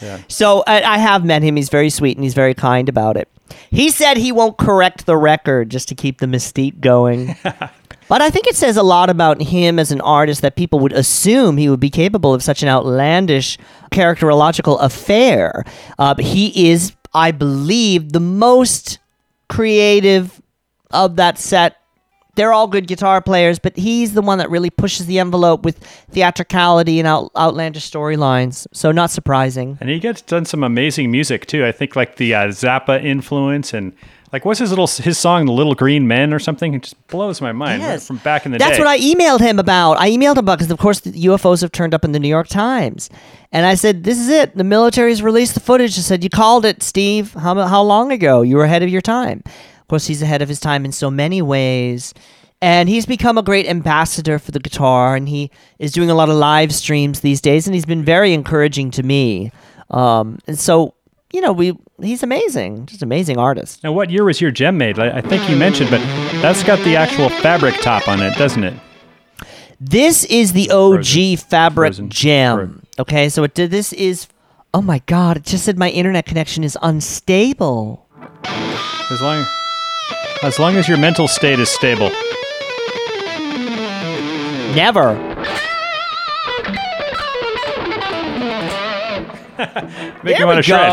Yeah. 0.00 0.20
So 0.28 0.64
I, 0.66 0.82
I 0.82 0.98
have 0.98 1.24
met 1.24 1.42
him. 1.42 1.56
He's 1.56 1.68
very 1.68 1.90
sweet 1.90 2.16
and 2.16 2.24
he's 2.24 2.34
very 2.34 2.54
kind 2.54 2.88
about 2.88 3.16
it. 3.16 3.28
He 3.70 3.90
said 3.90 4.16
he 4.16 4.32
won't 4.32 4.56
correct 4.58 5.06
the 5.06 5.16
record 5.16 5.70
just 5.70 5.88
to 5.88 5.94
keep 5.94 6.18
the 6.18 6.26
mystique 6.26 6.80
going. 6.80 7.36
but 8.08 8.22
I 8.22 8.30
think 8.30 8.46
it 8.46 8.56
says 8.56 8.76
a 8.76 8.82
lot 8.82 9.10
about 9.10 9.40
him 9.40 9.78
as 9.78 9.92
an 9.92 10.00
artist 10.00 10.42
that 10.42 10.56
people 10.56 10.78
would 10.80 10.92
assume 10.92 11.56
he 11.56 11.68
would 11.68 11.80
be 11.80 11.90
capable 11.90 12.34
of 12.34 12.42
such 12.42 12.62
an 12.62 12.68
outlandish 12.68 13.58
characterological 13.90 14.80
affair. 14.80 15.64
Uh, 15.98 16.14
he 16.18 16.70
is, 16.70 16.94
I 17.14 17.30
believe, 17.30 18.12
the 18.12 18.20
most 18.20 18.98
creative 19.48 20.40
of 20.90 21.16
that 21.16 21.38
set. 21.38 21.76
They're 22.36 22.52
all 22.52 22.66
good 22.68 22.86
guitar 22.86 23.20
players, 23.20 23.58
but 23.58 23.76
he's 23.76 24.14
the 24.14 24.22
one 24.22 24.38
that 24.38 24.48
really 24.50 24.70
pushes 24.70 25.06
the 25.06 25.18
envelope 25.18 25.64
with 25.64 25.78
theatricality 26.10 26.98
and 27.00 27.06
out, 27.06 27.30
outlandish 27.36 27.90
storylines. 27.90 28.66
So 28.72 28.92
not 28.92 29.10
surprising. 29.10 29.78
And 29.80 29.90
he 29.90 29.98
gets 29.98 30.22
done 30.22 30.44
some 30.44 30.62
amazing 30.62 31.10
music 31.10 31.46
too. 31.46 31.64
I 31.64 31.72
think 31.72 31.96
like 31.96 32.16
the 32.16 32.34
uh, 32.34 32.46
Zappa 32.48 33.02
influence 33.02 33.72
and 33.74 33.92
like 34.32 34.44
what's 34.44 34.58
his 34.58 34.70
little 34.70 34.88
his 34.88 35.16
song, 35.18 35.46
"The 35.46 35.52
Little 35.52 35.74
Green 35.76 36.08
Men" 36.08 36.34
or 36.34 36.38
something. 36.40 36.74
It 36.74 36.82
just 36.82 37.06
blows 37.06 37.40
my 37.40 37.52
mind 37.52 37.80
right 37.82 37.90
Yes. 37.90 38.06
from 38.08 38.16
back 38.18 38.44
in 38.44 38.52
the 38.52 38.58
That's 38.58 38.76
day. 38.76 38.82
what 38.82 38.88
I 38.88 38.98
emailed 38.98 39.40
him 39.40 39.58
about. 39.58 39.98
I 40.00 40.10
emailed 40.10 40.32
him 40.32 40.38
about 40.38 40.58
because, 40.58 40.70
of 40.70 40.78
course, 40.78 41.00
the 41.00 41.12
UFOs 41.26 41.60
have 41.62 41.70
turned 41.72 41.94
up 41.94 42.04
in 42.04 42.10
the 42.12 42.18
New 42.18 42.28
York 42.28 42.48
Times, 42.48 43.08
and 43.52 43.64
I 43.64 43.76
said, 43.76 44.02
"This 44.04 44.18
is 44.18 44.28
it. 44.28 44.56
The 44.56 44.64
military's 44.64 45.22
released 45.22 45.54
the 45.54 45.60
footage." 45.60 45.96
I 45.96 46.02
said, 46.02 46.24
"You 46.24 46.28
called 46.28 46.64
it, 46.66 46.82
Steve. 46.82 47.34
How 47.34 47.54
how 47.66 47.82
long 47.82 48.10
ago? 48.10 48.42
You 48.42 48.56
were 48.56 48.64
ahead 48.64 48.82
of 48.82 48.88
your 48.88 49.00
time." 49.00 49.42
Of 49.86 49.88
course, 49.88 50.08
he's 50.08 50.20
ahead 50.20 50.42
of 50.42 50.48
his 50.48 50.58
time 50.58 50.84
in 50.84 50.90
so 50.90 51.12
many 51.12 51.40
ways. 51.40 52.12
And 52.60 52.88
he's 52.88 53.06
become 53.06 53.38
a 53.38 53.42
great 53.44 53.68
ambassador 53.68 54.40
for 54.40 54.50
the 54.50 54.58
guitar, 54.58 55.14
and 55.14 55.28
he 55.28 55.48
is 55.78 55.92
doing 55.92 56.10
a 56.10 56.14
lot 56.14 56.28
of 56.28 56.34
live 56.34 56.74
streams 56.74 57.20
these 57.20 57.40
days, 57.40 57.68
and 57.68 57.74
he's 57.74 57.84
been 57.86 58.04
very 58.04 58.32
encouraging 58.32 58.90
to 58.92 59.04
me. 59.04 59.52
Um, 59.90 60.40
and 60.48 60.58
so, 60.58 60.94
you 61.32 61.40
know, 61.40 61.52
we 61.52 61.78
he's 62.02 62.24
amazing, 62.24 62.86
just 62.86 63.00
amazing 63.00 63.38
artist. 63.38 63.84
Now, 63.84 63.92
what 63.92 64.10
year 64.10 64.24
was 64.24 64.40
your 64.40 64.50
JEM 64.50 64.76
made? 64.76 64.98
I 64.98 65.18
I 65.18 65.20
think 65.20 65.48
you 65.48 65.54
mentioned, 65.54 65.88
but 65.88 66.00
that's 66.42 66.64
got 66.64 66.80
the 66.80 66.96
actual 66.96 67.28
fabric 67.28 67.76
top 67.80 68.08
on 68.08 68.20
it, 68.20 68.34
doesn't 68.36 68.64
it? 68.64 68.74
This 69.78 70.24
is 70.24 70.52
the 70.52 70.68
OG 70.72 71.04
Frozen. 71.04 71.36
fabric 71.36 71.88
Frozen. 71.90 72.10
JEM. 72.10 72.56
Frozen. 72.56 72.86
Okay, 72.98 73.28
so 73.28 73.44
it. 73.44 73.54
This 73.54 73.92
is. 73.92 74.26
Oh 74.74 74.82
my 74.82 74.98
God! 75.06 75.36
It 75.36 75.44
just 75.44 75.64
said 75.64 75.78
my 75.78 75.90
internet 75.90 76.26
connection 76.26 76.64
is 76.64 76.76
unstable. 76.82 78.04
As 78.44 79.22
long 79.22 79.46
as 80.42 80.58
long 80.58 80.76
as 80.76 80.88
your 80.88 80.98
mental 80.98 81.28
state 81.28 81.58
is 81.58 81.68
stable. 81.68 82.10
Never. 84.74 85.14
Make 90.22 90.22
there 90.22 90.38
you 90.38 90.46
want 90.46 90.58
to 90.58 90.62
shred. 90.62 90.90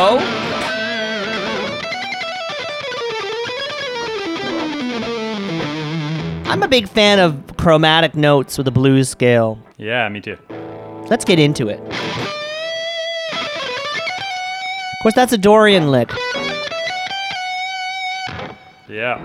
I'm 6.48 6.64
a 6.64 6.68
big 6.68 6.88
fan 6.88 7.20
of 7.20 7.58
chromatic 7.58 8.16
notes 8.16 8.58
with 8.58 8.68
a 8.68 8.72
blues 8.72 9.10
scale. 9.10 9.60
Yeah, 9.78 10.08
me 10.10 10.22
too. 10.22 10.38
Let's 11.10 11.26
get 11.26 11.40
into 11.40 11.68
it. 11.68 11.80
Of 14.94 14.98
course, 15.02 15.16
that's 15.16 15.34
a 15.34 15.38
Dorian 15.38 15.92
lick. 15.92 16.10
Yeah. 18.90 19.22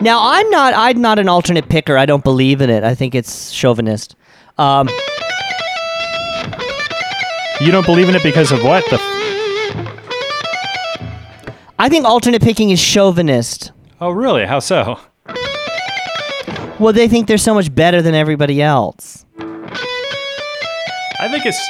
Now, 0.00 0.18
I'm 0.20 0.50
not. 0.50 0.74
I'm 0.74 1.00
not 1.00 1.18
an 1.20 1.28
alternate 1.28 1.68
picker. 1.68 1.96
I 1.96 2.06
don't 2.06 2.24
believe 2.24 2.60
in 2.60 2.70
it. 2.70 2.82
I 2.82 2.92
think 2.94 3.14
it's 3.14 3.50
chauvinist. 3.50 4.16
Um, 4.58 4.88
You 7.60 7.70
don't 7.70 7.86
believe 7.86 8.08
in 8.08 8.16
it 8.16 8.22
because 8.24 8.50
of 8.50 8.64
what? 8.64 8.84
The 8.90 8.98
I 11.78 11.88
think 11.88 12.04
alternate 12.04 12.42
picking 12.42 12.70
is 12.70 12.80
chauvinist. 12.80 13.70
oh, 14.00 14.10
really? 14.10 14.44
How 14.44 14.58
so? 14.58 14.98
Well, 16.80 16.92
they 16.92 17.06
think 17.06 17.28
they're 17.28 17.38
so 17.38 17.54
much 17.54 17.72
better 17.72 18.02
than 18.02 18.14
everybody 18.14 18.60
else. 18.60 19.24
I 19.38 21.28
think 21.30 21.46
it's. 21.46 21.60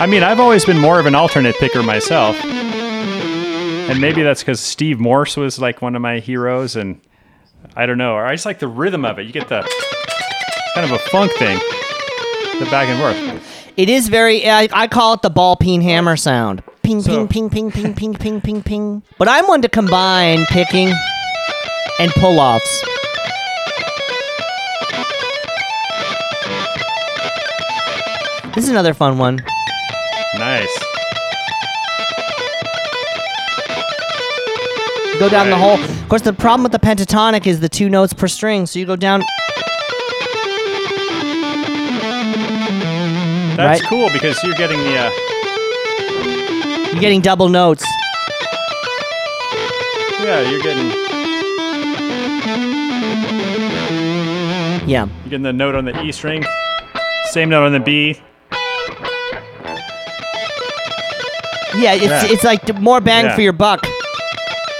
I 0.00 0.06
mean, 0.06 0.22
I've 0.22 0.40
always 0.40 0.64
been 0.64 0.78
more 0.78 0.98
of 0.98 1.04
an 1.06 1.14
alternate 1.14 1.56
picker 1.56 1.82
myself, 1.82 2.42
and 2.44 4.00
maybe 4.00 4.22
that's 4.22 4.40
because 4.40 4.58
Steve 4.60 4.98
Morse 4.98 5.36
was 5.36 5.58
like 5.58 5.82
one 5.82 5.94
of 5.94 6.00
my 6.00 6.20
heroes, 6.20 6.74
and 6.74 7.00
I 7.76 7.84
don't 7.84 7.98
know. 7.98 8.14
Or 8.14 8.24
I 8.24 8.32
just 8.32 8.46
like 8.46 8.60
the 8.60 8.68
rhythm 8.68 9.04
of 9.04 9.18
it. 9.18 9.26
You 9.26 9.32
get 9.32 9.48
the 9.48 9.60
kind 10.74 10.86
of 10.86 10.92
a 10.92 10.98
funk 11.10 11.32
thing, 11.32 11.58
the 12.58 12.66
back 12.70 12.88
and 12.88 12.98
forth. 12.98 13.72
It 13.76 13.90
is 13.90 14.08
very. 14.08 14.48
I, 14.48 14.68
I 14.72 14.86
call 14.88 15.12
it 15.14 15.22
the 15.22 15.30
ball 15.30 15.56
peen 15.56 15.82
hammer 15.82 16.16
sound. 16.16 16.62
Ping, 16.82 17.02
So- 17.02 17.26
ping, 17.26 17.50
ping, 17.50 17.70
ping, 17.70 17.92
ping, 17.94 17.94
ping, 17.94 18.14
ping, 18.14 18.40
ping, 18.40 18.62
ping. 18.62 19.02
But 19.18 19.28
I'm 19.28 19.46
one 19.46 19.60
to 19.62 19.68
combine 19.68 20.46
picking 20.46 20.92
and 21.98 22.10
pull 22.12 22.40
offs. 22.40 22.84
This 28.54 28.64
is 28.64 28.70
another 28.70 28.94
fun 28.94 29.16
one. 29.18 29.40
Nice. 30.40 30.78
Go 35.18 35.28
down 35.28 35.50
the 35.50 35.56
whole. 35.56 35.78
Of 35.78 36.08
course, 36.08 36.22
the 36.22 36.32
problem 36.32 36.62
with 36.62 36.72
the 36.72 36.78
pentatonic 36.78 37.46
is 37.46 37.60
the 37.60 37.68
two 37.68 37.90
notes 37.90 38.14
per 38.14 38.26
string. 38.26 38.64
So 38.66 38.78
you 38.78 38.86
go 38.86 38.96
down. 38.96 39.20
That's 43.56 43.80
Right. 43.82 43.88
cool 43.90 44.08
because 44.12 44.42
you're 44.42 44.54
getting 44.54 44.78
the. 44.78 44.96
Uh, 44.96 45.10
You're 46.92 47.00
getting 47.00 47.20
double 47.20 47.48
notes. 47.50 47.84
yeah, 50.24 50.40
you're 50.50 50.60
getting 50.62 50.90
Yeah. 54.88 55.04
you're 55.06 55.30
getting 55.30 55.42
the 55.42 55.52
note 55.52 55.74
on 55.76 55.84
the 55.84 56.00
E 56.02 56.10
string, 56.12 56.44
same 57.30 57.48
note 57.50 57.64
on 57.66 57.72
the 57.72 57.80
B. 57.80 58.20
Yeah, 61.80 61.94
it's 61.94 62.04
Yeah. 62.04 62.24
it's 62.32 62.44
like 62.44 62.78
more 62.78 63.00
bang 63.00 63.24
Yeah. 63.24 63.34
for 63.34 63.40
your 63.42 63.52
buck. 63.52 63.80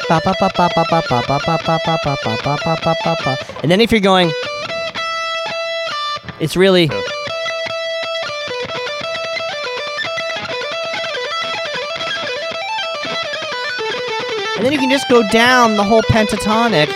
Ba, 0.09 0.21
ba, 0.25 0.35
ba, 0.41 0.49
ba, 0.57 0.69
ba, 0.75 0.85
ba, 0.91 1.03
ba, 1.09 1.21
ba, 1.27 1.47
ba, 1.47 1.59
ba, 1.67 1.79
ba, 1.87 1.99
ba, 2.05 2.17
ba, 2.25 2.37
ba, 2.45 2.57
ba, 2.65 2.77
ba, 2.85 2.95
ba, 3.05 3.17
ba. 3.25 3.39
And 3.63 3.71
then 3.71 3.81
if 3.81 3.91
you're 3.93 4.01
going, 4.01 4.33
it's 6.41 6.57
really 6.57 6.91
and 14.57 14.65
then 14.67 14.73
you 14.73 14.79
can 14.79 14.91
just 14.91 15.09
go 15.09 15.23
down 15.31 15.77
the 15.77 15.85
whole 15.85 16.03
pentatonic. 16.03 16.89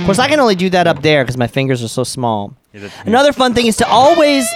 Of 0.00 0.04
course, 0.04 0.18
I 0.18 0.28
can 0.28 0.40
only 0.40 0.54
do 0.54 0.68
that 0.70 0.86
up 0.86 1.02
there 1.02 1.22
because 1.24 1.36
my 1.38 1.46
fingers 1.46 1.82
are 1.82 1.88
so 1.88 2.04
small. 2.04 2.54
Another 3.04 3.32
fun 3.32 3.54
thing 3.54 3.66
is 3.66 3.76
to 3.76 3.88
always 3.88 4.46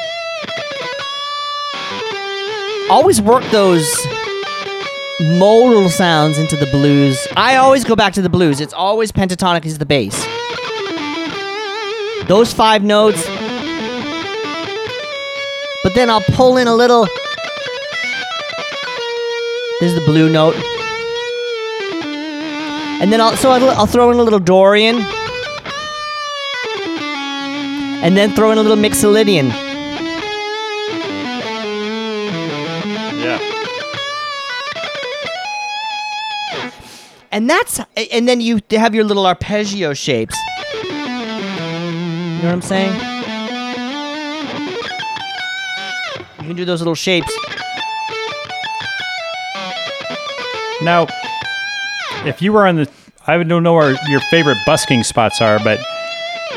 always 2.92 3.22
work 3.22 3.42
those 3.44 3.90
modal 5.38 5.88
sounds 5.88 6.36
into 6.36 6.56
the 6.56 6.66
blues. 6.66 7.26
I 7.34 7.56
always 7.56 7.84
go 7.84 7.96
back 7.96 8.12
to 8.12 8.22
the 8.22 8.28
blues. 8.28 8.60
It's 8.60 8.74
always 8.74 9.10
pentatonic 9.10 9.64
is 9.64 9.78
the 9.78 9.86
bass. 9.86 10.14
Those 12.28 12.52
five 12.52 12.84
notes. 12.84 13.24
But 15.82 15.94
then 15.94 16.10
I'll 16.10 16.20
pull 16.20 16.58
in 16.58 16.68
a 16.68 16.74
little 16.74 17.08
There's 19.80 19.94
the 19.94 20.02
blue 20.04 20.30
note. 20.30 20.54
And 23.00 23.10
then 23.10 23.22
I'll 23.22 23.36
so 23.38 23.52
I'll, 23.52 23.70
I'll 23.70 23.86
throw 23.86 24.10
in 24.10 24.18
a 24.18 24.22
little 24.22 24.38
Dorian. 24.38 24.96
And 28.04 28.18
then 28.18 28.34
throw 28.34 28.50
in 28.50 28.58
a 28.58 28.62
little 28.62 28.76
Mixolydian. 28.76 29.71
And 37.32 37.48
that's 37.48 37.80
and 38.12 38.28
then 38.28 38.42
you 38.42 38.60
have 38.70 38.94
your 38.94 39.04
little 39.04 39.26
arpeggio 39.26 39.94
shapes. 39.94 40.36
You 40.84 40.90
know 40.90 42.42
what 42.42 42.52
I'm 42.52 42.62
saying? 42.62 42.92
You 46.40 46.48
can 46.48 46.56
do 46.56 46.64
those 46.66 46.80
little 46.80 46.94
shapes. 46.94 47.32
Now, 50.82 51.06
if 52.26 52.42
you 52.42 52.52
were 52.52 52.66
on 52.66 52.76
the, 52.76 52.90
I 53.26 53.42
don't 53.42 53.62
know 53.62 53.74
where 53.74 53.96
your 54.08 54.20
favorite 54.22 54.58
busking 54.66 55.04
spots 55.04 55.40
are, 55.40 55.58
but 55.62 55.80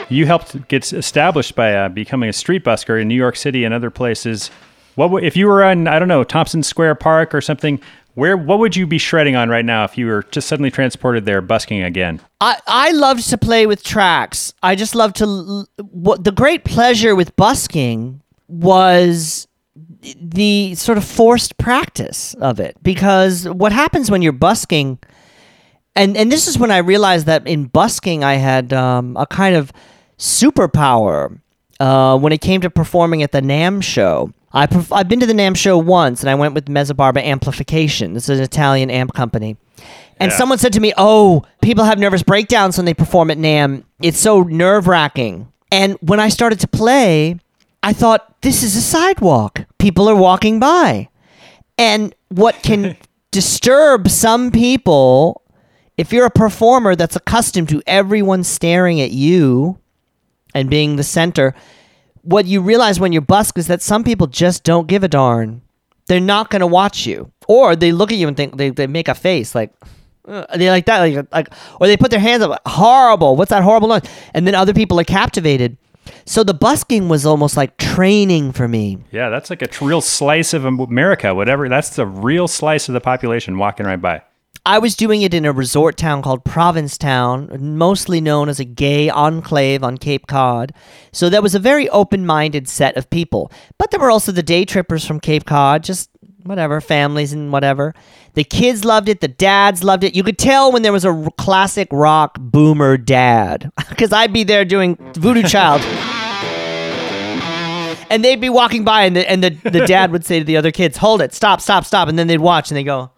you 0.09 0.25
helped 0.25 0.67
get 0.67 0.91
established 0.91 1.55
by 1.55 1.73
uh, 1.73 1.89
becoming 1.89 2.29
a 2.29 2.33
street 2.33 2.63
busker 2.65 2.99
in 2.99 3.07
New 3.07 3.15
York 3.15 3.35
City 3.35 3.63
and 3.63 3.73
other 3.73 3.91
places. 3.91 4.49
What 4.95 5.23
if 5.23 5.37
you 5.37 5.47
were 5.47 5.63
on, 5.63 5.87
I 5.87 5.99
don't 5.99 6.07
know, 6.07 6.23
Tompkins 6.23 6.67
Square 6.67 6.95
Park 6.95 7.33
or 7.33 7.41
something? 7.41 7.79
Where 8.15 8.35
what 8.37 8.59
would 8.59 8.75
you 8.75 8.87
be 8.87 8.97
shredding 8.97 9.35
on 9.35 9.49
right 9.49 9.65
now 9.65 9.83
if 9.83 9.97
you 9.97 10.07
were 10.07 10.23
just 10.31 10.47
suddenly 10.47 10.71
transported 10.71 11.25
there 11.25 11.41
busking 11.41 11.83
again? 11.83 12.21
I, 12.41 12.57
I 12.65 12.91
loved 12.91 13.29
to 13.29 13.37
play 13.37 13.67
with 13.67 13.83
tracks. 13.83 14.53
I 14.63 14.75
just 14.75 14.95
loved 14.95 15.17
to. 15.17 15.65
What 15.77 16.23
the 16.23 16.31
great 16.31 16.63
pleasure 16.63 17.15
with 17.15 17.35
busking 17.35 18.21
was 18.47 19.47
the 20.15 20.75
sort 20.75 20.97
of 20.97 21.03
forced 21.03 21.57
practice 21.57 22.33
of 22.35 22.59
it 22.59 22.77
because 22.81 23.47
what 23.49 23.71
happens 23.71 24.09
when 24.09 24.21
you're 24.21 24.31
busking 24.31 24.99
and 25.95 26.15
and 26.15 26.31
this 26.31 26.47
is 26.47 26.57
when 26.57 26.71
I 26.71 26.77
realized 26.77 27.25
that 27.25 27.47
in 27.47 27.65
busking 27.65 28.23
I 28.23 28.35
had 28.35 28.71
um, 28.71 29.17
a 29.17 29.25
kind 29.25 29.55
of 29.55 29.73
superpower 30.17 31.39
uh, 31.79 32.17
when 32.17 32.31
it 32.31 32.41
came 32.41 32.61
to 32.61 32.69
performing 32.69 33.23
at 33.23 33.31
the 33.31 33.41
NAMM 33.41 33.83
show. 33.83 34.33
I 34.55 34.67
I've 34.91 35.07
been 35.09 35.19
to 35.19 35.25
the 35.25 35.33
NAMM 35.33 35.55
show 35.57 35.77
once, 35.77 36.21
and 36.21 36.29
I 36.29 36.35
went 36.35 36.53
with 36.53 36.65
Mezzabarba 36.65 37.21
Amplification. 37.23 38.13
This 38.13 38.29
is 38.29 38.39
an 38.39 38.43
Italian 38.43 38.89
amp 38.89 39.13
company. 39.13 39.57
And 40.19 40.31
Yeah. 40.31 40.37
someone 40.37 40.57
said 40.57 40.71
to 40.73 40.79
me, 40.79 40.93
"Oh, 40.97 41.43
people 41.61 41.83
have 41.83 41.99
nervous 41.99 42.23
breakdowns 42.23 42.77
when 42.77 42.85
they 42.85 42.93
perform 42.93 43.29
at 43.29 43.37
NAMM. 43.37 43.83
It's 44.01 44.17
so 44.17 44.41
nerve 44.43 44.87
wracking." 44.87 45.49
And 45.71 45.97
when 46.01 46.21
I 46.21 46.29
started 46.29 46.59
to 46.61 46.67
play, 46.67 47.37
I 47.83 47.91
thought, 47.91 48.41
"This 48.41 48.63
is 48.63 48.75
a 48.77 48.81
sidewalk. 48.81 49.65
People 49.77 50.07
are 50.09 50.15
walking 50.15 50.59
by." 50.59 51.09
And 51.77 52.15
what 52.29 52.63
can 52.63 52.95
disturb 53.31 54.09
some 54.09 54.51
people, 54.51 55.41
if 55.97 56.13
you're 56.13 56.25
a 56.25 56.31
performer 56.31 56.95
that's 56.95 57.17
accustomed 57.17 57.67
to 57.69 57.81
everyone 57.85 58.45
staring 58.45 59.01
at 59.01 59.11
you 59.11 59.77
and 60.53 60.69
being 60.69 60.95
the 60.95 61.03
center, 61.03 61.53
what 62.25 62.45
you 62.45 62.61
realize 62.61 62.99
when 62.99 63.13
you're 63.13 63.21
busk 63.21 63.57
is 63.57 63.67
that 63.67 63.81
some 63.81 64.03
people 64.03 64.27
just 64.27 64.63
don't 64.63 64.87
give 64.87 65.03
a 65.03 65.07
darn. 65.07 65.61
They're 66.07 66.19
not 66.19 66.49
going 66.49 66.59
to 66.59 66.67
watch 66.67 67.05
you. 67.05 67.31
Or 67.47 67.75
they 67.75 67.91
look 67.91 68.11
at 68.11 68.17
you 68.17 68.27
and 68.27 68.35
think, 68.35 68.57
they, 68.57 68.69
they 68.69 68.87
make 68.87 69.07
a 69.07 69.15
face 69.15 69.55
like, 69.55 69.71
"Ugh," 70.27 70.45
they 70.55 70.69
like 70.69 70.85
that, 70.85 70.99
like, 70.99 71.27
like, 71.31 71.49
or 71.79 71.87
they 71.87 71.97
put 71.97 72.11
their 72.11 72.19
hands 72.19 72.43
up, 72.43 72.49
like, 72.49 72.59
horrible. 72.65 73.35
What's 73.35 73.49
that 73.49 73.63
horrible 73.63 73.87
noise? 73.87 74.03
And 74.33 74.45
then 74.45 74.55
other 74.55 74.73
people 74.73 74.99
are 74.99 75.03
captivated. 75.03 75.77
So 76.25 76.43
the 76.43 76.53
busking 76.53 77.09
was 77.09 77.25
almost 77.25 77.57
like 77.57 77.77
training 77.77 78.51
for 78.51 78.67
me. 78.67 78.99
Yeah, 79.11 79.29
that's 79.29 79.49
like 79.49 79.61
a 79.61 79.85
real 79.85 80.01
slice 80.01 80.53
of 80.53 80.65
America. 80.65 81.33
Whatever, 81.33 81.67
that's 81.69 81.95
the 81.95 82.05
real 82.05 82.47
slice 82.47 82.87
of 82.87 82.93
the 82.93 83.01
population 83.01 83.57
walking 83.57 83.85
right 83.85 84.01
by. 84.01 84.21
I 84.67 84.79
was 84.79 84.95
doing 84.95 85.21
it 85.21 85.33
in 85.33 85.45
a 85.45 85.51
resort 85.51 85.95
town 85.95 86.23
called 86.23 86.43
Provincetown, 86.43 87.55
mostly 87.77 88.19
known 88.19 88.49
as 88.49 88.59
a 88.59 88.65
gay 88.65 89.11
enclave 89.11 89.83
on 89.83 89.99
Cape 89.99 90.25
Cod. 90.25 90.73
So 91.11 91.29
there 91.29 91.43
was 91.43 91.53
a 91.53 91.59
very 91.59 91.87
open 91.89 92.25
minded 92.25 92.67
set 92.67 92.97
of 92.97 93.07
people. 93.11 93.51
But 93.77 93.91
there 93.91 93.99
were 93.99 94.09
also 94.09 94.31
the 94.31 94.41
day 94.41 94.65
trippers 94.65 95.05
from 95.05 95.19
Cape 95.19 95.45
Cod, 95.45 95.83
just 95.83 96.09
whatever, 96.45 96.81
families 96.81 97.31
and 97.31 97.51
whatever. 97.51 97.93
The 98.33 98.43
kids 98.43 98.83
loved 98.83 99.07
it, 99.07 99.21
the 99.21 99.27
dads 99.27 99.83
loved 99.83 100.03
it. 100.03 100.15
You 100.15 100.23
could 100.23 100.39
tell 100.39 100.71
when 100.71 100.81
there 100.81 100.93
was 100.93 101.05
a 101.05 101.29
classic 101.37 101.87
rock 101.91 102.37
boomer 102.39 102.97
dad, 102.97 103.71
because 103.89 104.11
I'd 104.11 104.33
be 104.33 104.43
there 104.43 104.65
doing 104.65 104.95
Voodoo 105.13 105.43
Child. 105.43 105.81
And 108.09 108.23
they'd 108.23 108.41
be 108.41 108.49
walking 108.49 108.83
by, 108.83 109.03
and 109.03 109.15
the, 109.15 109.29
and 109.29 109.43
the, 109.43 109.49
the 109.69 109.85
dad 109.85 110.11
would 110.11 110.25
say 110.25 110.39
to 110.39 110.45
the 110.45 110.57
other 110.57 110.71
kids, 110.71 110.97
Hold 110.97 111.21
it, 111.21 111.33
stop, 111.33 111.61
stop, 111.61 111.85
stop. 111.85 112.07
And 112.07 112.17
then 112.17 112.27
they'd 112.27 112.39
watch, 112.39 112.69
and 112.71 112.77
they 112.77 112.83
go, 112.83 113.11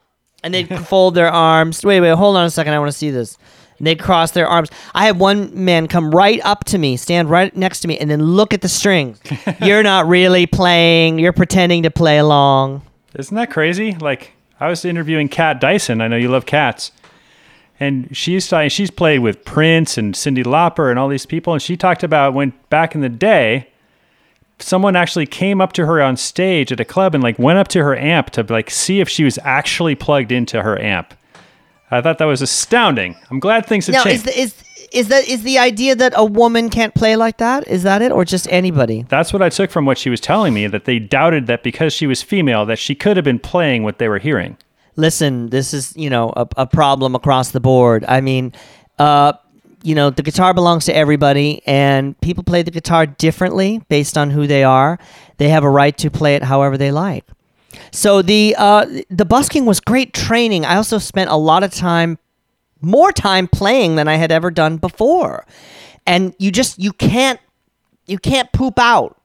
and 0.43 0.53
they'd 0.53 0.79
fold 0.87 1.15
their 1.15 1.29
arms. 1.29 1.83
Wait, 1.83 1.99
wait, 1.99 2.11
hold 2.11 2.37
on 2.37 2.45
a 2.45 2.49
second. 2.49 2.73
I 2.73 2.79
want 2.79 2.91
to 2.91 2.97
see 2.97 3.09
this. 3.09 3.37
And 3.77 3.85
they 3.85 3.95
cross 3.95 4.31
their 4.31 4.47
arms. 4.47 4.69
I 4.95 5.05
had 5.05 5.19
one 5.19 5.51
man 5.63 5.87
come 5.87 6.09
right 6.11 6.41
up 6.43 6.63
to 6.65 6.77
me, 6.77 6.97
stand 6.97 7.29
right 7.29 7.55
next 7.55 7.81
to 7.81 7.87
me, 7.87 7.97
and 7.97 8.09
then 8.09 8.23
look 8.23 8.53
at 8.53 8.61
the 8.61 8.69
strings. 8.69 9.19
you're 9.61 9.83
not 9.83 10.07
really 10.07 10.47
playing. 10.47 11.19
You're 11.19 11.33
pretending 11.33 11.83
to 11.83 11.91
play 11.91 12.17
along. 12.17 12.81
Isn't 13.15 13.35
that 13.35 13.51
crazy? 13.51 13.93
Like 13.93 14.33
I 14.59 14.67
was 14.69 14.83
interviewing 14.83 15.29
Kat 15.29 15.59
Dyson. 15.61 16.01
I 16.01 16.07
know 16.07 16.17
you 16.17 16.29
love 16.29 16.45
cats. 16.45 16.91
And 17.79 18.15
she's 18.15 18.51
uh, 18.51 18.69
she's 18.69 18.89
played 18.89 19.19
with 19.19 19.45
Prince 19.45 19.99
and 19.99 20.15
Cyndi 20.15 20.43
Lauper 20.43 20.89
and 20.89 20.97
all 20.97 21.07
these 21.07 21.27
people. 21.27 21.53
And 21.53 21.61
she 21.61 21.77
talked 21.77 22.03
about 22.03 22.33
when 22.33 22.53
back 22.69 22.95
in 22.95 23.01
the 23.01 23.09
day, 23.09 23.69
someone 24.59 24.95
actually 24.95 25.25
came 25.25 25.61
up 25.61 25.73
to 25.73 25.85
her 25.85 26.01
on 26.01 26.17
stage 26.17 26.71
at 26.71 26.79
a 26.79 26.85
club 26.85 27.13
and 27.13 27.23
like 27.23 27.37
went 27.37 27.59
up 27.59 27.67
to 27.69 27.83
her 27.83 27.95
amp 27.97 28.31
to 28.31 28.43
like 28.43 28.69
see 28.69 28.99
if 28.99 29.07
she 29.09 29.23
was 29.23 29.37
actually 29.43 29.95
plugged 29.95 30.31
into 30.31 30.61
her 30.63 30.79
amp. 30.81 31.13
I 31.91 32.01
thought 32.01 32.17
that 32.17 32.25
was 32.25 32.41
astounding. 32.41 33.15
I'm 33.31 33.39
glad 33.39 33.65
things 33.65 33.87
have 33.87 33.93
Now, 33.93 34.03
changed. 34.03 34.27
is 34.27 34.33
the, 34.35 34.39
is 34.41 34.63
is 34.91 35.07
that 35.09 35.27
is 35.27 35.43
the 35.43 35.57
idea 35.57 35.95
that 35.95 36.13
a 36.15 36.23
woman 36.25 36.69
can't 36.69 36.93
play 36.95 37.15
like 37.15 37.37
that? 37.37 37.67
Is 37.67 37.83
that 37.83 38.01
it, 38.01 38.11
or 38.11 38.23
just 38.25 38.47
anybody? 38.51 39.05
That's 39.09 39.31
what 39.33 39.41
I 39.41 39.49
took 39.49 39.69
from 39.69 39.85
what 39.85 39.97
she 39.97 40.09
was 40.09 40.19
telling 40.21 40.53
me 40.53 40.67
that 40.67 40.85
they 40.85 40.97
doubted 40.99 41.47
that 41.47 41.61
because 41.63 41.93
she 41.93 42.07
was 42.07 42.21
female 42.23 42.65
that 42.65 42.79
she 42.79 42.95
could 42.95 43.15
have 43.17 43.23
been 43.25 43.39
playing 43.39 43.83
what 43.83 43.99
they 43.99 44.07
were 44.09 44.19
hearing. 44.19 44.57
listen, 44.95 45.49
this 45.49 45.73
is 45.73 45.95
you 45.95 46.09
know 46.09 46.33
a, 46.35 46.47
a 46.57 46.65
problem 46.65 47.15
across 47.15 47.51
the 47.51 47.59
board. 47.59 48.03
I 48.07 48.21
mean, 48.21 48.53
uh, 48.97 49.33
you 49.83 49.95
know, 49.95 50.09
the 50.09 50.23
guitar 50.23 50.53
belongs 50.53 50.85
to 50.85 50.95
everybody, 50.95 51.61
and 51.65 52.19
people 52.21 52.43
play 52.43 52.61
the 52.61 52.71
guitar 52.71 53.05
differently 53.05 53.81
based 53.89 54.17
on 54.17 54.31
who 54.31 54.47
they 54.47 54.63
are. 54.63 54.99
They 55.37 55.49
have 55.49 55.63
a 55.63 55.69
right 55.69 55.97
to 55.99 56.09
play 56.09 56.35
it 56.35 56.43
however 56.43 56.77
they 56.77 56.91
like. 56.91 57.25
So 57.91 58.21
the 58.21 58.55
uh, 58.57 58.85
the 59.09 59.25
busking 59.25 59.65
was 59.65 59.79
great 59.79 60.13
training. 60.13 60.65
I 60.65 60.75
also 60.77 60.97
spent 60.97 61.29
a 61.29 61.35
lot 61.35 61.63
of 61.63 61.71
time, 61.71 62.17
more 62.81 63.11
time 63.11 63.47
playing 63.47 63.95
than 63.95 64.07
I 64.07 64.15
had 64.15 64.31
ever 64.31 64.51
done 64.51 64.77
before, 64.77 65.45
and 66.05 66.35
you 66.39 66.51
just 66.51 66.79
you 66.79 66.91
can't 66.91 67.39
you 68.07 68.17
can't 68.17 68.51
poop 68.51 68.79
out 68.79 69.19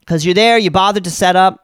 because 0.00 0.24
you're 0.24 0.34
there. 0.34 0.58
You 0.58 0.70
bothered 0.70 1.04
to 1.04 1.10
set 1.10 1.36
up. 1.36 1.62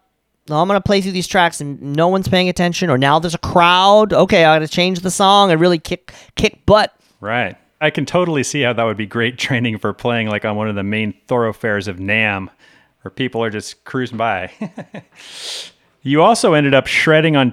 No, 0.49 0.61
I'm 0.61 0.67
gonna 0.67 0.81
play 0.81 1.01
through 1.01 1.13
these 1.13 1.29
tracks 1.29 1.61
and 1.61 1.81
no 1.81 2.09
one's 2.09 2.29
paying 2.29 2.49
attention, 2.49 2.91
or 2.91 2.99
now 2.99 3.19
there's 3.21 3.35
a 3.35 3.39
crowd. 3.39 4.13
Okay, 4.13 4.45
I 4.45 4.57
gotta 4.57 4.69
change 4.69 5.01
the 5.01 5.11
song 5.11 5.53
and 5.53 5.61
really 5.61 5.79
kick 5.79 6.13
kick 6.35 6.67
butt. 6.67 6.95
Right. 7.21 7.57
I 7.83 7.91
can 7.91 8.07
totally 8.07 8.45
see 8.45 8.63
how 8.63 8.73
that 8.73 8.85
would 8.85 8.97
be 8.97 9.07
great 9.07 9.39
training 9.47 9.79
for 9.79 9.93
playing 9.93 10.29
like 10.29 10.45
on 10.45 10.57
one 10.57 10.69
of 10.69 10.77
the 10.77 10.85
main 10.85 11.13
thoroughfares 11.27 11.89
of 11.89 11.97
NAMM 11.97 12.49
where 13.03 13.11
people 13.11 13.43
are 13.43 13.51
just 13.51 13.85
cruising 13.85 14.17
by. 14.17 14.53
you 16.03 16.23
also 16.23 16.55
ended 16.55 16.75
up 16.75 16.87
shredding 16.87 17.37
on 17.37 17.53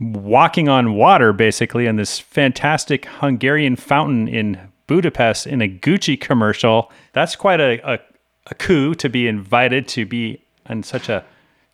walking 0.00 0.68
on 0.68 0.94
water 0.94 1.32
basically 1.32 1.86
in 1.86 1.96
this 1.96 2.18
fantastic 2.18 3.04
Hungarian 3.04 3.76
fountain 3.76 4.26
in 4.26 4.58
Budapest 4.86 5.46
in 5.46 5.60
a 5.60 5.68
Gucci 5.68 6.18
commercial. 6.18 6.90
That's 7.12 7.36
quite 7.36 7.60
a, 7.60 7.80
a, 7.94 7.98
a 8.46 8.54
coup 8.54 8.94
to 8.94 9.08
be 9.10 9.28
invited 9.28 9.88
to 9.88 10.06
be 10.06 10.42
on 10.66 10.82
such 10.82 11.10
a 11.10 11.24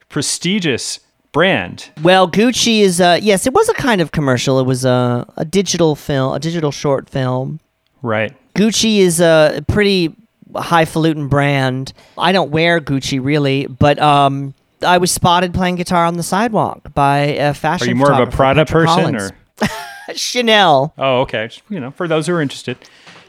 prestigious 0.09 0.99
brand. 1.31 1.91
Well, 2.03 2.29
Gucci 2.29 2.81
is 2.81 3.01
uh 3.01 3.21
yes, 3.23 3.47
it 3.47 3.53
was 3.53 3.69
a 3.69 3.75
kind 3.75 4.01
of 4.01 4.11
commercial. 4.11 4.59
It 4.59 4.67
was 4.67 4.85
a 4.85 5.27
a 5.37 5.45
digital 5.45 5.95
film, 5.95 6.35
a 6.35 6.41
digital 6.41 6.73
short 6.73 7.09
film. 7.09 7.61
Right. 8.03 8.35
Gucci 8.55 8.99
is 8.99 9.21
a 9.21 9.65
pretty 9.69 10.15
highfalutin 10.55 11.29
brand. 11.29 11.93
I 12.19 12.33
don't 12.33 12.51
wear 12.51 12.81
Gucci 12.81 13.23
really, 13.23 13.67
but 13.67 13.99
um, 14.01 14.55
I 14.87 14.99
was 14.99 15.11
spotted 15.11 15.55
playing 15.55 15.77
guitar 15.77 16.05
on 16.05 16.17
the 16.17 16.23
sidewalk 16.23 16.93
by 16.95 17.19
a 17.19 17.55
fashion. 17.55 17.89
Are 17.89 17.91
you 17.91 17.97
more 17.97 18.13
of 18.13 18.29
a 18.29 18.31
Prada 18.31 18.67
person 18.67 19.15
Collins. 19.17 19.33
or 19.61 19.69
Chanel? 20.15 20.93
Oh, 20.99 21.21
okay. 21.23 21.49
You 21.69 21.81
know, 21.81 21.91
for 21.93 22.07
those 22.09 22.27
who 22.27 22.35
are 22.35 22.43
interested. 22.43 22.77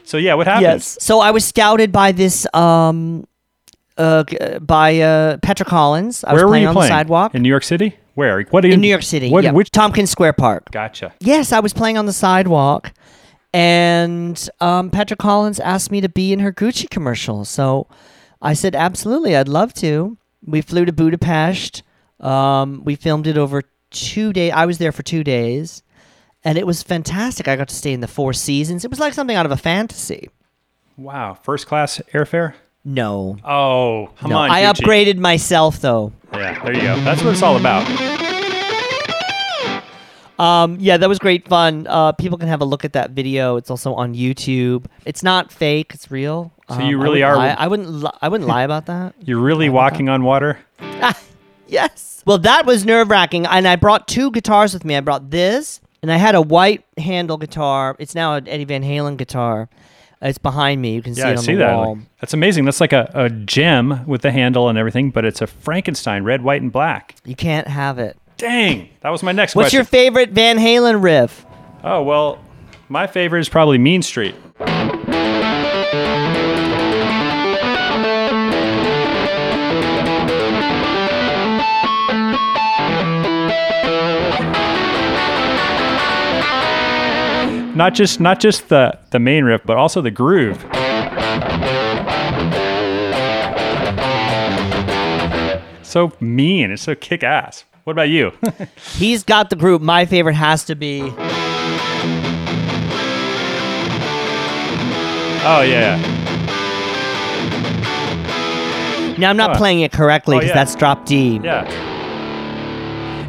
So 0.04 0.18
yeah, 0.18 0.34
what 0.34 0.46
happened? 0.46 0.64
Yes. 0.64 0.98
So 1.00 1.20
I 1.20 1.30
was 1.30 1.44
scouted 1.44 1.90
by 1.90 2.12
this 2.12 2.46
um, 2.52 3.26
uh, 3.96 4.24
uh, 4.40 4.58
by 4.58 5.00
uh, 5.00 5.38
Petra 5.38 5.64
Collins. 5.64 6.24
I 6.24 6.32
was 6.32 6.40
Where 6.40 6.48
were 6.48 6.56
you 6.56 6.66
on 6.68 6.74
playing? 6.74 6.90
the 6.90 6.96
sidewalk 6.96 7.34
In 7.34 7.42
New 7.42 7.48
York 7.48 7.64
City? 7.64 7.96
Where? 8.14 8.42
What 8.50 8.64
in 8.64 8.80
New 8.80 8.88
York 8.88 9.02
City. 9.02 9.30
What, 9.30 9.44
yeah. 9.44 9.50
Which? 9.52 9.70
Tompkins 9.70 10.10
Square 10.10 10.34
Park. 10.34 10.70
Gotcha. 10.70 11.12
Yes, 11.20 11.52
I 11.52 11.60
was 11.60 11.72
playing 11.72 11.98
on 11.98 12.06
the 12.06 12.12
sidewalk, 12.12 12.92
and 13.54 14.50
um, 14.60 14.90
Petra 14.90 15.16
Collins 15.16 15.60
asked 15.60 15.92
me 15.92 16.00
to 16.00 16.08
be 16.08 16.32
in 16.32 16.40
her 16.40 16.52
Gucci 16.52 16.90
commercial. 16.90 17.44
So 17.44 17.86
I 18.42 18.52
said, 18.52 18.74
absolutely, 18.74 19.36
I'd 19.36 19.48
love 19.48 19.72
to. 19.74 20.18
We 20.44 20.60
flew 20.60 20.84
to 20.84 20.92
Budapest. 20.92 21.84
Um, 22.18 22.82
we 22.84 22.96
filmed 22.96 23.28
it 23.28 23.38
over 23.38 23.62
two 23.90 24.32
days. 24.32 24.52
I 24.52 24.66
was 24.66 24.78
there 24.78 24.90
for 24.90 25.04
two 25.04 25.22
days, 25.22 25.84
and 26.42 26.58
it 26.58 26.66
was 26.66 26.82
fantastic. 26.82 27.46
I 27.46 27.54
got 27.54 27.68
to 27.68 27.74
stay 27.74 27.92
in 27.92 28.00
the 28.00 28.08
Four 28.08 28.32
Seasons. 28.32 28.84
It 28.84 28.90
was 28.90 28.98
like 28.98 29.14
something 29.14 29.36
out 29.36 29.46
of 29.46 29.52
a 29.52 29.56
fantasy. 29.56 30.30
Wow. 30.96 31.34
First 31.40 31.68
class 31.68 32.00
airfare? 32.12 32.54
No. 32.84 33.38
Oh, 33.44 34.10
come 34.18 34.30
no. 34.30 34.38
on. 34.38 34.50
I 34.50 34.62
Gucci. 34.62 34.82
upgraded 34.82 35.18
myself, 35.18 35.80
though. 35.80 36.12
Yeah, 36.32 36.62
there 36.64 36.74
you 36.74 36.82
go. 36.82 37.00
That's 37.02 37.22
what 37.22 37.32
it's 37.32 37.42
all 37.42 37.56
about. 37.56 37.88
Um, 40.38 40.76
yeah, 40.80 40.96
that 40.96 41.08
was 41.08 41.18
great 41.18 41.46
fun. 41.48 41.86
Uh, 41.88 42.12
people 42.12 42.38
can 42.38 42.48
have 42.48 42.60
a 42.60 42.64
look 42.64 42.84
at 42.84 42.92
that 42.94 43.10
video. 43.10 43.56
It's 43.56 43.70
also 43.70 43.94
on 43.94 44.14
YouTube. 44.14 44.86
It's 45.04 45.22
not 45.22 45.52
fake; 45.52 45.92
it's 45.94 46.10
real. 46.10 46.52
So 46.68 46.74
Um, 46.76 46.80
you 46.82 46.98
really 46.98 47.22
wouldn't 47.22 47.24
are- 47.24 47.36
Lie. 47.36 47.56
I 47.58 47.66
wouldn't. 47.68 47.88
Li- 47.88 48.10
I 48.22 48.28
wouldn't 48.28 48.48
lie 48.48 48.62
about 48.64 48.86
that. 48.86 49.14
You're 49.24 49.38
really 49.40 49.68
walking 49.68 50.08
on 50.08 50.24
water? 50.24 50.58
Yes. 51.66 52.22
Well, 52.26 52.38
that 52.38 52.66
was 52.66 52.84
nerve 52.84 53.10
wracking, 53.10 53.46
and 53.46 53.66
I 53.66 53.76
brought 53.76 54.06
two 54.06 54.30
guitars 54.30 54.74
with 54.74 54.84
me. 54.84 54.96
I 54.96 55.00
brought 55.00 55.30
this, 55.30 55.80
and 56.02 56.12
I 56.12 56.16
had 56.16 56.34
a 56.34 56.42
white 56.42 56.84
handle 56.98 57.36
guitar. 57.38 57.96
It's 57.98 58.14
now 58.14 58.34
an 58.34 58.46
Eddie 58.48 58.64
Van 58.64 58.82
Halen 58.82 59.16
guitar. 59.16 59.68
It's 60.22 60.38
behind 60.38 60.80
me. 60.80 60.94
You 60.94 61.02
can 61.02 61.14
see 61.14 61.22
Yeah, 61.22 61.28
it 61.28 61.32
I 61.32 61.36
on 61.36 61.42
see 61.42 61.52
the 61.54 61.58
that. 61.60 61.74
wall. 61.74 61.94
Like, 61.96 62.04
that's 62.20 62.34
amazing. 62.34 62.64
That's 62.66 62.80
like 62.80 62.92
a, 62.92 63.10
a 63.14 63.28
JEM 63.30 64.06
with 64.06 64.22
the 64.22 64.30
handle 64.30 64.68
and 64.68 64.78
everything, 64.78 65.10
but 65.10 65.24
it's 65.24 65.42
a 65.42 65.46
Frankenstein, 65.46 66.22
red, 66.22 66.42
white, 66.42 66.62
and 66.62 66.70
black. 66.72 67.16
You 67.24 67.34
can't 67.34 67.66
have 67.68 67.98
it. 67.98 68.16
Dang. 68.36 68.88
That 69.00 69.10
was 69.10 69.22
my 69.22 69.32
next 69.32 69.54
one. 69.54 69.62
What's 69.62 69.72
question. 69.72 69.78
your 69.78 69.84
favorite 69.84 70.30
Van 70.30 70.58
Halen 70.58 71.02
riff? 71.02 71.44
oh, 71.84 72.02
well, 72.02 72.38
my 72.88 73.06
favorite 73.06 73.40
is 73.40 73.48
probably 73.48 73.78
Mean 73.78 74.02
Street. 74.02 74.34
Not 87.76 87.92
just 87.92 88.20
not 88.20 88.38
just 88.38 88.68
the 88.68 88.96
the 89.10 89.18
main 89.18 89.44
riff, 89.44 89.62
but 89.64 89.76
also 89.76 90.00
the 90.00 90.10
groove. 90.12 90.64
So 95.82 96.12
mean, 96.20 96.70
it's 96.70 96.82
so 96.82 96.94
kick 96.94 97.22
ass. 97.24 97.64
What 97.84 97.92
about 97.92 98.08
you? 98.08 98.32
He's 98.94 99.22
got 99.24 99.50
the 99.50 99.56
group. 99.56 99.82
My 99.82 100.06
favorite 100.06 100.34
has 100.36 100.64
to 100.64 100.74
be. 100.74 101.02
oh 105.46 105.60
yeah. 105.62 106.00
Now 109.18 109.30
I'm 109.30 109.36
not 109.36 109.50
Huh. 109.52 109.58
playing 109.58 109.80
it 109.82 109.92
correctly 109.92 110.36
Oh, 110.36 110.40
because 110.40 110.48
yeah. 110.50 110.54
that's 110.54 110.74
drop 110.74 111.04
D. 111.06 111.40
Yeah. 111.42 111.64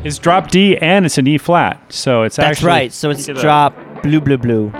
It's 0.04 0.18
drop 0.20 0.50
D 0.52 0.78
and 0.78 1.06
it's 1.06 1.18
an 1.18 1.28
E 1.28 1.38
flat. 1.38 1.82
So 1.92 2.24
it's 2.24 2.40
actually 2.40 2.46
That's 2.48 2.58
actually 2.60 2.68
right. 2.70 2.94
So 2.94 3.10
it's 3.10 3.28
Look 3.28 3.38
at 3.38 3.42
that. 3.42 3.42
drop 3.42 4.02
blue, 4.04 4.22
blue, 4.22 4.38
blue. 4.38 4.72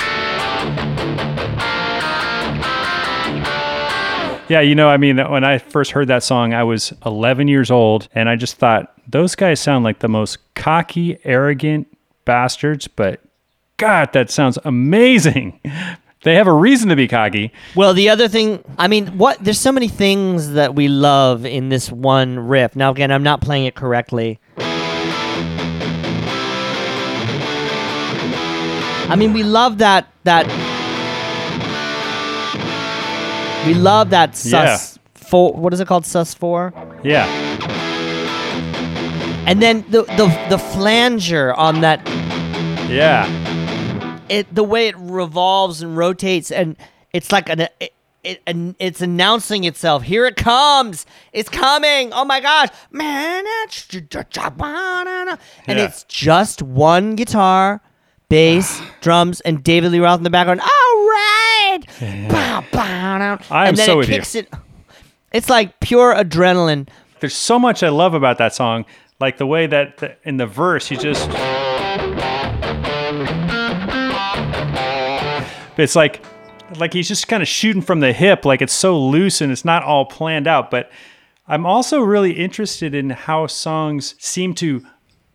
Yeah, 4.48 4.62
you 4.62 4.76
know, 4.76 4.88
I 4.90 4.98
mean, 4.98 5.18
when 5.18 5.44
I 5.44 5.58
first 5.58 5.90
heard 5.92 6.08
that 6.10 6.22
song, 6.22 6.54
I 6.54 6.64
was 6.64 6.94
11 7.04 7.48
years 7.48 7.72
old, 7.72 8.08
and 8.14 8.30
I 8.30 8.36
just 8.36 8.58
thought 8.58 8.95
those 9.08 9.36
guys 9.36 9.60
sound 9.60 9.84
like 9.84 10.00
the 10.00 10.08
most 10.08 10.38
cocky, 10.56 11.18
arrogant 11.24 11.88
bastards. 12.26 12.88
But 12.88 13.22
God, 13.78 14.14
that 14.14 14.30
sounds 14.30 14.58
amazing. 14.64 15.60
They 16.24 16.34
have 16.36 16.48
a 16.48 16.54
reason 16.54 16.90
to 16.90 16.96
be 16.96 17.08
cocky. 17.08 17.52
Well, 17.76 17.94
the 17.94 18.10
other 18.10 18.28
thing, 18.28 18.64
I 18.80 18.88
mean, 18.88 19.20
what? 19.20 19.38
There's 19.44 19.60
so 19.60 19.72
many 19.72 19.88
things 19.88 20.54
that 20.54 20.74
we 20.74 20.88
love 20.88 21.46
in 21.46 21.70
this 21.70 21.92
one 21.92 22.40
riff. 22.40 22.76
Now, 22.76 22.90
again, 22.90 23.12
I'm 23.12 23.22
not 23.22 23.42
playing 23.42 23.68
it 23.68 23.76
correctly. 23.76 24.40
I 29.08 29.16
mean, 29.16 29.34
we 29.34 29.44
love 29.44 29.78
that 29.78 30.08
that. 30.24 30.48
We 33.68 33.76
love 33.76 34.10
that 34.10 34.36
sus 34.36 34.98
four. 35.14 35.54
What 35.54 35.74
is 35.74 35.80
it 35.80 35.88
called? 35.88 36.08
Sus 36.08 36.34
four. 36.34 36.74
Yeah, 37.04 37.28
And 39.48 39.62
then 39.62 39.86
the 39.90 40.04
the 40.04 40.28
the 40.50 40.58
flanger 40.58 41.54
on 41.54 41.82
that 41.82 42.02
yeah, 42.90 44.20
it 44.30 44.54
the 44.54 44.64
way 44.64 44.88
it 44.88 44.96
revolves 44.98 45.82
and 45.82 45.96
rotates 45.98 46.52
and 46.52 46.76
it's 47.14 47.32
like 47.32 47.50
an 47.50 47.62
it, 47.80 47.94
it, 48.24 48.42
an- 48.48 48.76
it's 48.80 49.02
announcing 49.02 49.64
itself 49.64 50.02
here 50.04 50.26
it 50.26 50.36
comes 50.36 51.06
it's 51.32 51.48
coming 51.50 52.12
oh 52.14 52.26
my 52.26 52.40
gosh 52.42 52.70
man 52.92 53.44
it's- 53.64 53.88
and 55.68 55.78
Yeah. 55.80 55.86
it's 55.86 56.04
just 56.06 56.62
one 56.62 57.16
guitar 57.16 57.82
bass, 58.30 58.82
drums, 59.02 59.42
and 59.42 59.64
David 59.64 59.92
Lee 59.92 60.00
Roth 60.00 60.18
in 60.18 60.24
the 60.24 60.30
background. 60.32 60.60
All 60.62 60.68
right. 60.68 61.80
Bow, 62.30 62.64
bow, 62.72 63.18
down. 63.20 63.40
I 63.52 63.64
am 63.64 63.70
and 63.70 63.78
then 63.78 63.86
so 63.86 63.94
it 63.94 63.98
with 63.98 64.10
you. 64.10 64.16
kicks 64.16 64.34
it. 64.36 64.52
It's 65.32 65.50
like 65.50 65.80
pure 65.80 66.16
adrenaline. 66.16 66.88
There's 67.20 67.36
so 67.36 67.60
much 67.60 67.84
I 67.84 67.90
love 67.90 68.14
about 68.16 68.38
that 68.40 68.54
song, 68.56 68.86
like 69.20 69.38
the 69.38 69.48
way 69.48 69.68
that 69.68 69.98
the, 69.98 70.16
in 70.24 70.38
the 70.38 70.48
verse 70.48 70.88
he 70.88 70.98
just. 70.98 71.30
It's 75.78 75.96
like, 75.96 76.24
like 76.78 76.94
he's 76.94 77.08
just 77.08 77.28
kind 77.28 77.44
of 77.44 77.50
shooting 77.50 77.82
from 77.82 78.00
the 78.00 78.14
hip, 78.14 78.46
like 78.46 78.62
it's 78.62 78.74
so 78.74 78.98
loose 79.00 79.42
and 79.42 79.52
it's 79.52 79.66
not 79.66 79.84
all 79.84 80.06
planned 80.06 80.48
out. 80.48 80.72
But 80.72 80.90
I'm 81.48 81.66
also 81.66 82.02
really 82.02 82.32
interested 82.32 82.96
in 82.96 83.10
how 83.12 83.48
songs 83.48 84.16
seem 84.18 84.54
to 84.56 84.86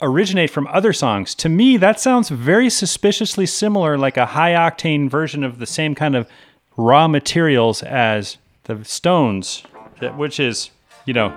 originate 0.02 0.50
from 0.50 0.66
other 0.68 0.92
songs. 0.92 1.34
To 1.36 1.48
me, 1.48 1.76
that 1.76 2.00
sounds 2.00 2.30
very 2.30 2.70
suspiciously 2.70 3.46
similar, 3.46 3.98
like 3.98 4.16
a 4.16 4.26
high 4.26 4.52
octane 4.52 5.10
version 5.10 5.44
of 5.44 5.58
the 5.58 5.66
same 5.66 5.94
kind 5.94 6.16
of 6.16 6.26
raw 6.76 7.06
materials 7.06 7.82
as 7.82 8.38
the 8.64 8.82
Stones, 8.84 9.62
which 10.16 10.40
is, 10.40 10.70
you 11.04 11.12
know, 11.12 11.28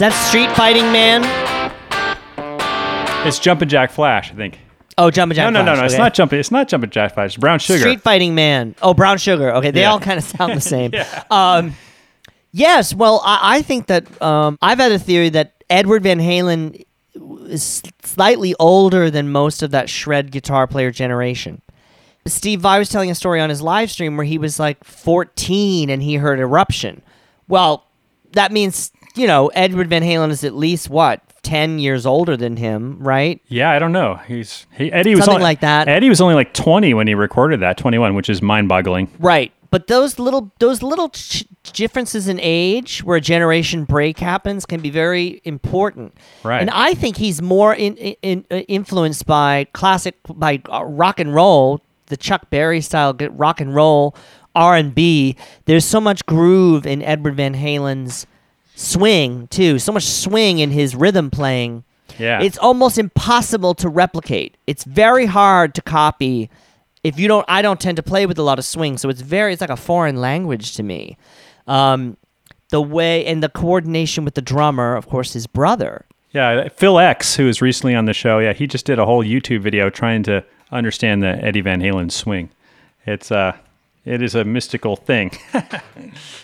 that 0.00 0.12
Street 0.28 0.50
Fighting 0.56 0.90
Man? 0.92 1.22
it's 3.26 3.38
Jumpin' 3.38 3.68
Jack 3.68 3.90
Flash, 3.90 4.32
I 4.32 4.34
think. 4.34 4.58
Oh, 4.98 5.10
Jumpin' 5.10 5.36
Jack 5.36 5.52
No, 5.52 5.60
no, 5.60 5.64
no, 5.64 5.72
Flash, 5.74 5.78
no. 5.80 5.84
It's 5.84 5.94
okay. 5.94 6.02
not 6.02 6.14
Jumpin'. 6.14 6.38
It's 6.40 6.50
not 6.50 6.68
Jumpin' 6.68 6.90
Jack 6.90 7.14
Flash. 7.14 7.26
It's 7.34 7.36
Brown 7.36 7.58
Sugar. 7.58 7.80
Street 7.80 8.00
Fighting 8.00 8.34
Man. 8.34 8.74
Oh, 8.82 8.94
Brown 8.94 9.18
Sugar. 9.18 9.52
Okay, 9.56 9.70
they 9.70 9.80
Yeah. 9.80 9.92
all 9.92 10.00
kind 10.00 10.18
of 10.18 10.24
sound 10.24 10.54
the 10.56 10.60
same. 10.60 10.92
Um, 11.30 11.74
yes. 12.52 12.94
Well, 12.94 13.20
I, 13.24 13.56
I 13.58 13.62
think 13.62 13.86
that 13.86 14.20
um, 14.22 14.58
I've 14.60 14.78
had 14.78 14.92
a 14.92 14.98
theory 14.98 15.28
that 15.30 15.62
Edward 15.70 16.02
Van 16.02 16.18
Halen 16.18 16.84
is 17.48 17.82
slightly 18.02 18.54
older 18.58 19.10
than 19.10 19.30
most 19.30 19.62
of 19.62 19.70
that 19.72 19.88
shred 19.88 20.30
guitar 20.30 20.66
player 20.66 20.90
generation. 20.90 21.60
Steve 22.26 22.60
Vai 22.60 22.78
was 22.78 22.88
telling 22.90 23.10
a 23.10 23.14
story 23.14 23.40
on 23.40 23.48
his 23.50 23.62
live 23.62 23.90
stream 23.90 24.16
where 24.16 24.26
he 24.26 24.38
was 24.38 24.58
like 24.60 24.82
14 24.84 25.88
and 25.90 26.02
he 26.02 26.16
heard 26.16 26.38
Eruption. 26.38 27.00
Well, 27.48 27.86
that 28.32 28.52
means 28.52 28.92
you 29.14 29.26
know 29.26 29.48
Edward 29.48 29.88
Van 29.88 30.02
Halen 30.02 30.30
is 30.30 30.44
at 30.44 30.54
least 30.54 30.88
what 30.90 31.22
10 31.42 31.78
years 31.78 32.06
older 32.06 32.36
than 32.36 32.56
him, 32.56 32.98
right? 33.00 33.40
Yeah, 33.48 33.70
I 33.70 33.78
don't 33.78 33.92
know. 33.92 34.16
He's 34.26 34.66
he, 34.76 34.92
Eddie 34.92 35.14
was 35.14 35.24
Something 35.24 35.36
only, 35.36 35.44
like 35.44 35.60
that. 35.60 35.88
Eddie 35.88 36.08
was 36.08 36.20
only 36.20 36.34
like 36.34 36.52
20 36.54 36.94
when 36.94 37.06
he 37.06 37.14
recorded 37.14 37.60
that. 37.60 37.78
21, 37.78 38.14
which 38.14 38.28
is 38.28 38.42
mind-boggling. 38.42 39.10
Right. 39.18 39.52
But 39.70 39.86
those 39.86 40.18
little 40.18 40.52
those 40.58 40.82
little 40.82 41.10
ch- 41.10 41.44
differences 41.72 42.26
in 42.26 42.40
age 42.42 43.04
where 43.04 43.16
a 43.16 43.20
generation 43.20 43.84
break 43.84 44.18
happens 44.18 44.66
can 44.66 44.80
be 44.80 44.90
very 44.90 45.40
important. 45.44 46.16
Right. 46.42 46.60
And 46.60 46.70
I 46.70 46.94
think 46.94 47.16
he's 47.16 47.40
more 47.40 47.72
in, 47.74 47.96
in, 47.96 48.44
in 48.50 48.60
influenced 48.62 49.26
by 49.26 49.68
classic 49.72 50.16
by 50.28 50.60
uh, 50.72 50.84
rock 50.84 51.20
and 51.20 51.32
roll, 51.32 51.80
the 52.06 52.16
Chuck 52.16 52.50
Berry 52.50 52.80
style 52.80 53.16
rock 53.30 53.60
and 53.60 53.72
roll, 53.72 54.16
R&B. 54.56 55.36
There's 55.66 55.84
so 55.84 56.00
much 56.00 56.26
groove 56.26 56.84
in 56.84 57.00
Edward 57.02 57.36
Van 57.36 57.54
Halen's 57.54 58.26
swing 58.80 59.46
too. 59.48 59.78
So 59.78 59.92
much 59.92 60.04
swing 60.04 60.58
in 60.58 60.70
his 60.70 60.96
rhythm 60.96 61.30
playing. 61.30 61.84
Yeah. 62.18 62.42
It's 62.42 62.58
almost 62.58 62.98
impossible 62.98 63.74
to 63.74 63.88
replicate. 63.88 64.56
It's 64.66 64.84
very 64.84 65.26
hard 65.26 65.74
to 65.74 65.82
copy. 65.82 66.50
If 67.02 67.18
you 67.18 67.28
don't, 67.28 67.44
I 67.48 67.62
don't 67.62 67.80
tend 67.80 67.96
to 67.96 68.02
play 68.02 68.26
with 68.26 68.38
a 68.38 68.42
lot 68.42 68.58
of 68.58 68.64
swing, 68.64 68.98
so 68.98 69.08
it's 69.08 69.22
very, 69.22 69.52
it's 69.52 69.60
like 69.60 69.70
a 69.70 69.76
foreign 69.76 70.16
language 70.16 70.74
to 70.76 70.82
me. 70.82 71.16
Um, 71.66 72.16
the 72.70 72.82
way 72.82 73.24
and 73.24 73.42
the 73.42 73.48
coordination 73.48 74.24
with 74.24 74.34
the 74.34 74.42
drummer, 74.42 74.96
of 74.96 75.08
course, 75.08 75.32
his 75.32 75.46
brother. 75.46 76.04
Yeah, 76.32 76.68
Phil 76.68 76.98
X, 76.98 77.36
who 77.36 77.46
was 77.46 77.62
recently 77.62 77.94
on 77.94 78.04
the 78.04 78.12
show, 78.12 78.38
yeah, 78.38 78.52
he 78.52 78.66
just 78.66 78.86
did 78.86 78.98
a 78.98 79.06
whole 79.06 79.24
YouTube 79.24 79.62
video 79.62 79.90
trying 79.90 80.22
to 80.24 80.44
understand 80.70 81.22
the 81.22 81.42
Eddie 81.44 81.62
Van 81.62 81.80
Halen 81.80 82.12
swing. 82.12 82.50
It's 83.06 83.32
uh 83.32 83.56
it 84.04 84.22
is 84.22 84.34
a 84.34 84.44
mystical 84.44 84.96
thing. 84.96 85.30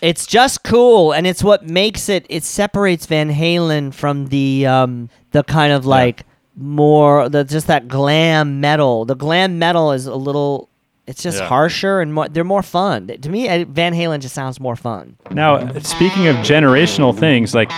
It's 0.02 0.26
just 0.26 0.62
cool, 0.62 1.12
and 1.12 1.26
it's 1.26 1.42
what 1.42 1.68
makes 1.68 2.08
it. 2.08 2.26
It 2.28 2.44
separates 2.44 3.06
Van 3.06 3.30
Halen 3.32 3.92
from 3.94 4.26
the 4.28 4.66
um, 4.66 5.08
the 5.32 5.42
kind 5.42 5.72
of 5.72 5.86
like 5.86 6.24
more 6.54 7.28
the 7.28 7.44
just 7.44 7.66
that 7.66 7.88
glam 7.88 8.60
metal. 8.60 9.04
The 9.06 9.16
glam 9.16 9.58
metal 9.58 9.92
is 9.92 10.06
a 10.06 10.14
little. 10.14 10.68
It's 11.06 11.22
just 11.22 11.38
Yeah. 11.38 11.48
harsher 11.48 12.00
and 12.00 12.12
more. 12.12 12.28
They're 12.28 12.44
more 12.44 12.62
fun 12.62 13.06
to 13.08 13.28
me. 13.28 13.64
Van 13.64 13.94
Halen 13.94 14.20
just 14.20 14.34
sounds 14.34 14.60
more 14.60 14.76
fun. 14.76 15.16
now, 15.30 15.72
speaking 15.78 16.26
of 16.28 16.36
generational 16.36 17.16
things, 17.18 17.54
like 17.54 17.70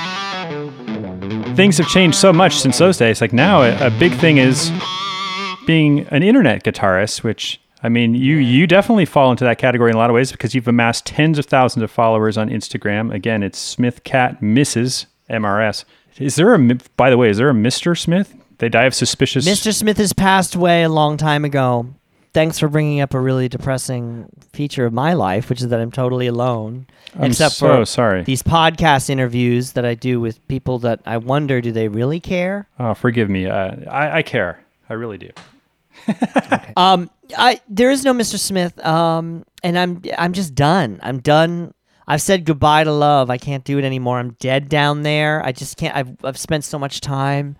things 1.56 1.78
have 1.78 1.88
changed 1.88 2.16
so 2.18 2.32
much 2.32 2.58
since 2.58 2.78
those 2.78 2.96
days. 2.98 3.20
Like 3.20 3.32
now, 3.32 3.62
a, 3.62 3.86
a 3.86 3.90
big 3.90 4.12
thing 4.14 4.38
is 4.38 4.70
being 5.66 6.00
an 6.10 6.22
internet 6.22 6.64
guitarist, 6.64 7.22
which 7.22 7.60
I 7.82 7.88
mean, 7.88 8.14
you 8.14 8.36
you 8.36 8.66
definitely 8.66 9.04
fall 9.04 9.30
into 9.30 9.44
that 9.44 9.58
category 9.58 9.90
in 9.90 9.96
a 9.96 9.98
lot 9.98 10.10
of 10.10 10.14
ways 10.14 10.32
because 10.32 10.54
you've 10.54 10.68
amassed 10.68 11.06
tens 11.06 11.38
of 11.38 11.46
thousands 11.46 11.82
of 11.82 11.90
followers 11.90 12.36
on 12.36 12.48
Instagram. 12.48 13.14
Again, 13.14 13.42
it's 13.42 13.58
Smith 13.58 14.02
Cat 14.04 14.40
Mrs. 14.40 15.06
MRS. 15.30 15.84
Is 16.18 16.36
there 16.36 16.54
a 16.54 16.58
by 16.96 17.10
the 17.10 17.16
way? 17.16 17.30
Is 17.30 17.36
there 17.36 17.50
a 17.50 17.54
Mr. 17.54 17.96
Smith? 17.96 18.34
They 18.58 18.68
die 18.68 18.84
of 18.84 18.94
suspicious. 18.94 19.46
Mr. 19.46 19.72
Smith 19.72 19.98
has 19.98 20.12
passed 20.12 20.56
away 20.56 20.82
a 20.82 20.88
long 20.88 21.16
time 21.16 21.44
ago. 21.44 21.86
Thanks 22.34 22.58
for 22.58 22.68
bringing 22.68 23.00
up 23.00 23.14
a 23.14 23.20
really 23.20 23.48
depressing 23.48 24.28
feature 24.52 24.84
of 24.84 24.92
my 24.92 25.14
life, 25.14 25.48
which 25.48 25.62
is 25.62 25.68
that 25.68 25.80
I'm 25.80 25.90
totally 25.90 26.26
alone. 26.26 26.86
I'm 27.14 27.30
except 27.30 27.54
so 27.54 27.78
for 27.78 27.84
sorry. 27.86 28.22
these 28.24 28.42
podcast 28.42 29.08
interviews 29.08 29.72
that 29.72 29.84
I 29.84 29.94
do 29.94 30.20
with 30.20 30.46
people 30.46 30.78
that 30.80 31.00
I 31.06 31.16
wonder 31.16 31.60
do 31.60 31.72
they 31.72 31.88
really 31.88 32.20
care? 32.20 32.68
Oh, 32.78 32.94
forgive 32.94 33.30
me. 33.30 33.46
Uh, 33.46 33.76
I, 33.90 34.18
I 34.18 34.22
care. 34.22 34.60
I 34.90 34.94
really 34.94 35.18
do. 35.18 35.30
Um, 36.76 37.10
I 37.36 37.60
there 37.68 37.90
is 37.90 38.04
no 38.04 38.12
Mr. 38.14 38.38
Smith. 38.38 38.78
Um, 38.84 39.44
and 39.62 39.78
I'm 39.78 40.02
I'm 40.16 40.32
just 40.32 40.54
done. 40.54 41.00
I'm 41.02 41.18
done. 41.18 41.74
I've 42.06 42.22
said 42.22 42.44
goodbye 42.44 42.84
to 42.84 42.92
love. 42.92 43.30
I 43.30 43.36
can't 43.38 43.64
do 43.64 43.78
it 43.78 43.84
anymore. 43.84 44.18
I'm 44.18 44.30
dead 44.40 44.68
down 44.68 45.02
there. 45.02 45.44
I 45.44 45.52
just 45.52 45.76
can't. 45.76 45.94
I've 45.96 46.16
I've 46.24 46.38
spent 46.38 46.64
so 46.64 46.78
much 46.78 47.00
time 47.00 47.56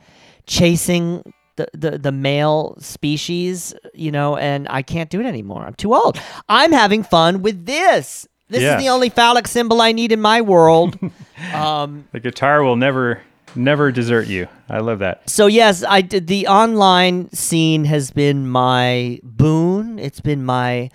chasing 0.47 1.23
the 1.57 1.67
the 1.75 1.99
the 1.99 2.13
male 2.13 2.77
species, 2.79 3.75
you 3.93 4.11
know, 4.13 4.37
and 4.37 4.67
I 4.71 4.83
can't 4.83 5.11
do 5.11 5.21
it 5.21 5.27
anymore. 5.27 5.65
I'm 5.65 5.75
too 5.75 5.95
old. 5.95 6.19
I'm 6.49 6.73
having 6.73 7.03
fun 7.03 7.43
with 7.43 7.67
this. 7.67 8.27
This 8.51 8.63
Yes. 8.63 8.79
is 8.81 8.85
the 8.87 8.91
only 8.91 9.11
phallic 9.11 9.47
symbol 9.47 9.83
I 9.83 9.93
need 9.93 10.11
in 10.13 10.21
my 10.23 10.41
world. 10.41 10.99
um, 11.55 12.09
The 12.13 12.21
guitar 12.21 12.63
will 12.63 12.77
never, 12.77 13.21
never 13.55 13.91
desert 13.93 14.27
you. 14.29 14.49
I 14.69 14.79
love 14.79 14.99
that. 15.01 15.29
so 15.29 15.47
yes, 15.47 15.85
I 15.89 16.01
did. 16.03 16.27
The 16.27 16.47
online 16.47 17.31
scene 17.33 17.85
has 17.85 18.11
been 18.11 18.49
my 18.49 19.21
boon. 19.23 19.99
It's 19.99 20.21
been 20.21 20.45
my 20.45 20.91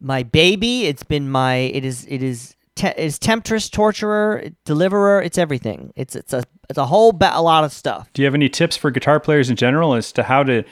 my 0.00 0.22
baby. 0.22 0.84
It's 0.86 1.02
been 1.02 1.30
my. 1.30 1.54
It 1.54 1.84
is. 1.84 2.04
It 2.08 2.22
is. 2.22 2.54
Te- 2.74 2.88
is 2.98 3.18
temptress, 3.18 3.70
torturer, 3.70 4.44
deliverer. 4.66 5.22
It's 5.22 5.38
everything. 5.38 5.94
It's 5.96 6.14
it's 6.14 6.34
a 6.34 6.42
it's 6.68 6.78
a 6.78 6.84
whole 6.84 7.12
ba- 7.12 7.30
a 7.32 7.40
lot 7.40 7.64
of 7.64 7.72
stuff. 7.72 8.12
Do 8.12 8.20
you 8.20 8.26
have 8.26 8.34
any 8.34 8.50
tips 8.50 8.76
for 8.76 8.90
guitar 8.90 9.18
players 9.18 9.48
in 9.48 9.56
general 9.56 9.94
as 9.94 10.12
to 10.12 10.22
how 10.22 10.42
to, 10.42 10.62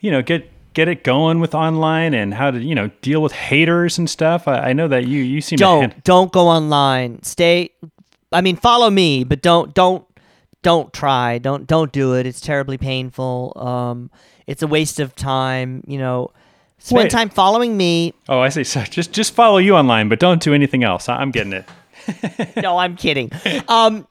you 0.00 0.10
know, 0.10 0.20
get 0.20 0.50
get 0.74 0.88
it 0.88 1.04
going 1.04 1.38
with 1.38 1.54
online 1.54 2.12
and 2.12 2.34
how 2.34 2.50
to, 2.50 2.60
you 2.60 2.74
know, 2.74 2.90
deal 3.02 3.22
with 3.22 3.30
haters 3.30 3.98
and 3.98 4.10
stuff? 4.10 4.48
I, 4.48 4.70
I 4.70 4.72
know 4.72 4.88
that 4.88 5.06
you 5.06 5.20
you 5.22 5.40
seem 5.40 5.58
to 5.58 5.62
Don't 5.62 5.80
hand- 5.82 6.02
don't 6.02 6.32
go 6.32 6.48
online. 6.48 7.22
Stay. 7.22 7.70
I 8.32 8.40
mean, 8.40 8.56
follow 8.56 8.90
me, 8.90 9.22
but 9.22 9.40
don't 9.40 9.72
don't 9.74 10.04
don't 10.64 10.92
try. 10.92 11.38
Don't 11.38 11.68
don't 11.68 11.92
do 11.92 12.14
it. 12.16 12.26
It's 12.26 12.40
terribly 12.40 12.76
painful. 12.76 13.52
Um, 13.54 14.10
it's 14.48 14.62
a 14.62 14.66
waste 14.66 14.98
of 14.98 15.14
time. 15.14 15.84
You 15.86 15.98
know, 15.98 16.32
spend 16.78 17.04
Wait. 17.04 17.10
time 17.12 17.28
following 17.28 17.76
me. 17.76 18.14
Oh, 18.28 18.40
I 18.40 18.48
see. 18.48 18.64
So 18.64 18.82
just 18.82 19.12
just 19.12 19.32
follow 19.34 19.58
you 19.58 19.76
online, 19.76 20.08
but 20.08 20.18
don't 20.18 20.42
do 20.42 20.52
anything 20.52 20.82
else. 20.82 21.08
I'm 21.08 21.30
getting 21.30 21.52
it. 21.52 22.56
no, 22.62 22.76
I'm 22.78 22.96
kidding. 22.96 23.30
Um, 23.68 24.08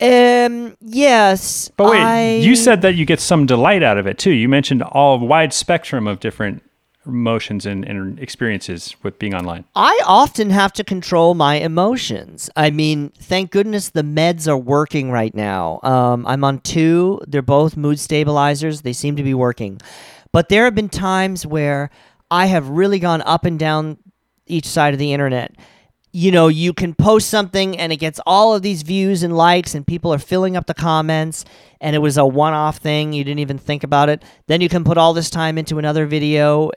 um, 0.00 0.76
yes. 0.80 1.70
But 1.76 1.90
wait, 1.90 2.00
I- 2.00 2.34
you 2.36 2.54
said 2.54 2.82
that 2.82 2.94
you 2.94 3.04
get 3.04 3.18
some 3.18 3.46
delight 3.46 3.82
out 3.82 3.98
of 3.98 4.06
it 4.06 4.18
too. 4.18 4.30
You 4.32 4.48
mentioned 4.48 4.82
all 4.82 5.18
wide 5.18 5.52
spectrum 5.52 6.06
of 6.06 6.20
different 6.20 6.62
emotions 7.06 7.66
and, 7.66 7.84
and 7.84 8.18
experiences 8.18 8.96
with 9.02 9.18
being 9.18 9.34
online. 9.34 9.64
I 9.74 10.00
often 10.06 10.50
have 10.50 10.72
to 10.74 10.84
control 10.84 11.34
my 11.34 11.56
emotions. 11.56 12.50
I 12.56 12.70
mean, 12.70 13.10
thank 13.18 13.50
goodness 13.50 13.90
the 13.90 14.02
meds 14.02 14.48
are 14.48 14.58
working 14.58 15.10
right 15.10 15.34
now. 15.34 15.80
Um, 15.82 16.26
I'm 16.26 16.44
on 16.44 16.60
two. 16.60 17.20
They're 17.26 17.42
both 17.42 17.76
mood 17.76 17.98
stabilizers. 18.00 18.82
They 18.82 18.92
seem 18.92 19.16
to 19.16 19.22
be 19.22 19.34
working. 19.34 19.80
But 20.32 20.48
there 20.48 20.64
have 20.64 20.74
been 20.74 20.88
times 20.88 21.46
where 21.46 21.90
I 22.30 22.46
have 22.46 22.68
really 22.68 22.98
gone 22.98 23.22
up 23.22 23.44
and 23.44 23.58
down 23.58 23.98
each 24.46 24.66
side 24.66 24.92
of 24.92 24.98
the 24.98 25.12
internet. 25.12 25.56
You 26.12 26.32
know, 26.32 26.48
you 26.48 26.72
can 26.72 26.94
post 26.94 27.28
something 27.28 27.78
and 27.78 27.92
it 27.92 27.96
gets 27.96 28.20
all 28.26 28.54
of 28.54 28.62
these 28.62 28.82
views 28.82 29.22
and 29.22 29.36
likes, 29.36 29.74
and 29.74 29.86
people 29.86 30.12
are 30.14 30.18
filling 30.18 30.56
up 30.56 30.66
the 30.66 30.74
comments, 30.74 31.44
and 31.80 31.94
it 31.94 31.98
was 31.98 32.16
a 32.16 32.24
one 32.24 32.54
off 32.54 32.78
thing. 32.78 33.12
You 33.12 33.22
didn't 33.22 33.40
even 33.40 33.58
think 33.58 33.84
about 33.84 34.08
it. 34.08 34.22
Then 34.46 34.60
you 34.60 34.68
can 34.68 34.82
put 34.82 34.96
all 34.96 35.12
this 35.12 35.30
time 35.30 35.58
into 35.58 35.78
another 35.78 36.06
video. 36.06 36.70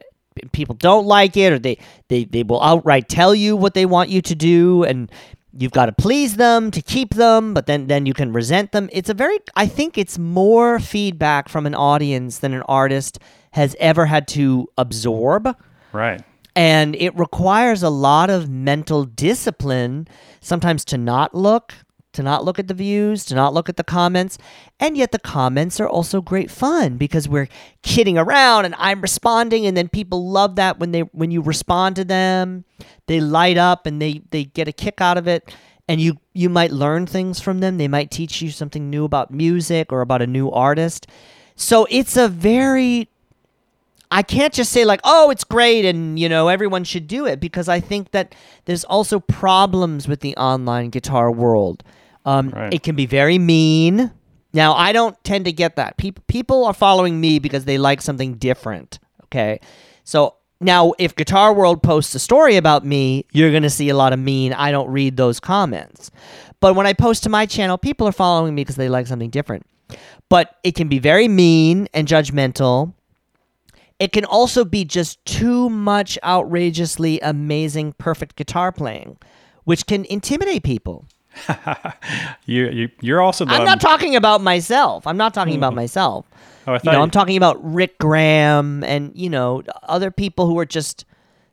People 0.51 0.75
don't 0.75 1.05
like 1.05 1.35
it, 1.37 1.53
or 1.53 1.59
they, 1.59 1.77
they, 2.07 2.23
they 2.25 2.43
will 2.43 2.61
outright 2.63 3.09
tell 3.09 3.33
you 3.35 3.55
what 3.55 3.73
they 3.73 3.85
want 3.85 4.09
you 4.09 4.21
to 4.21 4.35
do. 4.35 4.83
And 4.83 5.11
you've 5.57 5.71
got 5.71 5.87
to 5.87 5.91
please 5.91 6.35
them 6.35 6.71
to 6.71 6.81
keep 6.81 7.15
them, 7.15 7.53
but 7.53 7.65
then 7.65 7.87
then 7.87 8.05
you 8.05 8.13
can 8.13 8.31
resent 8.33 8.71
them. 8.71 8.89
It's 8.91 9.09
a 9.09 9.13
very 9.13 9.39
I 9.55 9.65
think 9.67 9.97
it's 9.97 10.17
more 10.17 10.79
feedback 10.79 11.49
from 11.49 11.65
an 11.65 11.75
audience 11.75 12.39
than 12.39 12.53
an 12.53 12.61
artist 12.63 13.19
has 13.51 13.75
ever 13.79 14.05
had 14.05 14.27
to 14.27 14.67
absorb 14.77 15.55
Right. 15.91 16.21
and 16.55 16.95
it 16.95 17.17
requires 17.17 17.81
a 17.81 17.89
lot 17.89 18.29
of 18.29 18.47
mental 18.47 19.05
discipline 19.05 20.07
sometimes 20.39 20.85
to 20.85 20.97
not 20.99 21.33
look 21.33 21.73
to 22.13 22.23
not 22.23 22.43
look 22.43 22.57
at 22.57 22.67
the 22.67 22.73
views 22.73 23.23
to 23.25 23.35
not 23.35 23.53
look 23.53 23.69
at 23.69 23.77
the 23.77 23.83
comments. 23.83 24.37
And 24.79 24.97
yet 24.97 25.11
the 25.11 25.19
comments 25.19 25.79
are 25.79 25.87
also 25.87 26.21
great 26.21 26.49
fun 26.49 26.97
because 26.97 27.29
we're 27.29 27.47
kidding 27.83 28.17
around 28.17 28.65
and 28.65 28.75
i'm 28.77 29.01
responding 29.01 29.65
and 29.65 29.77
then 29.77 29.87
people 29.89 30.29
love 30.29 30.55
that 30.55 30.79
when 30.79 30.91
they 30.91 31.01
when 31.01 31.31
you 31.31 31.41
respond 31.41 31.95
to 31.97 32.05
them. 32.05 32.65
They 33.07 33.19
light 33.19 33.57
up 33.57 33.85
and 33.85 34.01
they 34.01 34.21
they 34.31 34.45
get 34.45 34.67
a 34.67 34.71
kick 34.73 35.01
out 35.01 35.17
of 35.17 35.27
it. 35.27 35.53
And 35.87 35.99
you 35.99 36.17
you 36.33 36.49
might 36.49 36.71
learn 36.71 37.05
things 37.05 37.39
from 37.39 37.59
them. 37.59 37.77
They 37.77 37.87
might 37.87 38.11
teach 38.11 38.41
you 38.41 38.51
something 38.51 38.89
new 38.89 39.05
about 39.05 39.31
music 39.31 39.91
or 39.91 40.01
about 40.01 40.21
a 40.21 40.27
new 40.27 40.49
artist. 40.49 41.07
So 41.55 41.87
it's 41.89 42.15
a 42.15 42.27
very 42.27 43.09
I 44.11 44.23
can't 44.23 44.53
just 44.53 44.71
say 44.71 44.85
like, 44.85 45.01
"Oh, 45.03 45.29
it's 45.29 45.43
great 45.43 45.85
and, 45.85 46.17
you 46.19 46.27
know, 46.29 46.47
everyone 46.47 46.83
should 46.83 47.07
do 47.07 47.25
it" 47.25 47.39
because 47.39 47.69
I 47.69 47.79
think 47.79 48.11
that 48.11 48.33
there's 48.65 48.83
also 48.83 49.19
problems 49.19 50.07
with 50.07 50.21
the 50.21 50.35
online 50.37 50.89
guitar 50.89 51.31
world. 51.31 51.83
Um, 52.25 52.49
Right. 52.49 52.73
It 52.73 52.83
can 52.83 52.95
be 52.95 53.05
very 53.05 53.37
mean. 53.37 54.11
Now, 54.53 54.73
I 54.73 54.91
don't 54.93 55.15
tend 55.23 55.45
to 55.45 55.51
get 55.51 55.75
that. 55.75 55.97
People 55.97 56.23
people 56.27 56.65
are 56.65 56.73
following 56.73 57.21
me 57.21 57.39
because 57.39 57.65
they 57.65 57.77
like 57.77 58.01
something 58.01 58.33
different. 58.35 58.99
Okay, 59.25 59.59
so 60.03 60.35
now 60.59 60.93
if 60.97 61.15
Guitar 61.15 61.53
World 61.53 61.83
posts 61.83 62.15
a 62.15 62.19
story 62.19 62.55
about 62.57 62.83
me, 62.83 63.25
you're 63.31 63.51
gonna 63.51 63.69
see 63.69 63.89
a 63.89 63.95
lot 63.95 64.11
of 64.11 64.17
mean. 64.19 64.53
I 64.53 64.71
don't 64.71 64.89
read 64.89 65.17
those 65.17 65.39
comments, 65.39 66.09
but 66.59 66.73
when 66.75 66.87
I 66.87 66.93
post 66.93 67.23
to 67.23 67.29
my 67.29 67.45
channel, 67.45 67.77
people 67.77 68.07
are 68.07 68.11
following 68.11 68.55
me 68.55 68.63
because 68.63 68.75
they 68.75 68.89
like 68.89 69.05
something 69.05 69.29
different. 69.29 69.67
But 70.29 70.55
it 70.63 70.73
can 70.73 70.87
be 70.87 70.97
very 70.99 71.27
mean 71.27 71.87
and 71.93 72.07
judgmental 72.07 72.93
it 73.99 74.11
can 74.11 74.25
also 74.25 74.63
be 74.63 74.85
just 74.85 75.23
too 75.25 75.69
much 75.69 76.17
outrageously 76.23 77.19
amazing 77.21 77.93
perfect 77.93 78.35
guitar 78.35 78.71
playing 78.71 79.17
which 79.69 79.85
can 79.85 80.03
intimidate 80.05 80.63
people. 80.63 81.05
You, 82.45 82.69
you 82.69 82.89
you're 83.01 83.21
also 83.21 83.45
the 83.45 83.51
i'm 83.51 83.63
not 83.63 83.79
talking 83.79 84.15
about 84.15 84.41
myself. 84.41 85.05
I'm 85.05 85.17
not 85.17 85.35
talking 85.35 85.53
about 85.53 85.73
hmm. 85.73 85.75
myself. 85.75 86.25
Oh, 86.65 86.73
I 86.73 86.79
thought 86.79 86.85
you 86.85 86.91
know, 86.93 86.97
you... 86.97 87.03
I'm 87.03 87.11
talking 87.11 87.37
about 87.37 87.57
rick 87.63 87.99
graham 87.99 88.83
and 88.83 89.11
you 89.13 89.29
know 89.29 89.61
other 89.83 90.09
people 90.09 90.47
who 90.47 90.57
are 90.57 90.65
just 90.65 91.05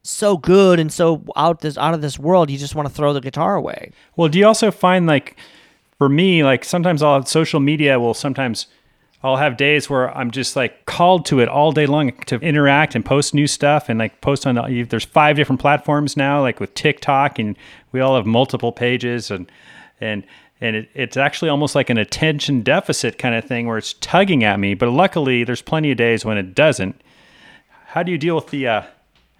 so 0.02 0.38
good 0.38 0.80
and 0.80 0.90
so 0.90 1.22
out 1.36 1.60
this 1.60 1.76
out 1.76 1.92
of 1.92 2.00
this 2.00 2.18
world 2.18 2.48
you 2.48 2.56
just 2.56 2.74
want 2.74 2.88
to 2.88 2.94
throw 2.94 3.12
the 3.12 3.20
guitar 3.20 3.56
away. 3.56 3.92
Well, 4.16 4.28
do 4.30 4.38
you 4.38 4.46
also 4.46 4.70
find 4.70 5.06
like 5.06 5.36
for 5.98 6.08
me, 6.08 6.42
like 6.42 6.64
sometimes 6.64 7.02
I'll 7.02 7.14
have 7.14 7.28
social 7.28 7.60
media 7.60 8.00
will 8.00 8.14
sometimes 8.14 8.68
I'll 9.26 9.36
have 9.36 9.56
days 9.56 9.90
where 9.90 10.16
I'm 10.16 10.30
just 10.30 10.54
like 10.54 10.86
called 10.86 11.26
to 11.26 11.40
it 11.40 11.48
all 11.48 11.72
day 11.72 11.86
long 11.86 12.12
to 12.26 12.36
interact 12.36 12.94
and 12.94 13.04
post 13.04 13.34
new 13.34 13.48
stuff 13.48 13.88
and 13.88 13.98
like 13.98 14.20
post 14.20 14.46
on 14.46 14.54
the, 14.54 14.86
there's 14.88 15.04
five 15.04 15.34
different 15.34 15.60
platforms 15.60 16.16
now, 16.16 16.40
like 16.40 16.60
with 16.60 16.72
TikTok 16.74 17.40
and 17.40 17.56
we 17.90 17.98
all 17.98 18.14
have 18.14 18.24
multiple 18.24 18.70
pages 18.70 19.32
and 19.32 19.50
and 20.00 20.24
and 20.60 20.76
it, 20.76 20.88
it's 20.94 21.16
actually 21.16 21.48
almost 21.48 21.74
like 21.74 21.90
an 21.90 21.98
attention 21.98 22.62
deficit 22.62 23.18
kind 23.18 23.34
of 23.34 23.44
thing 23.44 23.66
where 23.66 23.78
it's 23.78 23.94
tugging 23.94 24.44
at 24.44 24.60
me. 24.60 24.74
But 24.74 24.90
luckily, 24.90 25.42
there's 25.42 25.60
plenty 25.60 25.90
of 25.90 25.98
days 25.98 26.24
when 26.24 26.38
it 26.38 26.54
doesn't. 26.54 27.02
How 27.86 28.04
do 28.04 28.12
you 28.12 28.18
deal 28.18 28.36
with 28.36 28.50
the 28.50 28.68
uh, 28.68 28.82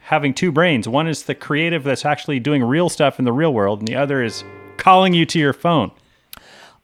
having 0.00 0.34
two 0.34 0.50
brains? 0.50 0.88
One 0.88 1.06
is 1.06 1.22
the 1.22 1.34
creative 1.36 1.84
that's 1.84 2.04
actually 2.04 2.40
doing 2.40 2.64
real 2.64 2.88
stuff 2.88 3.20
in 3.20 3.24
the 3.24 3.32
real 3.32 3.54
world, 3.54 3.78
and 3.78 3.88
the 3.88 3.94
other 3.94 4.20
is 4.20 4.42
calling 4.78 5.14
you 5.14 5.24
to 5.26 5.38
your 5.38 5.52
phone. 5.52 5.92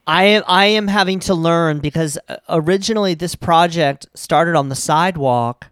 I 0.05 0.23
am 0.25 0.43
I 0.47 0.65
am 0.65 0.87
having 0.87 1.19
to 1.21 1.33
learn 1.33 1.79
because 1.79 2.17
uh, 2.27 2.37
originally 2.49 3.13
this 3.13 3.35
project 3.35 4.07
started 4.13 4.55
on 4.55 4.69
the 4.69 4.75
sidewalk 4.75 5.67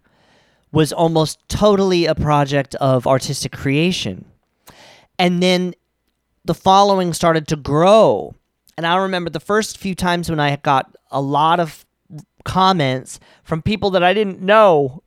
was 0.72 0.92
almost 0.92 1.38
totally 1.48 2.06
a 2.06 2.14
project 2.14 2.74
of 2.76 3.06
artistic 3.06 3.52
creation. 3.52 4.24
And 5.18 5.42
then 5.42 5.74
the 6.44 6.54
following 6.54 7.12
started 7.12 7.46
to 7.48 7.56
grow. 7.56 8.34
And 8.76 8.86
I 8.86 8.96
remember 8.96 9.28
the 9.28 9.38
first 9.38 9.76
few 9.76 9.94
times 9.94 10.30
when 10.30 10.40
I 10.40 10.56
got 10.56 10.96
a 11.10 11.20
lot 11.20 11.60
of 11.60 11.84
comments 12.44 13.20
from 13.44 13.60
people 13.60 13.90
that 13.90 14.02
I 14.02 14.14
didn't 14.14 14.40
know. 14.40 15.02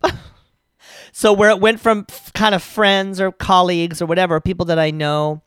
so 1.12 1.34
where 1.34 1.50
it 1.50 1.60
went 1.60 1.80
from 1.80 2.06
kind 2.34 2.54
of 2.54 2.62
friends 2.62 3.20
or 3.20 3.32
colleagues 3.32 4.04
or 4.04 4.06
whatever, 4.06 4.40
people 4.40 4.68
that 4.68 4.80
I 4.80 4.92
know, 4.92 5.42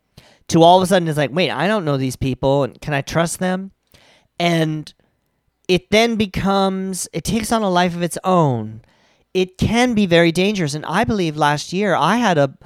to 0.49 0.62
all 0.62 0.78
of 0.78 0.82
a 0.82 0.86
sudden 0.86 1.09
it's 1.09 1.18
like, 1.18 1.32
wait, 1.32 1.51
I 1.51 1.66
don't 1.66 1.84
know 1.84 1.96
these 1.96 2.16
people, 2.16 2.64
and 2.64 2.80
can 2.80 2.94
I 2.94 3.03
trust 3.03 3.38
them? 3.38 3.72
And 4.38 4.92
it 5.68 5.90
then 5.90 6.16
becomes, 6.16 7.09
it 7.12 7.24
takes 7.24 7.53
on 7.53 7.62
a 7.62 7.70
life 7.70 7.94
of 7.94 8.03
its 8.03 8.18
own. 8.24 8.82
It 9.34 9.59
can 9.59 9.94
be 9.94 10.07
very 10.07 10.32
dangerous. 10.32 10.74
And 10.74 10.86
I 10.86 11.05
believe 11.05 11.36
last 11.36 11.72
year 11.72 11.94
I 11.94 12.16
had 12.16 12.38
a, 12.38 12.57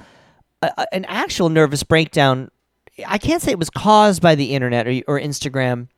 a 0.61 0.93
an 0.93 1.05
actual 1.05 1.49
nervous 1.49 1.83
breakdown. 1.83 2.49
I 3.05 3.17
can't 3.17 3.41
say 3.41 3.51
it 3.51 3.59
was 3.59 3.69
caused 3.69 4.21
by 4.21 4.35
the 4.35 4.55
internet 4.55 4.87
or, 4.87 5.01
or 5.07 5.19
Instagram, 5.19 5.89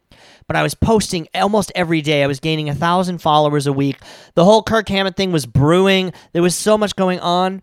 but 0.48 0.56
I 0.56 0.64
was 0.64 0.74
posting 0.74 1.28
almost 1.36 1.72
every 1.76 2.02
day. 2.02 2.24
I 2.24 2.28
was 2.28 2.40
gaining 2.40 2.70
a 2.70 2.76
thousand 2.76 3.20
followers 3.20 3.68
a 3.68 3.74
week. 3.74 3.98
The 4.34 4.44
whole 4.44 4.64
Kirk 4.64 4.90
Hammett 4.90 5.16
thing 5.16 5.32
was 5.32 5.46
brewing. 5.46 6.14
There 6.34 6.42
was 6.42 6.56
so 6.56 6.78
much 6.78 6.96
going 6.96 7.20
on, 7.20 7.62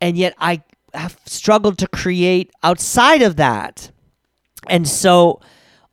and 0.00 0.16
yet 0.16 0.34
I 0.38 0.62
have 0.94 1.18
struggled 1.26 1.78
to 1.78 1.88
create 1.88 2.50
outside 2.62 3.22
of 3.22 3.36
that. 3.36 3.90
And 4.68 4.88
so, 4.88 5.40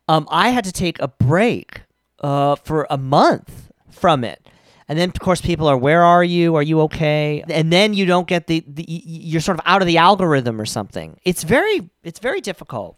um, 0.08 0.26
I 0.30 0.50
had 0.50 0.64
to 0.64 0.72
take 0.72 1.00
a 1.00 1.08
break 1.08 1.82
uh, 2.20 2.56
for 2.56 2.86
a 2.90 2.98
month 2.98 3.70
from 3.90 4.24
it. 4.24 4.46
And 4.88 4.96
then, 4.98 5.08
of 5.08 5.18
course, 5.18 5.40
people 5.40 5.66
are, 5.66 5.76
"Where 5.76 6.02
are 6.04 6.22
you? 6.22 6.54
Are 6.54 6.62
you 6.62 6.80
okay?" 6.82 7.42
And 7.48 7.72
then 7.72 7.92
you 7.92 8.06
don't 8.06 8.28
get 8.28 8.46
the, 8.46 8.62
the 8.68 8.84
you're 8.88 9.40
sort 9.40 9.58
of 9.58 9.64
out 9.66 9.82
of 9.82 9.86
the 9.88 9.98
algorithm 9.98 10.60
or 10.60 10.66
something. 10.66 11.18
It's 11.24 11.42
very, 11.42 11.90
it's 12.04 12.20
very 12.20 12.40
difficult. 12.40 12.96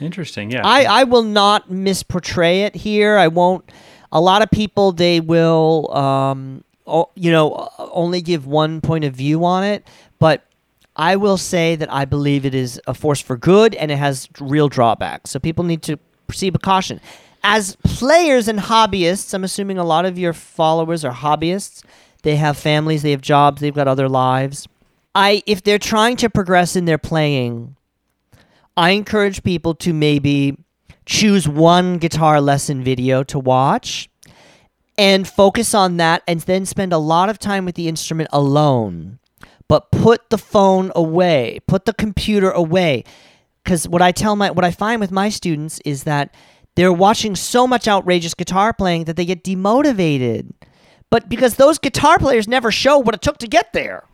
Interesting, 0.00 0.50
yeah. 0.50 0.62
I, 0.64 0.84
I 0.84 1.04
will 1.04 1.22
not 1.22 1.70
misportray 1.70 2.64
it 2.66 2.74
here. 2.74 3.16
I 3.16 3.28
won't. 3.28 3.70
A 4.10 4.20
lot 4.20 4.42
of 4.42 4.50
people 4.50 4.90
they 4.92 5.20
will, 5.20 5.92
um, 5.96 6.64
o- 6.86 7.10
you 7.14 7.30
know, 7.30 7.68
only 7.78 8.20
give 8.20 8.46
one 8.46 8.80
point 8.80 9.04
of 9.04 9.14
view 9.14 9.44
on 9.44 9.62
it. 9.62 9.86
But 10.18 10.44
I 10.98 11.14
will 11.14 11.36
say 11.36 11.76
that 11.76 11.92
I 11.92 12.04
believe 12.04 12.44
it 12.44 12.54
is 12.54 12.80
a 12.88 12.92
force 12.92 13.20
for 13.20 13.36
good 13.36 13.74
and 13.76 13.90
it 13.92 13.96
has 13.96 14.28
real 14.40 14.68
drawbacks. 14.68 15.30
So 15.30 15.38
people 15.38 15.64
need 15.64 15.82
to 15.82 15.96
proceed 16.26 16.52
with 16.52 16.62
caution. 16.62 17.00
As 17.44 17.76
players 17.84 18.48
and 18.48 18.58
hobbyists, 18.58 19.32
I'm 19.32 19.44
assuming 19.44 19.78
a 19.78 19.84
lot 19.84 20.04
of 20.04 20.18
your 20.18 20.32
followers 20.32 21.04
are 21.04 21.12
hobbyists. 21.12 21.84
They 22.24 22.34
have 22.34 22.58
families, 22.58 23.02
they 23.02 23.12
have 23.12 23.20
jobs, 23.20 23.60
they've 23.60 23.74
got 23.74 23.86
other 23.86 24.08
lives. 24.08 24.66
I 25.14 25.42
if 25.46 25.62
they're 25.62 25.78
trying 25.78 26.16
to 26.16 26.28
progress 26.28 26.74
in 26.74 26.84
their 26.84 26.98
playing, 26.98 27.76
I 28.76 28.90
encourage 28.90 29.44
people 29.44 29.74
to 29.76 29.94
maybe 29.94 30.56
choose 31.06 31.48
one 31.48 31.98
guitar 31.98 32.40
lesson 32.40 32.82
video 32.82 33.22
to 33.24 33.38
watch 33.38 34.10
and 34.98 35.26
focus 35.26 35.74
on 35.74 35.96
that 35.98 36.22
and 36.26 36.40
then 36.40 36.66
spend 36.66 36.92
a 36.92 36.98
lot 36.98 37.28
of 37.28 37.38
time 37.38 37.64
with 37.64 37.76
the 37.76 37.88
instrument 37.88 38.28
alone. 38.32 39.20
But 39.68 39.90
put 39.90 40.30
the 40.30 40.38
phone 40.38 40.90
away, 40.94 41.60
put 41.66 41.84
the 41.84 41.92
computer 41.92 42.50
away. 42.50 43.04
Cuz 43.64 43.86
what 43.86 44.00
I 44.00 44.12
tell 44.12 44.34
my 44.34 44.50
what 44.50 44.64
I 44.64 44.70
find 44.70 45.00
with 45.00 45.10
my 45.10 45.28
students 45.28 45.80
is 45.84 46.04
that 46.04 46.34
they're 46.74 46.92
watching 46.92 47.36
so 47.36 47.66
much 47.66 47.86
outrageous 47.86 48.34
guitar 48.34 48.72
playing 48.72 49.04
that 49.04 49.16
they 49.16 49.24
get 49.24 49.44
demotivated. 49.44 50.52
But 51.10 51.28
because 51.28 51.56
those 51.56 51.78
guitar 51.78 52.18
players 52.18 52.48
never 52.48 52.70
show 52.70 52.98
what 52.98 53.14
it 53.14 53.22
took 53.22 53.38
to 53.38 53.46
get 53.46 53.72
there 53.72 54.04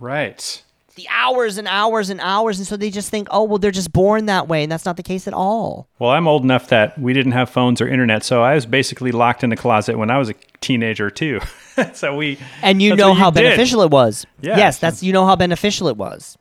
right. 0.00 0.64
The 1.00 1.08
hours 1.10 1.56
and 1.58 1.66
hours 1.68 2.10
and 2.10 2.20
hours 2.20 2.58
and 2.58 2.66
so 2.66 2.76
they 2.76 2.90
just 2.90 3.08
think 3.10 3.28
oh 3.30 3.44
well 3.44 3.58
they're 3.58 3.70
just 3.70 3.92
born 3.92 4.26
that 4.26 4.48
way 4.48 4.62
and 4.62 4.70
that's 4.70 4.84
not 4.84 4.96
the 4.96 5.02
case 5.02 5.26
at 5.26 5.34
all 5.34 5.88
Well, 5.98 6.10
I'm 6.10 6.26
old 6.28 6.44
enough 6.44 6.68
that 6.68 6.98
we 6.98 7.12
didn't 7.12 7.32
have 7.32 7.48
phones 7.48 7.80
or 7.80 7.88
internet, 7.88 8.22
so 8.24 8.42
I 8.42 8.54
was 8.54 8.66
basically 8.66 9.12
locked 9.12 9.42
in 9.44 9.50
the 9.50 9.56
closet 9.56 9.96
when 9.98 10.10
I 10.10 10.18
was 10.18 10.28
a 10.30 10.34
teenager 10.60 11.10
too. 11.10 11.40
so 11.94 12.16
we 12.16 12.38
and 12.62 12.82
you 12.82 12.94
know 12.96 13.14
how 13.14 13.30
did. 13.30 13.42
beneficial 13.42 13.82
it 13.82 13.90
was 13.90 14.26
Yeah, 14.40 14.56
yes 14.56 14.78
so- 14.78 14.86
that's 14.86 15.02
you 15.02 15.12
know 15.12 15.26
how 15.26 15.36
beneficial 15.36 15.88
it 15.88 15.96
was 15.96 16.36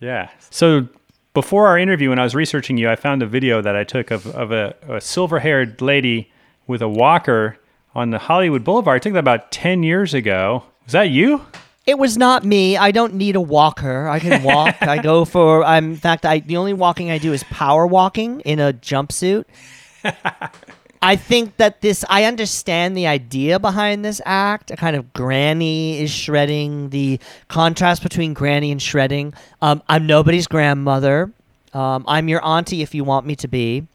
Yeah. 0.00 0.30
So 0.50 0.88
before 1.34 1.68
our 1.68 1.78
interview, 1.78 2.08
when 2.08 2.18
I 2.18 2.24
was 2.24 2.34
researching 2.34 2.76
you, 2.76 2.90
I 2.90 2.96
found 2.96 3.22
a 3.22 3.26
video 3.26 3.60
that 3.62 3.76
I 3.76 3.84
took 3.84 4.10
of, 4.10 4.26
of 4.34 4.50
a, 4.50 4.74
a 4.88 5.00
silver 5.00 5.38
haired 5.38 5.80
lady 5.80 6.32
with 6.66 6.82
a 6.82 6.88
walker 6.88 7.56
on 7.94 8.10
the 8.10 8.18
Hollywood 8.18 8.64
Boulevard. 8.64 8.96
I 8.96 8.98
took 8.98 9.12
that 9.12 9.20
about 9.20 9.52
10 9.52 9.82
years 9.84 10.12
ago. 10.14 10.64
Was 10.84 10.92
that 10.92 11.10
you? 11.10 11.46
It 11.90 11.98
was 11.98 12.16
not 12.16 12.44
me 12.44 12.76
i 12.76 12.90
don't 12.90 13.14
need 13.14 13.36
a 13.36 13.40
walker 13.40 14.08
i 14.08 14.18
can 14.18 14.42
walk 14.52 14.76
i 14.82 14.96
go 14.98 15.24
for 15.24 15.64
i'm 15.64 15.90
in 15.90 15.96
fact 15.96 16.24
i 16.24 16.38
the 16.38 16.56
only 16.56 16.72
walking 16.72 17.10
i 17.10 17.18
do 17.18 17.32
is 17.32 17.42
power 17.44 17.86
walking 17.86 18.40
in 18.40 18.58
a 18.60 18.72
jumpsuit 18.72 19.44
I 21.02 21.16
think 21.16 21.56
that 21.56 21.80
this, 21.80 22.04
I 22.10 22.24
understand 22.24 22.94
the 22.94 23.06
idea 23.06 23.58
behind 23.58 24.04
this 24.04 24.20
act. 24.26 24.70
A 24.70 24.76
kind 24.76 24.96
of 24.96 25.14
granny 25.14 25.98
is 25.98 26.10
shredding, 26.10 26.90
the 26.90 27.18
contrast 27.48 28.02
between 28.02 28.34
granny 28.34 28.70
and 28.70 28.82
shredding. 28.82 29.32
Um, 29.62 29.82
I'm 29.88 30.06
nobody's 30.06 30.46
grandmother. 30.46 31.32
Um, 31.72 32.04
I'm 32.06 32.28
your 32.28 32.44
auntie 32.44 32.82
if 32.82 32.94
you 32.94 33.04
want 33.04 33.24
me 33.24 33.34
to 33.36 33.48
be. 33.48 33.86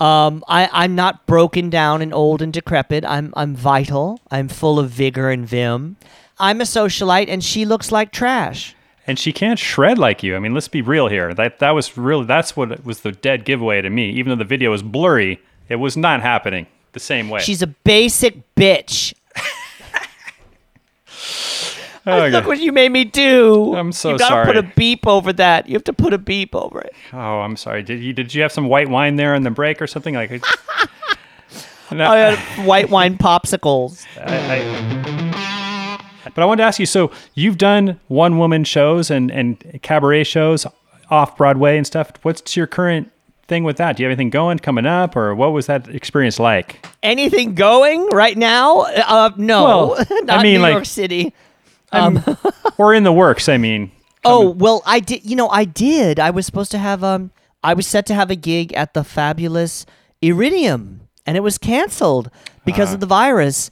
Um, 0.00 0.42
I, 0.48 0.68
I'm 0.72 0.96
not 0.96 1.24
broken 1.26 1.70
down 1.70 2.02
and 2.02 2.12
old 2.12 2.42
and 2.42 2.52
decrepit. 2.52 3.04
I'm, 3.04 3.32
I'm 3.36 3.54
vital. 3.54 4.18
I'm 4.30 4.48
full 4.48 4.80
of 4.80 4.90
vigor 4.90 5.30
and 5.30 5.46
vim. 5.46 5.96
I'm 6.40 6.60
a 6.60 6.64
socialite, 6.64 7.28
and 7.28 7.44
she 7.44 7.64
looks 7.64 7.92
like 7.92 8.10
trash. 8.12 8.74
And 9.06 9.18
she 9.18 9.32
can't 9.32 9.58
shred 9.58 9.98
like 9.98 10.22
you. 10.22 10.36
I 10.36 10.38
mean, 10.38 10.54
let's 10.54 10.68
be 10.68 10.82
real 10.82 11.08
here. 11.08 11.34
That 11.34 11.58
that 11.60 11.70
was 11.70 11.96
really 11.96 12.24
that's 12.24 12.56
what 12.56 12.84
was 12.84 13.00
the 13.00 13.12
dead 13.12 13.44
giveaway 13.44 13.80
to 13.82 13.90
me. 13.90 14.10
Even 14.10 14.30
though 14.30 14.36
the 14.42 14.48
video 14.48 14.70
was 14.70 14.82
blurry, 14.82 15.40
it 15.68 15.76
was 15.76 15.96
not 15.96 16.20
happening 16.22 16.66
the 16.92 17.00
same 17.00 17.28
way. 17.28 17.40
She's 17.40 17.62
a 17.62 17.66
basic 17.68 18.54
bitch. 18.56 19.14
Oh, 22.06 22.22
okay. 22.22 22.30
Look 22.30 22.46
what 22.46 22.58
you 22.58 22.72
made 22.72 22.90
me 22.90 23.04
do. 23.04 23.76
I'm 23.76 23.92
so 23.92 24.12
you 24.12 24.18
gotta 24.18 24.46
put 24.46 24.56
a 24.56 24.62
beep 24.62 25.06
over 25.06 25.34
that. 25.34 25.68
You 25.68 25.74
have 25.74 25.84
to 25.84 25.92
put 25.92 26.14
a 26.14 26.18
beep 26.18 26.54
over 26.54 26.80
it. 26.80 26.94
Oh, 27.12 27.18
I'm 27.40 27.56
sorry. 27.56 27.82
Did 27.82 28.00
you 28.02 28.14
did 28.14 28.34
you 28.34 28.40
have 28.40 28.50
some 28.52 28.68
white 28.68 28.88
wine 28.88 29.16
there 29.16 29.34
in 29.34 29.42
the 29.42 29.50
break 29.50 29.82
or 29.82 29.86
something 29.86 30.14
like? 30.14 30.42
No, 31.92 32.08
I 32.08 32.18
had 32.18 32.66
white 32.66 32.88
wine 32.88 33.18
popsicles. 33.18 34.06
I- 34.16 34.58
I- 34.58 35.09
but 36.24 36.38
I 36.38 36.44
wanted 36.44 36.62
to 36.62 36.66
ask 36.66 36.78
you. 36.78 36.86
So 36.86 37.10
you've 37.34 37.58
done 37.58 37.98
one 38.08 38.38
woman 38.38 38.64
shows 38.64 39.10
and 39.10 39.30
and 39.30 39.80
cabaret 39.82 40.24
shows 40.24 40.66
off 41.10 41.36
Broadway 41.36 41.76
and 41.76 41.86
stuff. 41.86 42.12
What's 42.22 42.56
your 42.56 42.66
current 42.66 43.10
thing 43.48 43.64
with 43.64 43.78
that? 43.78 43.96
Do 43.96 44.02
you 44.02 44.08
have 44.08 44.12
anything 44.12 44.30
going 44.30 44.58
coming 44.60 44.86
up, 44.86 45.16
or 45.16 45.34
what 45.34 45.52
was 45.52 45.66
that 45.66 45.88
experience 45.88 46.38
like? 46.38 46.86
Anything 47.02 47.54
going 47.54 48.06
right 48.12 48.36
now? 48.38 48.80
Uh, 48.82 49.30
no, 49.36 49.64
Well, 49.64 49.96
I 50.10 50.20
not 50.24 50.42
mean, 50.42 50.54
New 50.54 50.60
like- 50.60 50.72
York 50.72 50.84
City. 50.86 51.32
or 52.78 52.94
in 52.94 53.02
the 53.02 53.12
works? 53.12 53.48
I 53.48 53.56
mean. 53.56 53.90
Oh 54.24 54.50
well, 54.50 54.82
I 54.86 55.00
did. 55.00 55.24
You 55.24 55.34
know, 55.36 55.48
I 55.48 55.64
did. 55.64 56.20
I 56.20 56.30
was 56.30 56.46
supposed 56.46 56.70
to 56.72 56.78
have 56.78 57.02
um. 57.02 57.30
I 57.62 57.74
was 57.74 57.86
set 57.86 58.06
to 58.06 58.14
have 58.14 58.30
a 58.30 58.36
gig 58.36 58.72
at 58.74 58.94
the 58.94 59.02
fabulous 59.04 59.84
Iridium, 60.22 61.00
and 61.26 61.36
it 61.36 61.40
was 61.40 61.58
canceled 61.58 62.30
because 62.64 62.92
of 62.94 63.00
the 63.00 63.06
virus. 63.06 63.70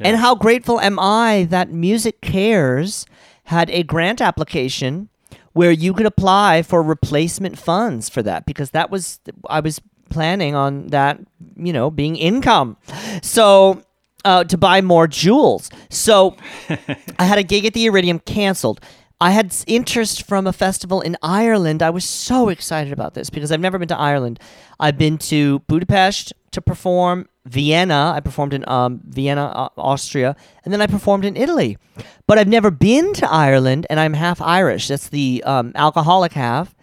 And 0.00 0.16
how 0.18 0.34
grateful 0.34 0.80
am 0.80 0.98
I 0.98 1.46
that 1.50 1.70
MusiCares 1.70 3.06
had 3.44 3.70
a 3.70 3.82
grant 3.82 4.20
application 4.20 5.08
where 5.52 5.70
you 5.70 5.94
could 5.94 6.06
apply 6.06 6.62
for 6.62 6.82
replacement 6.82 7.58
funds 7.58 8.08
for 8.08 8.22
that 8.22 8.44
because 8.44 8.72
that 8.72 8.90
was 8.90 9.20
I 9.48 9.60
was 9.60 9.80
planning 10.10 10.54
on 10.54 10.88
that, 10.88 11.18
you 11.56 11.72
know, 11.72 11.90
being 11.90 12.16
income. 12.16 12.76
So 13.22 13.82
uh, 14.24 14.44
to 14.44 14.58
buy 14.58 14.80
more 14.80 15.06
jewels. 15.06 15.70
So 15.88 16.36
I 17.18 17.24
had 17.24 17.38
a 17.38 17.42
gig 17.42 17.64
at 17.64 17.74
the 17.74 17.86
Iridium 17.86 18.18
canceled. 18.18 18.80
I 19.20 19.30
had 19.30 19.56
interest 19.66 20.26
from 20.26 20.46
a 20.46 20.52
festival 20.52 21.00
in 21.00 21.16
Ireland. 21.22 21.82
I 21.82 21.90
was 21.90 22.04
so 22.04 22.50
excited 22.50 22.92
about 22.92 23.14
this 23.14 23.30
because 23.30 23.50
I've 23.50 23.60
never 23.60 23.78
been 23.78 23.88
to 23.88 23.98
Ireland. 23.98 24.38
I've 24.78 24.98
been 24.98 25.16
to 25.18 25.60
Budapest 25.60 26.34
to 26.50 26.60
perform, 26.60 27.28
Vienna. 27.46 28.12
I 28.14 28.20
performed 28.20 28.52
in 28.52 28.68
um, 28.68 29.00
Vienna, 29.04 29.70
Austria, 29.76 30.36
and 30.64 30.72
then 30.72 30.80
I 30.80 30.86
performed 30.86 31.24
in 31.24 31.36
Italy. 31.36 31.78
But 32.26 32.38
I've 32.38 32.48
never 32.48 32.70
been 32.70 33.14
to 33.14 33.30
Ireland, 33.30 33.86
and 33.88 33.98
I'm 34.00 34.14
half 34.14 34.42
Irish. 34.42 34.88
That's 34.88 35.08
the 35.08 35.42
um, 35.46 35.72
alcoholic 35.74 36.32
half. 36.32 36.74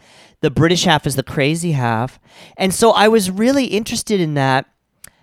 The 0.42 0.52
British 0.52 0.86
half 0.86 1.06
is 1.08 1.16
the 1.16 1.24
crazy 1.24 1.72
half. 1.72 2.20
And 2.58 2.74
so 2.74 2.92
I 2.92 3.08
was 3.08 3.32
really 3.32 3.66
interested 3.66 4.20
in 4.20 4.34
that. 4.34 4.66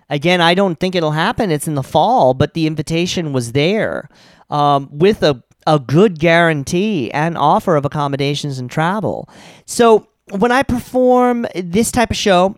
Again, 0.09 0.41
I 0.41 0.55
don't 0.55 0.79
think 0.79 0.93
it'll 0.93 1.11
happen. 1.11 1.51
It's 1.51 1.67
in 1.67 1.75
the 1.75 1.83
fall, 1.83 2.33
but 2.33 2.53
the 2.53 2.67
invitation 2.67 3.31
was 3.31 3.53
there 3.53 4.09
um, 4.49 4.89
with 4.91 5.23
a, 5.23 5.41
a 5.65 5.79
good 5.79 6.19
guarantee 6.19 7.09
and 7.11 7.37
offer 7.37 7.75
of 7.75 7.85
accommodations 7.85 8.59
and 8.59 8.69
travel. 8.69 9.29
So 9.65 10.07
when 10.37 10.51
I 10.51 10.63
perform 10.63 11.47
this 11.55 11.91
type 11.91 12.11
of 12.11 12.17
show, 12.17 12.57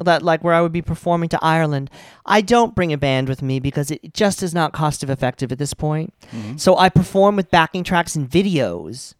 that 0.00 0.22
like 0.22 0.42
where 0.42 0.54
I 0.54 0.60
would 0.60 0.72
be 0.72 0.82
performing 0.82 1.28
to 1.30 1.38
Ireland, 1.42 1.90
I 2.26 2.40
don't 2.40 2.74
bring 2.74 2.92
a 2.92 2.98
band 2.98 3.28
with 3.28 3.42
me 3.42 3.60
because 3.60 3.90
it 3.90 4.14
just 4.14 4.42
is 4.42 4.54
not 4.54 4.72
cost 4.72 5.02
effective 5.02 5.52
at 5.52 5.58
this 5.58 5.74
point. 5.74 6.12
Mm-hmm. 6.32 6.56
So 6.56 6.76
I 6.76 6.88
perform 6.88 7.36
with 7.36 7.50
backing 7.50 7.84
tracks 7.84 8.16
and 8.16 8.28
videos 8.28 9.14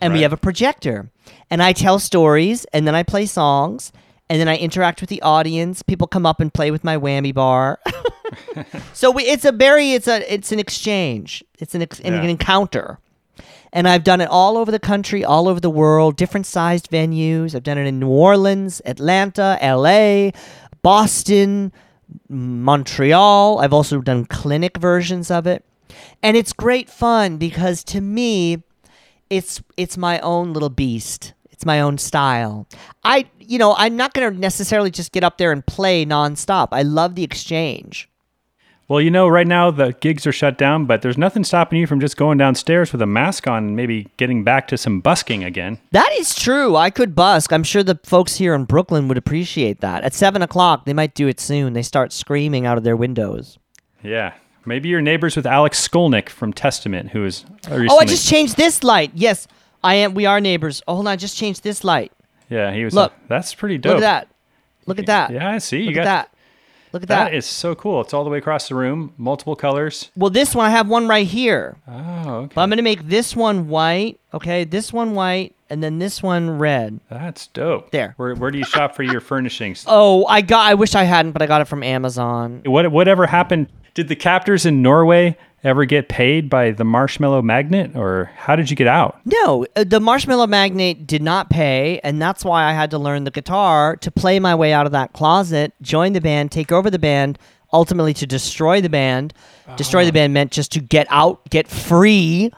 and 0.00 0.12
we 0.12 0.22
have 0.22 0.32
a 0.32 0.36
projector 0.38 1.10
and 1.50 1.62
i 1.62 1.74
tell 1.74 1.98
stories 1.98 2.64
and 2.72 2.86
then 2.86 2.94
i 2.94 3.02
play 3.02 3.26
songs 3.26 3.92
and 4.30 4.40
then 4.40 4.48
i 4.48 4.56
interact 4.56 5.00
with 5.00 5.10
the 5.10 5.20
audience. 5.22 5.82
People 5.82 6.06
come 6.06 6.24
up 6.24 6.40
and 6.40 6.54
play 6.54 6.70
with 6.70 6.84
my 6.84 6.96
whammy 6.96 7.34
bar. 7.34 7.78
So 8.92 9.10
we, 9.10 9.24
it's 9.24 9.44
a 9.44 9.52
very 9.52 9.92
it's 9.92 10.08
a 10.08 10.32
it's 10.32 10.52
an 10.52 10.58
exchange. 10.58 11.42
It's 11.58 11.74
an, 11.74 11.82
ex, 11.82 12.00
an 12.00 12.14
encounter 12.14 12.98
and 13.72 13.88
i've 13.88 14.04
done 14.04 14.20
it 14.20 14.28
all 14.28 14.56
over 14.56 14.70
the 14.70 14.78
country 14.78 15.24
all 15.24 15.48
over 15.48 15.60
the 15.60 15.70
world 15.70 16.16
different 16.16 16.46
sized 16.46 16.90
venues 16.90 17.54
i've 17.54 17.62
done 17.62 17.78
it 17.78 17.86
in 17.86 17.98
new 17.98 18.08
orleans 18.08 18.80
atlanta 18.84 19.58
la 19.62 20.30
boston 20.82 21.72
montreal 22.28 23.58
i've 23.60 23.72
also 23.72 24.00
done 24.00 24.24
clinic 24.24 24.76
versions 24.78 25.30
of 25.30 25.46
it 25.46 25.64
and 26.22 26.36
it's 26.36 26.52
great 26.52 26.88
fun 26.90 27.36
because 27.36 27.84
to 27.84 28.00
me 28.00 28.62
it's 29.30 29.62
it's 29.76 29.96
my 29.96 30.18
own 30.20 30.52
little 30.52 30.68
beast. 30.68 31.32
It's 31.50 31.64
my 31.64 31.80
own 31.80 31.98
style. 31.98 32.66
I 33.04 33.26
you 33.38 33.58
know, 33.58 33.74
I'm 33.78 33.96
not 33.96 34.12
going 34.12 34.32
to 34.32 34.38
necessarily 34.38 34.90
just 34.90 35.12
get 35.12 35.24
up 35.24 35.38
there 35.38 35.52
and 35.52 35.64
play 35.64 36.04
nonstop. 36.04 36.68
I 36.72 36.82
love 36.82 37.14
the 37.14 37.22
exchange. 37.22 38.09
Well, 38.90 39.00
you 39.00 39.12
know, 39.12 39.28
right 39.28 39.46
now 39.46 39.70
the 39.70 39.92
gigs 40.00 40.26
are 40.26 40.32
shut 40.32 40.58
down, 40.58 40.84
but 40.84 41.00
there's 41.00 41.16
nothing 41.16 41.44
stopping 41.44 41.78
you 41.78 41.86
from 41.86 42.00
just 42.00 42.16
going 42.16 42.38
downstairs 42.38 42.90
with 42.90 43.00
a 43.00 43.06
mask 43.06 43.46
on 43.46 43.68
and 43.68 43.76
maybe 43.76 44.08
getting 44.16 44.42
back 44.42 44.66
to 44.66 44.76
some 44.76 45.00
busking 45.00 45.44
again. 45.44 45.78
That 45.92 46.10
is 46.14 46.34
true. 46.34 46.74
I 46.74 46.90
could 46.90 47.14
busk. 47.14 47.52
I'm 47.52 47.62
sure 47.62 47.84
the 47.84 48.00
folks 48.02 48.38
here 48.38 48.52
in 48.52 48.64
Brooklyn 48.64 49.06
would 49.06 49.16
appreciate 49.16 49.80
that. 49.80 50.02
At 50.02 50.12
seven 50.12 50.42
o'clock, 50.42 50.86
they 50.86 50.92
might 50.92 51.14
do 51.14 51.28
it 51.28 51.38
soon. 51.38 51.72
They 51.72 51.84
start 51.84 52.12
screaming 52.12 52.66
out 52.66 52.78
of 52.78 52.82
their 52.82 52.96
windows. 52.96 53.60
Yeah. 54.02 54.32
Maybe 54.66 54.88
you're 54.88 55.00
neighbors 55.00 55.36
with 55.36 55.46
Alex 55.46 55.86
Skolnick 55.86 56.28
from 56.28 56.52
Testament, 56.52 57.10
who 57.10 57.24
is 57.24 57.44
recently, 57.68 57.86
Oh, 57.92 57.98
I 57.98 58.04
just 58.06 58.28
changed 58.28 58.56
this 58.56 58.82
light. 58.82 59.12
Yes, 59.14 59.46
I 59.84 59.94
am. 59.94 60.14
We 60.14 60.26
are 60.26 60.40
neighbors. 60.40 60.82
Oh, 60.88 60.96
hold 60.96 61.06
on, 61.06 61.12
I 61.12 61.16
just 61.16 61.36
changed 61.36 61.62
this 61.62 61.84
light. 61.84 62.10
yeah, 62.48 62.72
he 62.72 62.84
was. 62.84 62.92
Look. 62.92 63.12
that's 63.28 63.54
pretty 63.54 63.78
dope. 63.78 63.90
Look 63.94 63.98
at 63.98 64.26
that. 64.26 64.28
Look 64.86 64.98
at 64.98 65.06
that. 65.06 65.30
Yeah, 65.30 65.48
I 65.48 65.58
see. 65.58 65.78
You 65.78 65.86
Look 65.86 65.94
got 65.94 66.00
at 66.00 66.04
that. 66.06 66.34
Look 66.92 67.02
at 67.02 67.08
that. 67.08 67.24
That 67.30 67.34
is 67.34 67.46
so 67.46 67.74
cool. 67.74 68.00
It's 68.00 68.12
all 68.12 68.24
the 68.24 68.30
way 68.30 68.38
across 68.38 68.68
the 68.68 68.74
room, 68.74 69.12
multiple 69.16 69.56
colors. 69.56 70.10
well, 70.16 70.30
this 70.30 70.54
one 70.54 70.66
I 70.66 70.70
have 70.70 70.88
one 70.88 71.06
right 71.08 71.26
here. 71.26 71.76
Oh, 71.88 72.34
okay. 72.44 72.52
But 72.54 72.62
I'm 72.62 72.68
gonna 72.70 72.82
make 72.82 73.06
this 73.08 73.36
one 73.36 73.68
white. 73.68 74.18
Okay, 74.32 74.64
this 74.64 74.92
one 74.92 75.14
white, 75.14 75.54
and 75.68 75.82
then 75.82 75.98
this 75.98 76.22
one 76.22 76.58
red. 76.58 77.00
That's 77.10 77.48
dope. 77.48 77.90
There. 77.90 78.14
Where, 78.16 78.34
where 78.34 78.50
do 78.50 78.58
you 78.58 78.64
shop 78.64 78.94
for 78.94 79.02
your 79.02 79.20
furnishings? 79.30 79.84
Oh, 79.86 80.24
I 80.26 80.40
got. 80.40 80.66
I 80.68 80.74
wish 80.74 80.94
I 80.94 81.04
hadn't, 81.04 81.32
but 81.32 81.42
I 81.42 81.46
got 81.46 81.60
it 81.60 81.66
from 81.66 81.82
Amazon. 81.82 82.62
What 82.64 82.90
whatever 82.90 83.26
happened? 83.26 83.68
Did 83.94 84.08
the 84.08 84.16
captors 84.16 84.66
in 84.66 84.82
Norway 84.82 85.36
ever 85.62 85.84
get 85.84 86.08
paid 86.08 86.48
by 86.48 86.70
the 86.70 86.84
marshmallow 86.84 87.42
magnet, 87.42 87.94
or 87.94 88.30
how 88.36 88.56
did 88.56 88.70
you 88.70 88.76
get 88.76 88.86
out? 88.86 89.20
No, 89.24 89.66
uh, 89.76 89.84
the 89.84 90.00
Marshmallow 90.00 90.46
magnet 90.46 91.06
did 91.06 91.22
not 91.22 91.50
pay, 91.50 92.00
and 92.02 92.20
that's 92.20 92.44
why 92.44 92.64
I 92.64 92.72
had 92.72 92.90
to 92.92 92.98
learn 92.98 93.24
the 93.24 93.30
guitar 93.30 93.96
to 93.96 94.10
play 94.10 94.40
my 94.40 94.54
way 94.54 94.72
out 94.72 94.86
of 94.86 94.92
that 94.92 95.12
closet, 95.12 95.74
join 95.82 96.14
the 96.14 96.20
band, 96.20 96.50
take 96.50 96.72
over 96.72 96.88
the 96.88 96.98
band, 96.98 97.38
ultimately 97.72 98.14
to 98.14 98.26
destroy 98.26 98.80
the 98.80 98.88
band. 98.88 99.34
Destroy 99.76 100.04
the 100.04 100.12
band 100.12 100.34
meant 100.34 100.50
just 100.50 100.72
to 100.72 100.80
get 100.80 101.06
out, 101.10 101.48
get 101.50 101.68
free. 101.68 102.50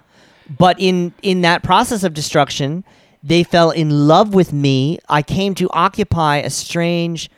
But 0.49 0.81
in 0.81 1.13
in 1.23 1.43
that 1.43 1.63
process 1.63 2.05
of 2.05 2.15
destruction, 2.15 2.85
they 3.23 3.43
fell 3.43 3.71
in 3.71 4.09
love 4.09 4.35
with 4.35 4.53
me. 4.53 4.99
I 5.09 5.23
came 5.23 5.55
to 5.57 5.69
occupy 5.71 6.39
a 6.39 6.51
strange 6.51 7.31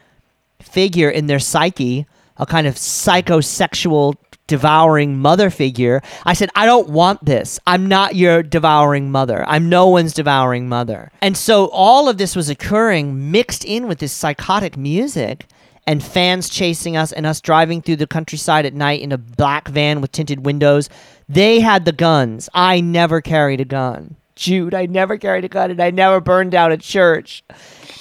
figure 0.60 1.10
in 1.10 1.26
their 1.26 1.40
psyche, 1.40 2.06
a 2.36 2.46
kind 2.46 2.66
of 2.66 2.74
psychosexual 2.74 4.14
devouring 4.46 5.18
mother 5.18 5.50
figure. 5.50 6.02
I 6.24 6.34
said, 6.34 6.50
I 6.54 6.66
don't 6.66 6.90
want 6.90 7.24
this. 7.24 7.58
I'm 7.66 7.86
not 7.86 8.14
your 8.14 8.42
devouring 8.42 9.10
mother. 9.10 9.44
I'm 9.48 9.68
no 9.68 9.88
one's 9.88 10.12
devouring 10.12 10.68
mother. 10.68 11.10
And 11.22 11.36
so 11.36 11.66
all 11.66 12.08
of 12.08 12.18
this 12.18 12.36
was 12.36 12.50
occurring 12.50 13.30
mixed 13.30 13.64
in 13.64 13.88
with 13.88 13.98
this 13.98 14.12
psychotic 14.12 14.76
music 14.76 15.46
and 15.86 16.02
fans 16.02 16.48
chasing 16.48 16.96
us 16.96 17.12
and 17.12 17.26
us 17.26 17.40
driving 17.40 17.82
through 17.82 17.96
the 17.96 18.06
countryside 18.06 18.66
at 18.66 18.74
night 18.74 19.00
in 19.00 19.12
a 19.12 19.18
black 19.18 19.68
van 19.68 20.00
with 20.00 20.12
tinted 20.12 20.44
windows. 20.44 20.88
They 21.28 21.60
had 21.60 21.84
the 21.84 21.92
guns. 21.92 22.48
I 22.54 22.80
never 22.80 23.20
carried 23.20 23.60
a 23.60 23.66
gun. 23.66 24.16
Jude, 24.36 24.74
I 24.74 24.86
never 24.86 25.16
carried 25.16 25.44
a 25.44 25.48
gun 25.48 25.70
and 25.70 25.80
I 25.80 25.90
never 25.90 26.20
burned 26.20 26.50
down 26.50 26.72
a 26.72 26.76
church. 26.76 27.44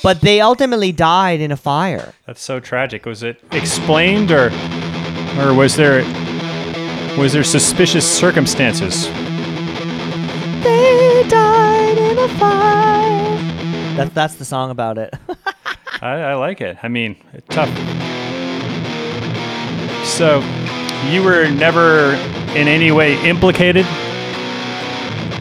But 0.02 0.22
they 0.22 0.42
ultimately 0.42 0.92
died 0.92 1.40
in 1.40 1.52
a 1.52 1.58
fire. 1.58 2.14
That's 2.26 2.42
so 2.42 2.60
tragic. 2.60 3.06
Was 3.06 3.24
it 3.24 3.40
explained, 3.52 4.32
or 4.32 4.52
or 5.40 5.54
was 5.54 5.76
there 5.78 6.04
was 7.18 7.32
there 7.34 7.44
suspicious 7.44 8.06
circumstances? 8.12 9.08
They 10.64 11.26
died 11.30 11.98
in 11.98 12.18
a 12.18 12.28
fire. 12.38 13.38
That's 13.96 14.14
that's 14.14 14.36
the 14.36 14.46
song 14.46 14.72
about 14.72 14.98
it. 14.98 15.14
I, 16.02 16.16
I 16.16 16.34
like 16.34 16.60
it. 16.60 16.78
I 16.84 16.90
mean, 16.90 17.16
tough. 17.50 17.70
So, 20.06 20.42
you 21.10 21.24
were 21.24 21.50
never 21.50 22.14
in 22.58 22.68
any 22.68 22.92
way 22.92 23.18
implicated. 23.26 23.86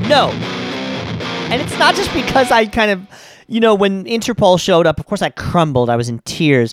no. 0.08 0.30
And 1.52 1.60
it's 1.60 1.78
not 1.78 1.94
just 1.94 2.10
because 2.14 2.50
I 2.50 2.64
kind 2.64 2.90
of, 2.90 3.06
you 3.46 3.60
know, 3.60 3.74
when 3.74 4.04
Interpol 4.04 4.58
showed 4.58 4.86
up, 4.86 4.98
of 4.98 5.04
course 5.04 5.20
I 5.20 5.28
crumbled. 5.28 5.90
I 5.90 5.96
was 5.96 6.08
in 6.08 6.20
tears. 6.20 6.72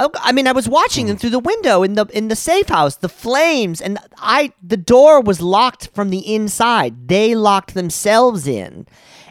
Oh, 0.00 0.10
I 0.14 0.32
mean, 0.32 0.46
I 0.46 0.52
was 0.52 0.66
watching 0.66 1.08
them 1.08 1.16
mm. 1.16 1.20
through 1.20 1.28
the 1.28 1.38
window 1.38 1.82
in 1.82 1.92
the 1.92 2.06
in 2.06 2.28
the 2.28 2.36
safe 2.36 2.70
house, 2.70 2.96
the 2.96 3.10
flames, 3.10 3.82
and 3.82 3.98
I 4.16 4.54
the 4.62 4.78
door 4.78 5.20
was 5.20 5.42
locked 5.42 5.88
from 5.88 6.08
the 6.08 6.20
inside. 6.20 7.08
They 7.08 7.34
locked 7.34 7.74
themselves 7.74 8.46
in, 8.46 8.86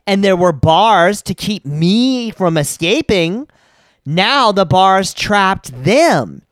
and 0.05 0.23
there 0.23 0.35
were 0.35 0.51
bars 0.51 1.23
to 1.23 1.33
keep 1.33 1.65
me 1.65 2.29
from 2.29 2.55
escaping. 2.55 3.47
Now 4.05 4.51
the 4.51 4.65
bars 4.65 5.11
trapped 5.11 5.71
them, 5.85 6.43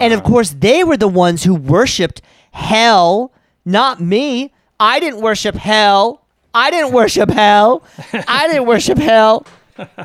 and 0.00 0.12
of 0.12 0.22
course 0.22 0.50
they 0.50 0.84
were 0.84 0.96
the 0.96 1.08
ones 1.08 1.42
who 1.42 1.56
worshipped 1.56 2.22
hell, 2.52 3.32
not 3.64 4.00
me. 4.00 4.52
I 4.78 5.00
didn't 5.00 5.22
worship 5.22 5.56
hell. 5.56 6.23
I 6.54 6.70
didn't 6.70 6.92
worship 6.92 7.30
hell. 7.30 7.84
I 8.28 8.46
didn't 8.48 8.66
worship 8.66 8.98
hell. 8.98 9.46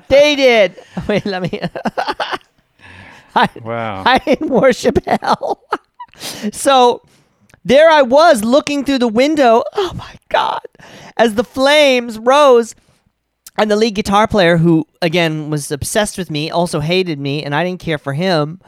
They 0.07 0.35
did. 0.35 0.81
Wait, 1.07 1.25
let 1.25 1.43
me. 1.43 1.61
I, 3.35 3.47
Wow. 3.63 4.03
I 4.05 4.17
didn't 4.19 4.49
worship 4.49 4.97
hell. 5.05 5.61
so 6.51 7.03
there 7.63 7.89
I 7.89 8.01
was 8.01 8.43
looking 8.43 8.83
through 8.83 8.97
the 8.97 9.07
window. 9.07 9.63
Oh 9.75 9.93
my 9.95 10.15
God. 10.29 10.65
As 11.17 11.35
the 11.35 11.43
flames 11.43 12.17
rose. 12.17 12.75
And 13.57 13.69
the 13.69 13.75
lead 13.75 13.93
guitar 13.95 14.25
player, 14.25 14.55
who 14.55 14.87
again 15.01 15.49
was 15.49 15.69
obsessed 15.69 16.17
with 16.17 16.31
me, 16.31 16.49
also 16.49 16.79
hated 16.79 17.19
me, 17.19 17.43
and 17.43 17.53
I 17.53 17.65
didn't 17.65 17.81
care 17.81 17.97
for 17.97 18.13
him 18.13 18.61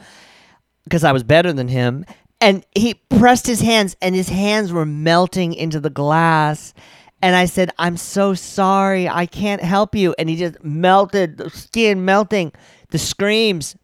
because 0.84 1.02
I 1.02 1.12
was 1.12 1.22
better 1.22 1.50
than 1.50 1.68
him. 1.68 2.04
And 2.42 2.66
he 2.74 2.94
pressed 3.08 3.46
his 3.46 3.62
hands, 3.62 3.96
and 4.02 4.14
his 4.14 4.28
hands 4.28 4.70
were 4.70 4.84
melting 4.84 5.54
into 5.54 5.80
the 5.80 5.88
glass. 5.88 6.74
And 7.22 7.36
I 7.36 7.44
said, 7.44 7.70
I'm 7.78 7.96
so 7.96 8.34
sorry. 8.34 9.08
I 9.08 9.26
can't 9.26 9.62
help 9.62 9.94
you. 9.94 10.14
And 10.18 10.28
he 10.28 10.36
just 10.36 10.62
melted, 10.64 11.38
the 11.38 11.50
skin 11.50 12.04
melting, 12.04 12.52
the 12.90 12.98
screams. 12.98 13.76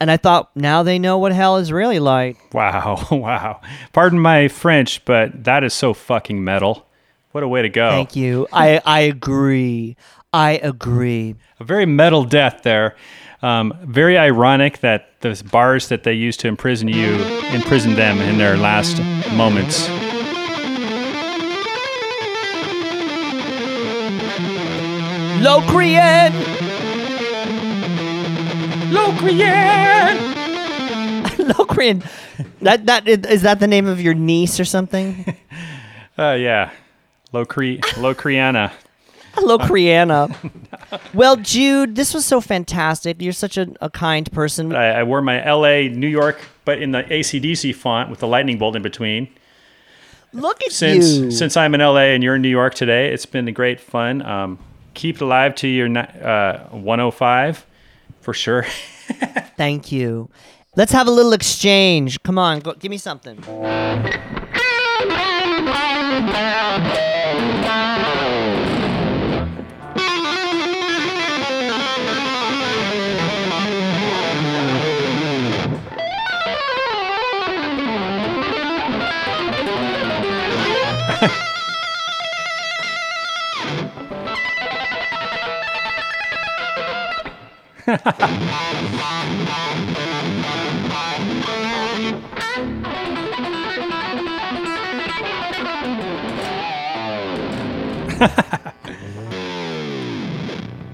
And 0.00 0.12
I 0.12 0.16
thought, 0.16 0.54
now 0.54 0.84
they 0.84 1.00
know 1.00 1.18
what 1.18 1.32
hell 1.32 1.56
is 1.56 1.72
really 1.72 1.98
like. 1.98 2.54
Wow. 2.54 3.06
Wow. 3.10 3.60
Pardon 3.92 4.20
my 4.20 4.46
French, 4.46 5.04
but 5.04 5.44
that 5.44 5.64
is 5.64 5.74
so 5.74 5.92
fucking 5.92 6.42
metal. 6.42 6.86
What 7.32 7.42
a 7.42 7.48
way 7.48 7.62
to 7.62 7.68
go. 7.68 7.90
Thank 7.90 8.14
you. 8.14 8.46
I, 8.52 8.80
I 8.86 9.00
agree. 9.00 9.96
I 10.32 10.52
agree. 10.52 11.34
A 11.58 11.64
very 11.64 11.84
metal 11.84 12.24
death 12.24 12.62
there. 12.62 12.96
Um, 13.42 13.76
very 13.82 14.16
ironic 14.16 14.80
that 14.80 15.20
those 15.20 15.42
bars 15.42 15.88
that 15.88 16.04
they 16.04 16.12
used 16.12 16.40
to 16.40 16.48
imprison 16.48 16.88
you 16.88 17.14
imprisoned 17.52 17.96
them 17.96 18.20
in 18.20 18.38
their 18.38 18.56
last 18.56 19.00
moments. 19.32 19.88
Locrian! 25.40 26.32
Locrian! 28.90 30.18
Locrian. 31.56 32.02
That, 32.62 32.86
that, 32.86 33.06
is 33.08 33.42
that 33.42 33.60
the 33.60 33.66
name 33.66 33.86
of 33.86 34.00
your 34.00 34.14
niece 34.14 34.58
or 34.60 34.64
something? 34.64 35.36
Uh, 36.20 36.32
yeah. 36.34 36.72
Locri- 37.32 37.78
Locriana. 37.94 38.72
Locriana. 39.36 40.34
well, 41.14 41.36
Jude, 41.36 41.94
this 41.94 42.12
was 42.12 42.24
so 42.24 42.40
fantastic. 42.40 43.22
You're 43.22 43.32
such 43.32 43.56
a, 43.56 43.68
a 43.80 43.88
kind 43.88 44.28
person. 44.32 44.74
I, 44.74 44.98
I 44.98 45.02
wore 45.04 45.22
my 45.22 45.48
LA, 45.48 45.82
New 45.96 46.08
York, 46.08 46.40
but 46.64 46.82
in 46.82 46.90
the 46.90 47.04
ACDC 47.04 47.72
font 47.72 48.10
with 48.10 48.18
the 48.18 48.26
lightning 48.26 48.58
bolt 48.58 48.74
in 48.74 48.82
between. 48.82 49.28
Look 50.32 50.60
at 50.64 50.72
Since 50.72 51.08
you. 51.08 51.30
since 51.30 51.56
I'm 51.56 51.72
in 51.76 51.80
LA 51.80 52.10
and 52.10 52.24
you're 52.24 52.34
in 52.34 52.42
New 52.42 52.48
York 52.48 52.74
today, 52.74 53.12
it's 53.12 53.24
been 53.24 53.52
great 53.54 53.78
fun. 53.78 54.20
Um, 54.22 54.58
keep 54.98 55.16
it 55.16 55.22
alive 55.22 55.54
to 55.54 55.68
your 55.68 55.86
uh, 55.96 56.68
105 56.70 57.66
for 58.20 58.34
sure. 58.34 58.64
Thank 59.56 59.92
you. 59.92 60.28
Let's 60.76 60.92
have 60.92 61.06
a 61.06 61.10
little 61.10 61.32
exchange. 61.32 62.20
Come 62.24 62.38
on, 62.38 62.60
go, 62.60 62.74
give 62.74 62.90
me 62.90 62.98
something. 62.98 63.38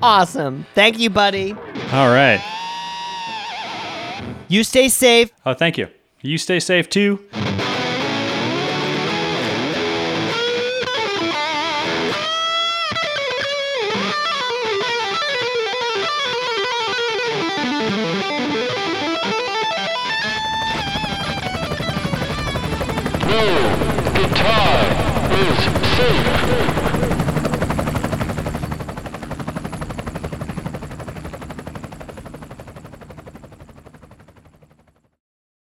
Awesome. 0.04 0.66
Thank 0.74 0.98
you, 0.98 1.08
buddy. 1.08 1.52
All 1.90 2.10
right. 2.10 2.38
You 4.48 4.62
stay 4.62 4.90
safe. 4.90 5.30
Oh, 5.46 5.54
thank 5.54 5.78
you. 5.78 5.88
You 6.20 6.36
stay 6.36 6.60
safe 6.60 6.90
too. 6.90 7.24